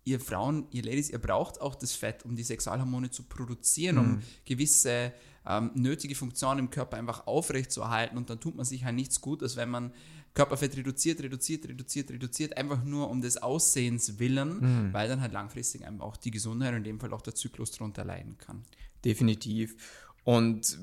ihr 0.07 0.21
Frauen, 0.21 0.67
ihr 0.71 0.83
Ladies, 0.83 1.09
ihr 1.09 1.19
braucht 1.19 1.59
auch 1.59 1.75
das 1.75 1.91
Fett, 1.91 2.23
um 2.23 2.35
die 2.35 2.43
Sexualhormone 2.43 3.11
zu 3.11 3.23
produzieren, 3.23 3.95
mhm. 3.95 4.01
um 4.01 4.21
gewisse 4.45 5.11
ähm, 5.47 5.71
nötige 5.73 6.15
Funktionen 6.15 6.59
im 6.59 6.69
Körper 6.69 6.97
einfach 6.97 7.27
aufrechtzuerhalten. 7.27 8.17
Und 8.17 8.29
dann 8.29 8.39
tut 8.39 8.55
man 8.55 8.65
sich 8.65 8.83
halt 8.83 8.95
nichts 8.95 9.21
Gutes, 9.21 9.55
wenn 9.55 9.69
man 9.69 9.93
Körperfett 10.33 10.77
reduziert, 10.77 11.21
reduziert, 11.21 11.67
reduziert, 11.67 12.11
reduziert, 12.11 12.57
einfach 12.57 12.83
nur 12.83 13.09
um 13.09 13.21
des 13.21 13.41
Aussehens 13.41 14.19
willen, 14.19 14.59
mhm. 14.59 14.93
weil 14.93 15.07
dann 15.07 15.21
halt 15.21 15.33
langfristig 15.33 15.85
einfach 15.85 16.05
auch 16.05 16.17
die 16.17 16.31
Gesundheit 16.31 16.71
und 16.71 16.77
in 16.77 16.83
dem 16.83 16.99
Fall 16.99 17.13
auch 17.13 17.21
der 17.21 17.33
Zyklus 17.33 17.71
darunter 17.71 18.05
leiden 18.05 18.37
kann. 18.37 18.63
Definitiv. 19.03 19.75
Und 20.23 20.77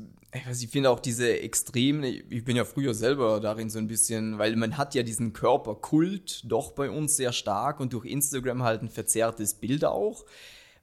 ich 0.51 0.69
finde 0.71 0.91
auch 0.91 1.01
diese 1.01 1.39
extremen, 1.39 2.03
ich 2.03 2.45
bin 2.45 2.57
ja 2.57 2.65
früher 2.65 2.95
selber 2.95 3.41
darin 3.41 3.69
so 3.69 3.79
ein 3.79 3.87
bisschen, 3.87 4.39
weil 4.39 4.57
man 4.57 4.79
hat 4.79 4.95
ja 4.95 5.03
diesen 5.03 5.33
Körperkult 5.33 6.43
doch 6.51 6.73
bei 6.73 6.91
uns 6.91 7.17
sehr 7.17 7.33
stark 7.33 7.79
und 7.79 7.93
durch 7.93 8.07
Instagram 8.07 8.63
halt 8.63 8.83
ein 8.83 8.89
verzerrtes 8.89 9.55
Bild 9.55 9.85
auch. 9.85 10.25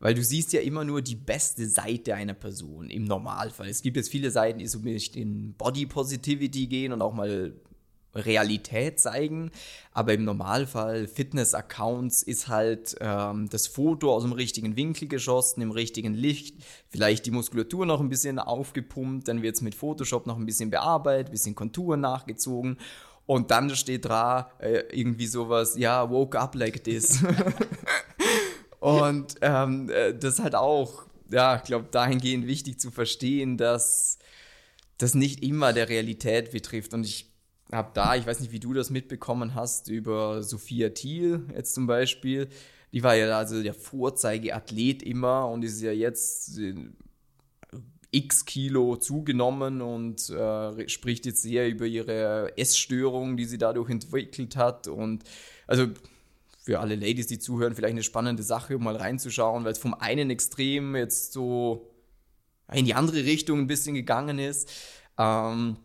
Weil 0.02 0.16
du 0.16 0.24
siehst 0.24 0.52
ja 0.52 0.62
immer 0.62 0.84
nur 0.84 1.02
die 1.02 1.16
beste 1.16 1.68
Seite 1.68 2.16
einer 2.16 2.34
Person 2.34 2.90
im 2.90 3.06
Normalfall. 3.06 3.70
Es 3.70 3.84
gibt 3.84 3.98
jetzt 3.98 4.10
viele 4.10 4.32
Seiten, 4.32 4.60
die 4.60 4.68
so 4.68 4.80
in 4.80 5.54
Body 5.54 5.86
Positivity 5.86 6.68
gehen 6.68 6.92
und 6.92 7.02
auch 7.02 7.14
mal 7.14 7.54
Realität 8.14 9.00
zeigen, 9.00 9.52
aber 9.94 10.14
im 10.14 10.26
Normalfall 10.26 11.08
Fitness-Accounts 11.08 12.24
ist 12.24 12.50
halt 12.50 12.96
ähm, 13.00 13.48
das 13.50 13.68
Foto 13.68 14.14
aus 14.14 14.24
dem 14.24 14.34
richtigen 14.34 14.76
Winkel 14.76 15.08
geschossen, 15.08 15.62
im 15.62 15.72
richtigen 15.72 16.14
Licht, 16.14 16.58
vielleicht 16.90 17.26
die 17.26 17.32
Muskulatur 17.32 17.86
noch 17.86 18.02
ein 18.02 18.10
bisschen 18.10 18.38
aufgepumpt, 18.38 19.30
dann 19.30 19.42
wird 19.42 19.56
es 19.56 19.62
mit 19.62 19.76
Photoshop 19.76 20.28
noch 20.28 20.38
ein 20.38 20.46
bisschen 20.46 20.72
bearbeitet, 20.72 21.30
ein 21.30 21.32
bisschen 21.32 21.56
Konturen 21.56 22.02
nachgezogen 22.02 22.78
und 23.26 23.50
dann 23.50 23.74
steht 23.76 24.04
da 24.06 24.52
äh, 24.60 24.84
irgendwie 24.92 25.28
sowas, 25.28 25.78
ja, 25.78 26.10
woke 26.10 26.38
up 26.38 26.54
like 26.56 26.84
this. 26.84 27.24
und 28.82 29.36
ähm, 29.42 29.90
äh, 29.90 30.14
das 30.14 30.40
halt 30.40 30.56
auch, 30.56 31.06
ja, 31.30 31.56
ich 31.56 31.64
glaube, 31.64 31.88
dahingehend 31.92 32.48
wichtig 32.48 32.80
zu 32.80 32.92
verstehen, 32.92 33.58
dass 33.58 34.18
das 34.98 35.14
nicht 35.14 35.44
immer 35.44 35.72
der 35.72 35.88
Realität 35.88 36.52
betrifft 36.52 36.94
und 36.94 37.06
ich 37.06 37.32
habe 37.72 37.92
da, 37.94 38.16
ich 38.16 38.26
weiß 38.26 38.42
nicht, 38.42 38.52
wie 38.52 38.60
du 38.60 38.74
das 38.74 38.90
mitbekommen 38.90 39.56
hast, 39.56 39.88
über 39.88 40.44
Sophia 40.44 40.90
Thiel 40.90 41.46
jetzt 41.56 41.74
zum 41.74 41.88
Beispiel. 41.88 42.50
Die 42.92 43.04
war 43.04 43.16
ja 43.16 43.38
also 43.38 43.64
der 43.64 43.74
Vorzeigeathlet 43.74 45.02
immer 45.02 45.48
und 45.48 45.64
ist 45.64 45.82
ja 45.82 45.94
jetzt 45.94 46.60
x 48.12 48.46
Kilo 48.46 48.98
zugenommen 48.98 49.82
und 49.82 50.30
äh, 50.30 50.90
spricht 50.90 51.26
jetzt 51.26 51.42
sehr 51.42 51.70
über 51.70 51.86
ihre 51.86 52.58
Essstörung, 52.58 53.38
die 53.38 53.46
sie 53.46 53.58
dadurch 53.58 53.90
entwickelt 53.90 54.58
hat. 54.58 54.88
Und 54.88 55.24
also 55.68 55.88
für 56.72 56.80
alle 56.80 56.96
Ladies, 56.96 57.28
die 57.28 57.38
zuhören, 57.38 57.76
vielleicht 57.76 57.92
eine 57.92 58.02
spannende 58.02 58.44
Sache, 58.44 58.78
um 58.78 58.84
mal 58.86 58.96
reinzuschauen, 58.96 59.66
weil 59.66 59.74
es 59.74 59.78
vom 59.78 59.94
einen 59.94 60.30
Extrem 60.30 60.96
jetzt 60.96 61.34
so 61.34 61.92
in 62.72 62.86
die 62.86 62.94
andere 62.94 63.26
Richtung 63.26 63.60
ein 63.60 63.68
bisschen 63.68 63.94
gegangen 63.94 64.40
ist. 64.40 64.72
Ähm, 65.18 65.76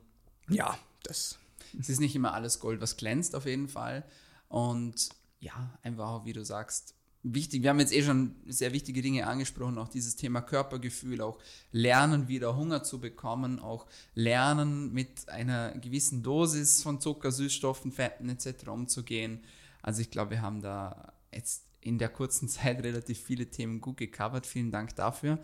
ja, 0.49 0.79
das 1.03 1.41
es 1.77 1.89
ist 1.89 1.99
nicht 1.99 2.15
immer 2.15 2.35
alles 2.35 2.61
Gold, 2.61 2.81
was 2.81 2.97
glänzt, 2.97 3.35
auf 3.35 3.47
jeden 3.47 3.67
Fall. 3.67 4.05
Und 4.47 5.09
ja, 5.41 5.77
einfach 5.83 6.25
wie 6.25 6.33
du 6.33 6.45
sagst, 6.45 6.95
wichtig. 7.25 7.65
Wir 7.65 7.71
haben 7.71 7.81
jetzt 7.81 7.93
eh 7.93 8.05
schon 8.05 8.37
sehr 8.47 8.73
wichtige 8.73 9.03
Dinge 9.03 9.27
angesprochen, 9.27 9.79
auch 9.79 9.89
dieses 9.89 10.15
Thema 10.15 10.41
Körpergefühl, 10.41 11.21
auch 11.21 11.41
lernen, 11.73 12.29
wieder 12.29 12.57
Hunger 12.57 12.85
zu 12.85 13.01
bekommen, 13.01 13.59
auch 13.59 13.87
lernen, 14.15 14.93
mit 14.93 15.29
einer 15.31 15.73
gewissen 15.79 16.23
Dosis 16.23 16.85
von 16.85 17.01
Zucker, 17.01 17.33
Süßstoffen, 17.33 17.91
Fetten 17.91 18.29
etc. 18.29 18.69
umzugehen. 18.69 19.41
Also 19.87 20.03
ich 20.03 20.11
glaube, 20.11 20.33
wir 20.33 20.43
haben 20.43 20.61
da 20.61 21.15
jetzt 21.33 21.65
in 21.81 21.97
der 21.99 22.11
kurzen 22.11 22.49
Zeit 22.51 22.83
relativ 22.83 23.19
viele 23.23 23.47
Themen 23.47 23.81
gut 23.81 23.97
gecovert. 23.97 24.45
Vielen 24.47 24.71
Dank 24.71 24.95
dafür. 24.97 25.39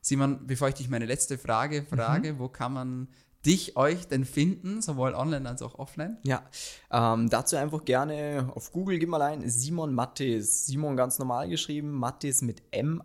Simon, 0.00 0.46
bevor 0.46 0.68
ich 0.68 0.76
dich 0.76 0.88
meine 0.88 1.06
letzte 1.06 1.36
Frage 1.36 1.82
frage, 1.82 2.34
mhm. 2.34 2.38
wo 2.38 2.48
kann 2.48 2.72
man 2.72 3.08
dich, 3.44 3.76
euch 3.76 4.06
denn 4.06 4.24
finden, 4.24 4.80
sowohl 4.82 5.14
online 5.14 5.48
als 5.48 5.62
auch 5.62 5.78
offline? 5.78 6.18
Ja, 6.22 6.42
ähm, 6.90 7.28
dazu 7.30 7.56
einfach 7.56 7.84
gerne 7.84 8.52
auf 8.54 8.70
Google, 8.72 8.98
gib 8.98 9.08
mal 9.08 9.22
ein, 9.22 9.48
Simon 9.48 9.94
Mattis. 9.94 10.66
Simon 10.66 10.96
ganz 10.96 11.18
normal 11.18 11.48
geschrieben, 11.48 11.92
Mattis 11.92 12.42
mit 12.42 12.62
M-A-T-H-I-S. 12.72 13.00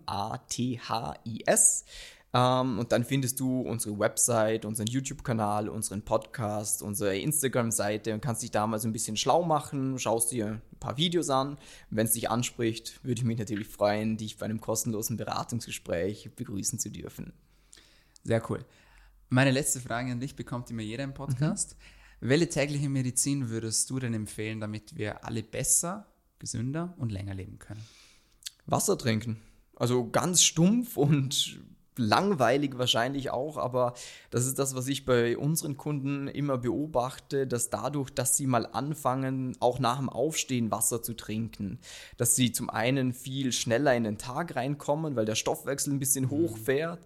Ähm, 2.33 2.79
und 2.79 2.91
dann 2.91 3.03
findest 3.03 3.39
du 3.39 3.61
unsere 3.61 3.99
Website, 3.99 4.65
unseren 4.65 4.87
YouTube-Kanal, 4.87 5.67
unseren 5.67 6.01
Podcast, 6.01 6.81
unsere 6.81 7.17
Instagram-Seite 7.17 8.13
und 8.13 8.21
kannst 8.21 8.41
dich 8.41 8.51
da 8.51 8.65
mal 8.67 8.79
so 8.79 8.87
ein 8.87 8.93
bisschen 8.93 9.17
schlau 9.17 9.43
machen, 9.43 9.99
schaust 9.99 10.31
dir 10.31 10.61
ein 10.71 10.79
paar 10.79 10.97
Videos 10.97 11.29
an. 11.29 11.57
Wenn 11.89 12.05
es 12.05 12.13
dich 12.13 12.29
anspricht, 12.29 13.03
würde 13.03 13.19
ich 13.19 13.25
mich 13.25 13.37
natürlich 13.37 13.67
freuen, 13.67 14.15
dich 14.17 14.37
bei 14.37 14.45
einem 14.45 14.61
kostenlosen 14.61 15.17
Beratungsgespräch 15.17 16.31
begrüßen 16.35 16.79
zu 16.79 16.89
dürfen. 16.89 17.33
Sehr 18.23 18.41
cool. 18.49 18.63
Meine 19.29 19.51
letzte 19.51 19.79
Frage 19.79 20.11
an 20.11 20.19
dich 20.19 20.35
bekommt 20.35 20.69
immer 20.71 20.81
jeder 20.81 21.03
im 21.03 21.13
Podcast. 21.13 21.75
Mhm. 22.21 22.29
Welche 22.29 22.49
tägliche 22.49 22.87
Medizin 22.87 23.49
würdest 23.49 23.89
du 23.89 23.99
denn 23.99 24.13
empfehlen, 24.13 24.59
damit 24.59 24.95
wir 24.95 25.25
alle 25.25 25.41
besser, 25.41 26.05
gesünder 26.37 26.93
und 26.97 27.11
länger 27.11 27.33
leben 27.33 27.57
können? 27.57 27.83
Wasser 28.67 28.97
trinken. 28.97 29.41
Also 29.75 30.09
ganz 30.09 30.43
stumpf 30.43 30.97
und 30.97 31.59
langweilig 31.97 32.77
wahrscheinlich 32.77 33.31
auch, 33.31 33.57
aber 33.57 33.93
das 34.29 34.45
ist 34.45 34.59
das, 34.59 34.75
was 34.75 34.87
ich 34.87 35.05
bei 35.05 35.37
unseren 35.37 35.77
Kunden 35.77 36.27
immer 36.27 36.57
beobachte, 36.57 37.47
dass 37.47 37.69
dadurch, 37.69 38.09
dass 38.09 38.37
sie 38.37 38.47
mal 38.47 38.65
anfangen, 38.65 39.57
auch 39.59 39.79
nach 39.79 39.97
dem 39.97 40.09
Aufstehen 40.09 40.71
Wasser 40.71 41.03
zu 41.03 41.15
trinken, 41.15 41.79
dass 42.17 42.35
sie 42.35 42.51
zum 42.51 42.69
einen 42.69 43.13
viel 43.13 43.51
schneller 43.51 43.95
in 43.95 44.05
den 44.05 44.17
Tag 44.17 44.55
reinkommen, 44.55 45.15
weil 45.15 45.25
der 45.25 45.35
Stoffwechsel 45.35 45.93
ein 45.93 45.99
bisschen 45.99 46.25
mhm. 46.25 46.31
hochfährt 46.31 46.99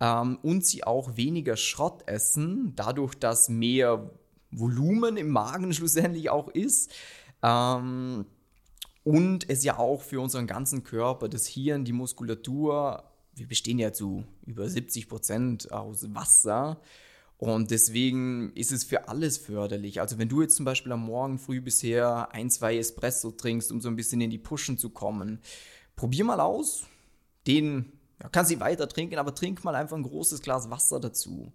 ähm, 0.00 0.38
und 0.42 0.66
sie 0.66 0.84
auch 0.84 1.16
weniger 1.16 1.56
Schrott 1.56 2.02
essen, 2.06 2.74
dadurch, 2.76 3.14
dass 3.14 3.48
mehr 3.48 4.10
Volumen 4.50 5.16
im 5.16 5.30
Magen 5.30 5.72
schlussendlich 5.72 6.30
auch 6.30 6.48
ist. 6.48 6.92
Ähm, 7.42 8.26
und 9.04 9.48
es 9.48 9.62
ja 9.62 9.78
auch 9.78 10.02
für 10.02 10.20
unseren 10.20 10.46
ganzen 10.48 10.82
Körper, 10.82 11.28
das 11.28 11.46
Hirn, 11.46 11.84
die 11.84 11.92
Muskulatur, 11.92 13.04
wir 13.36 13.46
bestehen 13.46 13.78
ja 13.78 13.92
zu 13.92 14.24
über 14.46 14.68
70 14.68 15.08
Prozent 15.08 15.72
aus 15.72 16.14
Wasser. 16.14 16.80
Und 17.38 17.70
deswegen 17.70 18.52
ist 18.54 18.72
es 18.72 18.84
für 18.84 19.08
alles 19.08 19.36
förderlich. 19.36 20.00
Also 20.00 20.18
wenn 20.18 20.30
du 20.30 20.40
jetzt 20.40 20.56
zum 20.56 20.64
Beispiel 20.64 20.92
am 20.92 21.04
Morgen 21.04 21.38
früh 21.38 21.60
bisher 21.60 22.32
ein, 22.32 22.50
zwei 22.50 22.78
Espresso 22.78 23.30
trinkst, 23.30 23.70
um 23.70 23.80
so 23.82 23.88
ein 23.88 23.96
bisschen 23.96 24.22
in 24.22 24.30
die 24.30 24.38
Pushen 24.38 24.78
zu 24.78 24.88
kommen, 24.88 25.40
probier 25.96 26.24
mal 26.24 26.40
aus, 26.40 26.86
den 27.46 27.92
ja, 28.22 28.30
kannst 28.30 28.48
sie 28.48 28.60
weiter 28.60 28.88
trinken, 28.88 29.18
aber 29.18 29.34
trink 29.34 29.64
mal 29.64 29.74
einfach 29.74 29.98
ein 29.98 30.02
großes 30.02 30.40
Glas 30.40 30.70
Wasser 30.70 30.98
dazu. 30.98 31.52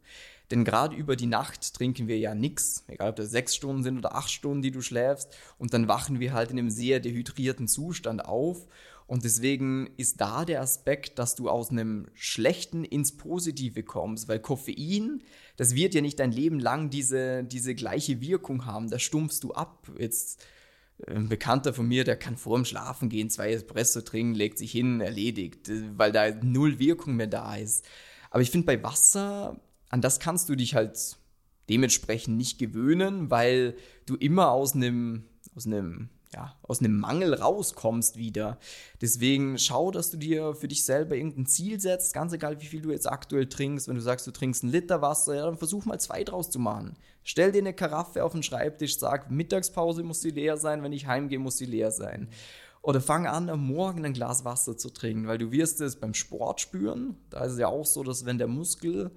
Denn 0.51 0.65
gerade 0.65 0.95
über 0.95 1.15
die 1.15 1.25
Nacht 1.25 1.73
trinken 1.73 2.07
wir 2.07 2.19
ja 2.19 2.35
nichts, 2.35 2.83
egal 2.87 3.09
ob 3.09 3.15
das 3.15 3.31
sechs 3.31 3.55
Stunden 3.55 3.83
sind 3.83 3.97
oder 3.97 4.15
acht 4.15 4.29
Stunden, 4.29 4.61
die 4.61 4.71
du 4.71 4.81
schläfst. 4.81 5.33
Und 5.57 5.73
dann 5.73 5.87
wachen 5.87 6.19
wir 6.19 6.33
halt 6.33 6.51
in 6.51 6.59
einem 6.59 6.69
sehr 6.69 6.99
dehydrierten 6.99 7.67
Zustand 7.67 8.25
auf. 8.25 8.67
Und 9.11 9.25
deswegen 9.25 9.89
ist 9.97 10.21
da 10.21 10.45
der 10.45 10.61
Aspekt, 10.61 11.19
dass 11.19 11.35
du 11.35 11.49
aus 11.49 11.69
einem 11.69 12.07
Schlechten 12.13 12.85
ins 12.85 13.17
Positive 13.17 13.83
kommst, 13.83 14.29
weil 14.29 14.39
Koffein, 14.39 15.21
das 15.57 15.75
wird 15.75 15.93
ja 15.93 15.99
nicht 15.99 16.17
dein 16.21 16.31
Leben 16.31 16.61
lang 16.61 16.89
diese, 16.89 17.43
diese 17.43 17.75
gleiche 17.75 18.21
Wirkung 18.21 18.65
haben. 18.65 18.89
Da 18.89 18.99
stumpfst 18.99 19.41
du 19.41 19.51
ab. 19.51 19.91
Jetzt 19.99 20.41
ein 21.05 21.27
Bekannter 21.27 21.73
von 21.73 21.89
mir, 21.89 22.05
der 22.05 22.15
kann 22.15 22.37
vor 22.37 22.57
dem 22.57 22.63
Schlafen 22.63 23.09
gehen, 23.09 23.29
zwei 23.29 23.51
Espresso 23.51 23.99
trinken, 23.99 24.33
legt 24.33 24.57
sich 24.57 24.71
hin, 24.71 25.01
erledigt, 25.01 25.69
weil 25.97 26.13
da 26.13 26.31
null 26.41 26.79
Wirkung 26.79 27.17
mehr 27.17 27.27
da 27.27 27.57
ist. 27.57 27.83
Aber 28.29 28.41
ich 28.41 28.49
finde 28.49 28.67
bei 28.67 28.81
Wasser, 28.81 29.59
an 29.89 29.99
das 29.99 30.21
kannst 30.21 30.47
du 30.47 30.55
dich 30.55 30.73
halt 30.73 31.17
dementsprechend 31.67 32.37
nicht 32.37 32.59
gewöhnen, 32.59 33.29
weil 33.29 33.75
du 34.05 34.15
immer 34.15 34.51
aus 34.51 34.73
einem, 34.73 35.25
aus 35.53 35.67
einem 35.67 36.07
ja, 36.33 36.55
aus 36.63 36.79
einem 36.79 36.97
Mangel 36.97 37.33
rauskommst 37.33 38.17
wieder. 38.17 38.57
Deswegen 39.01 39.57
schau, 39.57 39.91
dass 39.91 40.11
du 40.11 40.17
dir 40.17 40.53
für 40.55 40.67
dich 40.67 40.85
selber 40.85 41.15
irgendein 41.15 41.45
Ziel 41.45 41.79
setzt, 41.79 42.13
ganz 42.13 42.31
egal, 42.31 42.61
wie 42.61 42.65
viel 42.65 42.81
du 42.81 42.91
jetzt 42.91 43.09
aktuell 43.09 43.47
trinkst. 43.47 43.87
Wenn 43.87 43.95
du 43.95 44.01
sagst, 44.01 44.27
du 44.27 44.31
trinkst 44.31 44.63
einen 44.63 44.71
Liter 44.71 45.01
Wasser, 45.01 45.35
ja, 45.35 45.45
dann 45.45 45.57
versuch 45.57 45.85
mal 45.85 45.99
zwei 45.99 46.23
draus 46.23 46.49
zu 46.49 46.59
machen. 46.59 46.95
Stell 47.23 47.51
dir 47.51 47.59
eine 47.59 47.73
Karaffe 47.73 48.23
auf 48.23 48.31
den 48.31 48.43
Schreibtisch, 48.43 48.97
sag, 48.97 49.29
Mittagspause 49.29 50.03
muss 50.03 50.21
die 50.21 50.31
leer 50.31 50.57
sein, 50.57 50.83
wenn 50.83 50.93
ich 50.93 51.05
heimgehe, 51.05 51.39
muss 51.39 51.57
die 51.57 51.65
leer 51.65 51.91
sein. 51.91 52.29
Oder 52.81 52.99
fang 52.99 53.27
an, 53.27 53.49
am 53.49 53.67
Morgen 53.67 54.05
ein 54.05 54.13
Glas 54.13 54.43
Wasser 54.43 54.75
zu 54.75 54.89
trinken, 54.89 55.27
weil 55.27 55.37
du 55.37 55.51
wirst 55.51 55.81
es 55.81 55.97
beim 55.97 56.15
Sport 56.15 56.61
spüren. 56.61 57.15
Da 57.29 57.43
ist 57.43 57.53
es 57.53 57.59
ja 57.59 57.67
auch 57.67 57.85
so, 57.85 58.03
dass 58.03 58.25
wenn 58.25 58.39
der 58.39 58.47
Muskel 58.47 59.11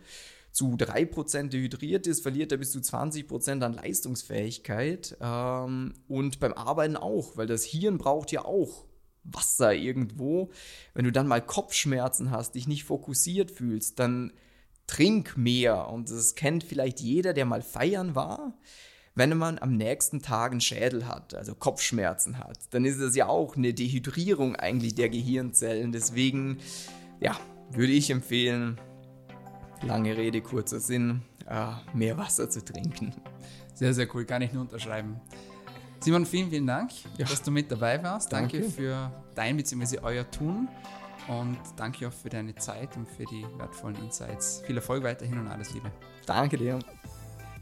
zu 0.55 0.77
3% 0.77 1.49
dehydriert 1.49 2.07
ist, 2.07 2.23
verliert 2.23 2.53
er 2.53 2.59
bis 2.59 2.71
zu 2.71 2.79
20% 2.79 3.61
an 3.61 3.75
Leistungsfähigkeit. 3.75 5.17
Ähm, 5.21 5.95
und 6.07 6.39
beim 6.39 6.53
Arbeiten 6.53 6.97
auch, 6.97 7.37
weil 7.37 7.49
das 7.49 7.65
Hirn 7.65 7.99
braucht 7.99 8.31
ja 8.31 8.45
auch 8.45 8.85
Wasser 9.25 9.75
irgendwo. 9.75 10.53
Wenn 10.95 11.07
du 11.07 11.11
dann 11.11 11.27
mal 11.27 11.43
Kopfschmerzen 11.43 12.31
hast, 12.31 12.55
dich 12.55 12.69
nicht 12.69 12.85
fokussiert 12.85 13.51
fühlst, 13.51 13.99
dann 13.99 14.33
trink 14.87 15.37
mehr. 15.37 15.89
Und 15.89 16.09
das 16.09 16.37
kennt 16.37 16.63
vielleicht 16.63 17.01
jeder, 17.01 17.33
der 17.33 17.47
mal 17.47 17.63
feiern 17.63 18.15
war. 18.15 18.57
Wenn 19.17 19.37
man 19.37 19.59
am 19.59 19.77
nächsten 19.77 20.23
Tag 20.23 20.53
einen 20.53 20.61
Schädel 20.61 21.09
hat, 21.09 21.35
also 21.35 21.57
Kopfschmerzen 21.57 22.39
hat, 22.39 22.59
dann 22.71 22.85
ist 22.85 23.01
das 23.01 23.17
ja 23.17 23.27
auch 23.27 23.57
eine 23.57 23.75
Dehydrierung 23.75 24.55
eigentlich 24.55 24.95
der 24.95 25.09
Gehirnzellen. 25.09 25.91
Deswegen, 25.91 26.59
ja, 27.19 27.37
würde 27.73 27.93
ich 27.93 28.11
empfehlen, 28.11 28.79
Lange 29.87 30.17
Rede, 30.17 30.41
kurzer 30.41 30.81
Sinn, 30.81 31.23
äh, 31.49 31.73
mehr 31.93 32.17
Wasser 32.17 32.49
zu 32.49 32.65
trinken. 32.65 33.13
Sehr, 33.75 33.93
sehr 33.93 34.13
cool, 34.15 34.25
kann 34.25 34.43
ich 34.43 34.53
nur 34.53 34.63
unterschreiben. 34.63 35.21
Simon, 36.01 36.27
vielen, 36.27 36.51
vielen 36.51 36.67
Dank, 36.67 36.91
ja. 37.17 37.27
dass 37.27 37.43
du 37.43 37.51
mit 37.51 37.71
dabei 37.71 38.03
warst. 38.03 38.33
Danke, 38.33 38.61
danke 38.61 38.73
für 38.73 39.11
dein 39.35 39.57
bzw. 39.57 40.01
euer 40.03 40.31
Tun 40.31 40.69
und 41.29 41.59
danke 41.77 42.07
auch 42.09 42.13
für 42.13 42.29
deine 42.29 42.55
Zeit 42.57 42.97
und 42.97 43.09
für 43.09 43.25
die 43.25 43.45
wertvollen 43.57 43.97
Insights. 43.97 44.63
Viel 44.67 44.77
Erfolg 44.77 45.03
weiterhin 45.03 45.39
und 45.39 45.49
alles 45.49 45.73
Liebe. 45.73 45.91
Danke 46.27 46.59
dir. 46.59 46.79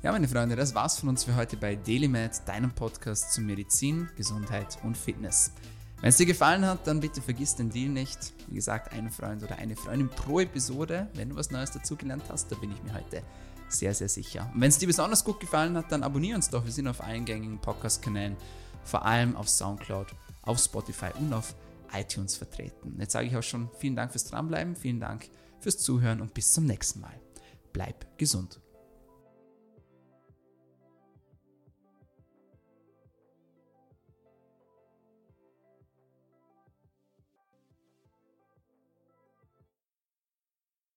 Ja, 0.02 0.10
meine 0.10 0.26
Freunde, 0.26 0.56
das 0.56 0.74
war's 0.74 0.98
von 0.98 1.10
uns 1.10 1.22
für 1.22 1.36
heute 1.36 1.56
bei 1.56 1.76
DailyMed, 1.76 2.42
deinem 2.46 2.72
Podcast 2.72 3.32
zu 3.32 3.40
Medizin, 3.40 4.08
Gesundheit 4.16 4.78
und 4.82 4.96
Fitness. 4.96 5.52
Wenn 6.02 6.08
es 6.08 6.16
dir 6.16 6.26
gefallen 6.26 6.66
hat, 6.66 6.88
dann 6.88 6.98
bitte 6.98 7.22
vergiss 7.22 7.54
den 7.54 7.70
Deal 7.70 7.88
nicht. 7.88 8.32
Wie 8.48 8.56
gesagt, 8.56 8.92
ein 8.92 9.08
Freund 9.08 9.44
oder 9.44 9.58
eine 9.58 9.76
Freundin 9.76 10.08
pro 10.08 10.40
Episode. 10.40 11.08
Wenn 11.14 11.28
du 11.28 11.36
was 11.36 11.52
Neues 11.52 11.70
dazugelernt 11.70 12.24
hast, 12.28 12.50
da 12.50 12.56
bin 12.56 12.72
ich 12.72 12.82
mir 12.82 12.92
heute 12.92 13.22
sehr, 13.68 13.94
sehr 13.94 14.08
sicher. 14.08 14.50
Und 14.52 14.60
wenn 14.60 14.68
es 14.68 14.78
dir 14.78 14.88
besonders 14.88 15.22
gut 15.22 15.38
gefallen 15.38 15.76
hat, 15.76 15.92
dann 15.92 16.02
abonniere 16.02 16.34
uns 16.34 16.50
doch. 16.50 16.64
Wir 16.64 16.72
sind 16.72 16.88
auf 16.88 17.04
allen 17.04 17.24
gängigen 17.24 17.60
Podcast-Kanälen, 17.60 18.36
vor 18.82 19.04
allem 19.04 19.36
auf 19.36 19.48
Soundcloud, 19.48 20.08
auf 20.42 20.58
Spotify 20.58 21.10
und 21.20 21.32
auf 21.32 21.54
iTunes 21.92 22.36
vertreten. 22.36 22.96
Jetzt 22.98 23.12
sage 23.12 23.28
ich 23.28 23.36
auch 23.36 23.42
schon 23.44 23.70
vielen 23.78 23.94
Dank 23.94 24.10
fürs 24.10 24.24
Dranbleiben, 24.24 24.74
vielen 24.74 24.98
Dank 24.98 25.28
fürs 25.60 25.78
Zuhören 25.78 26.20
und 26.20 26.34
bis 26.34 26.52
zum 26.52 26.66
nächsten 26.66 26.98
Mal. 26.98 27.14
Bleib 27.72 28.18
gesund. 28.18 28.61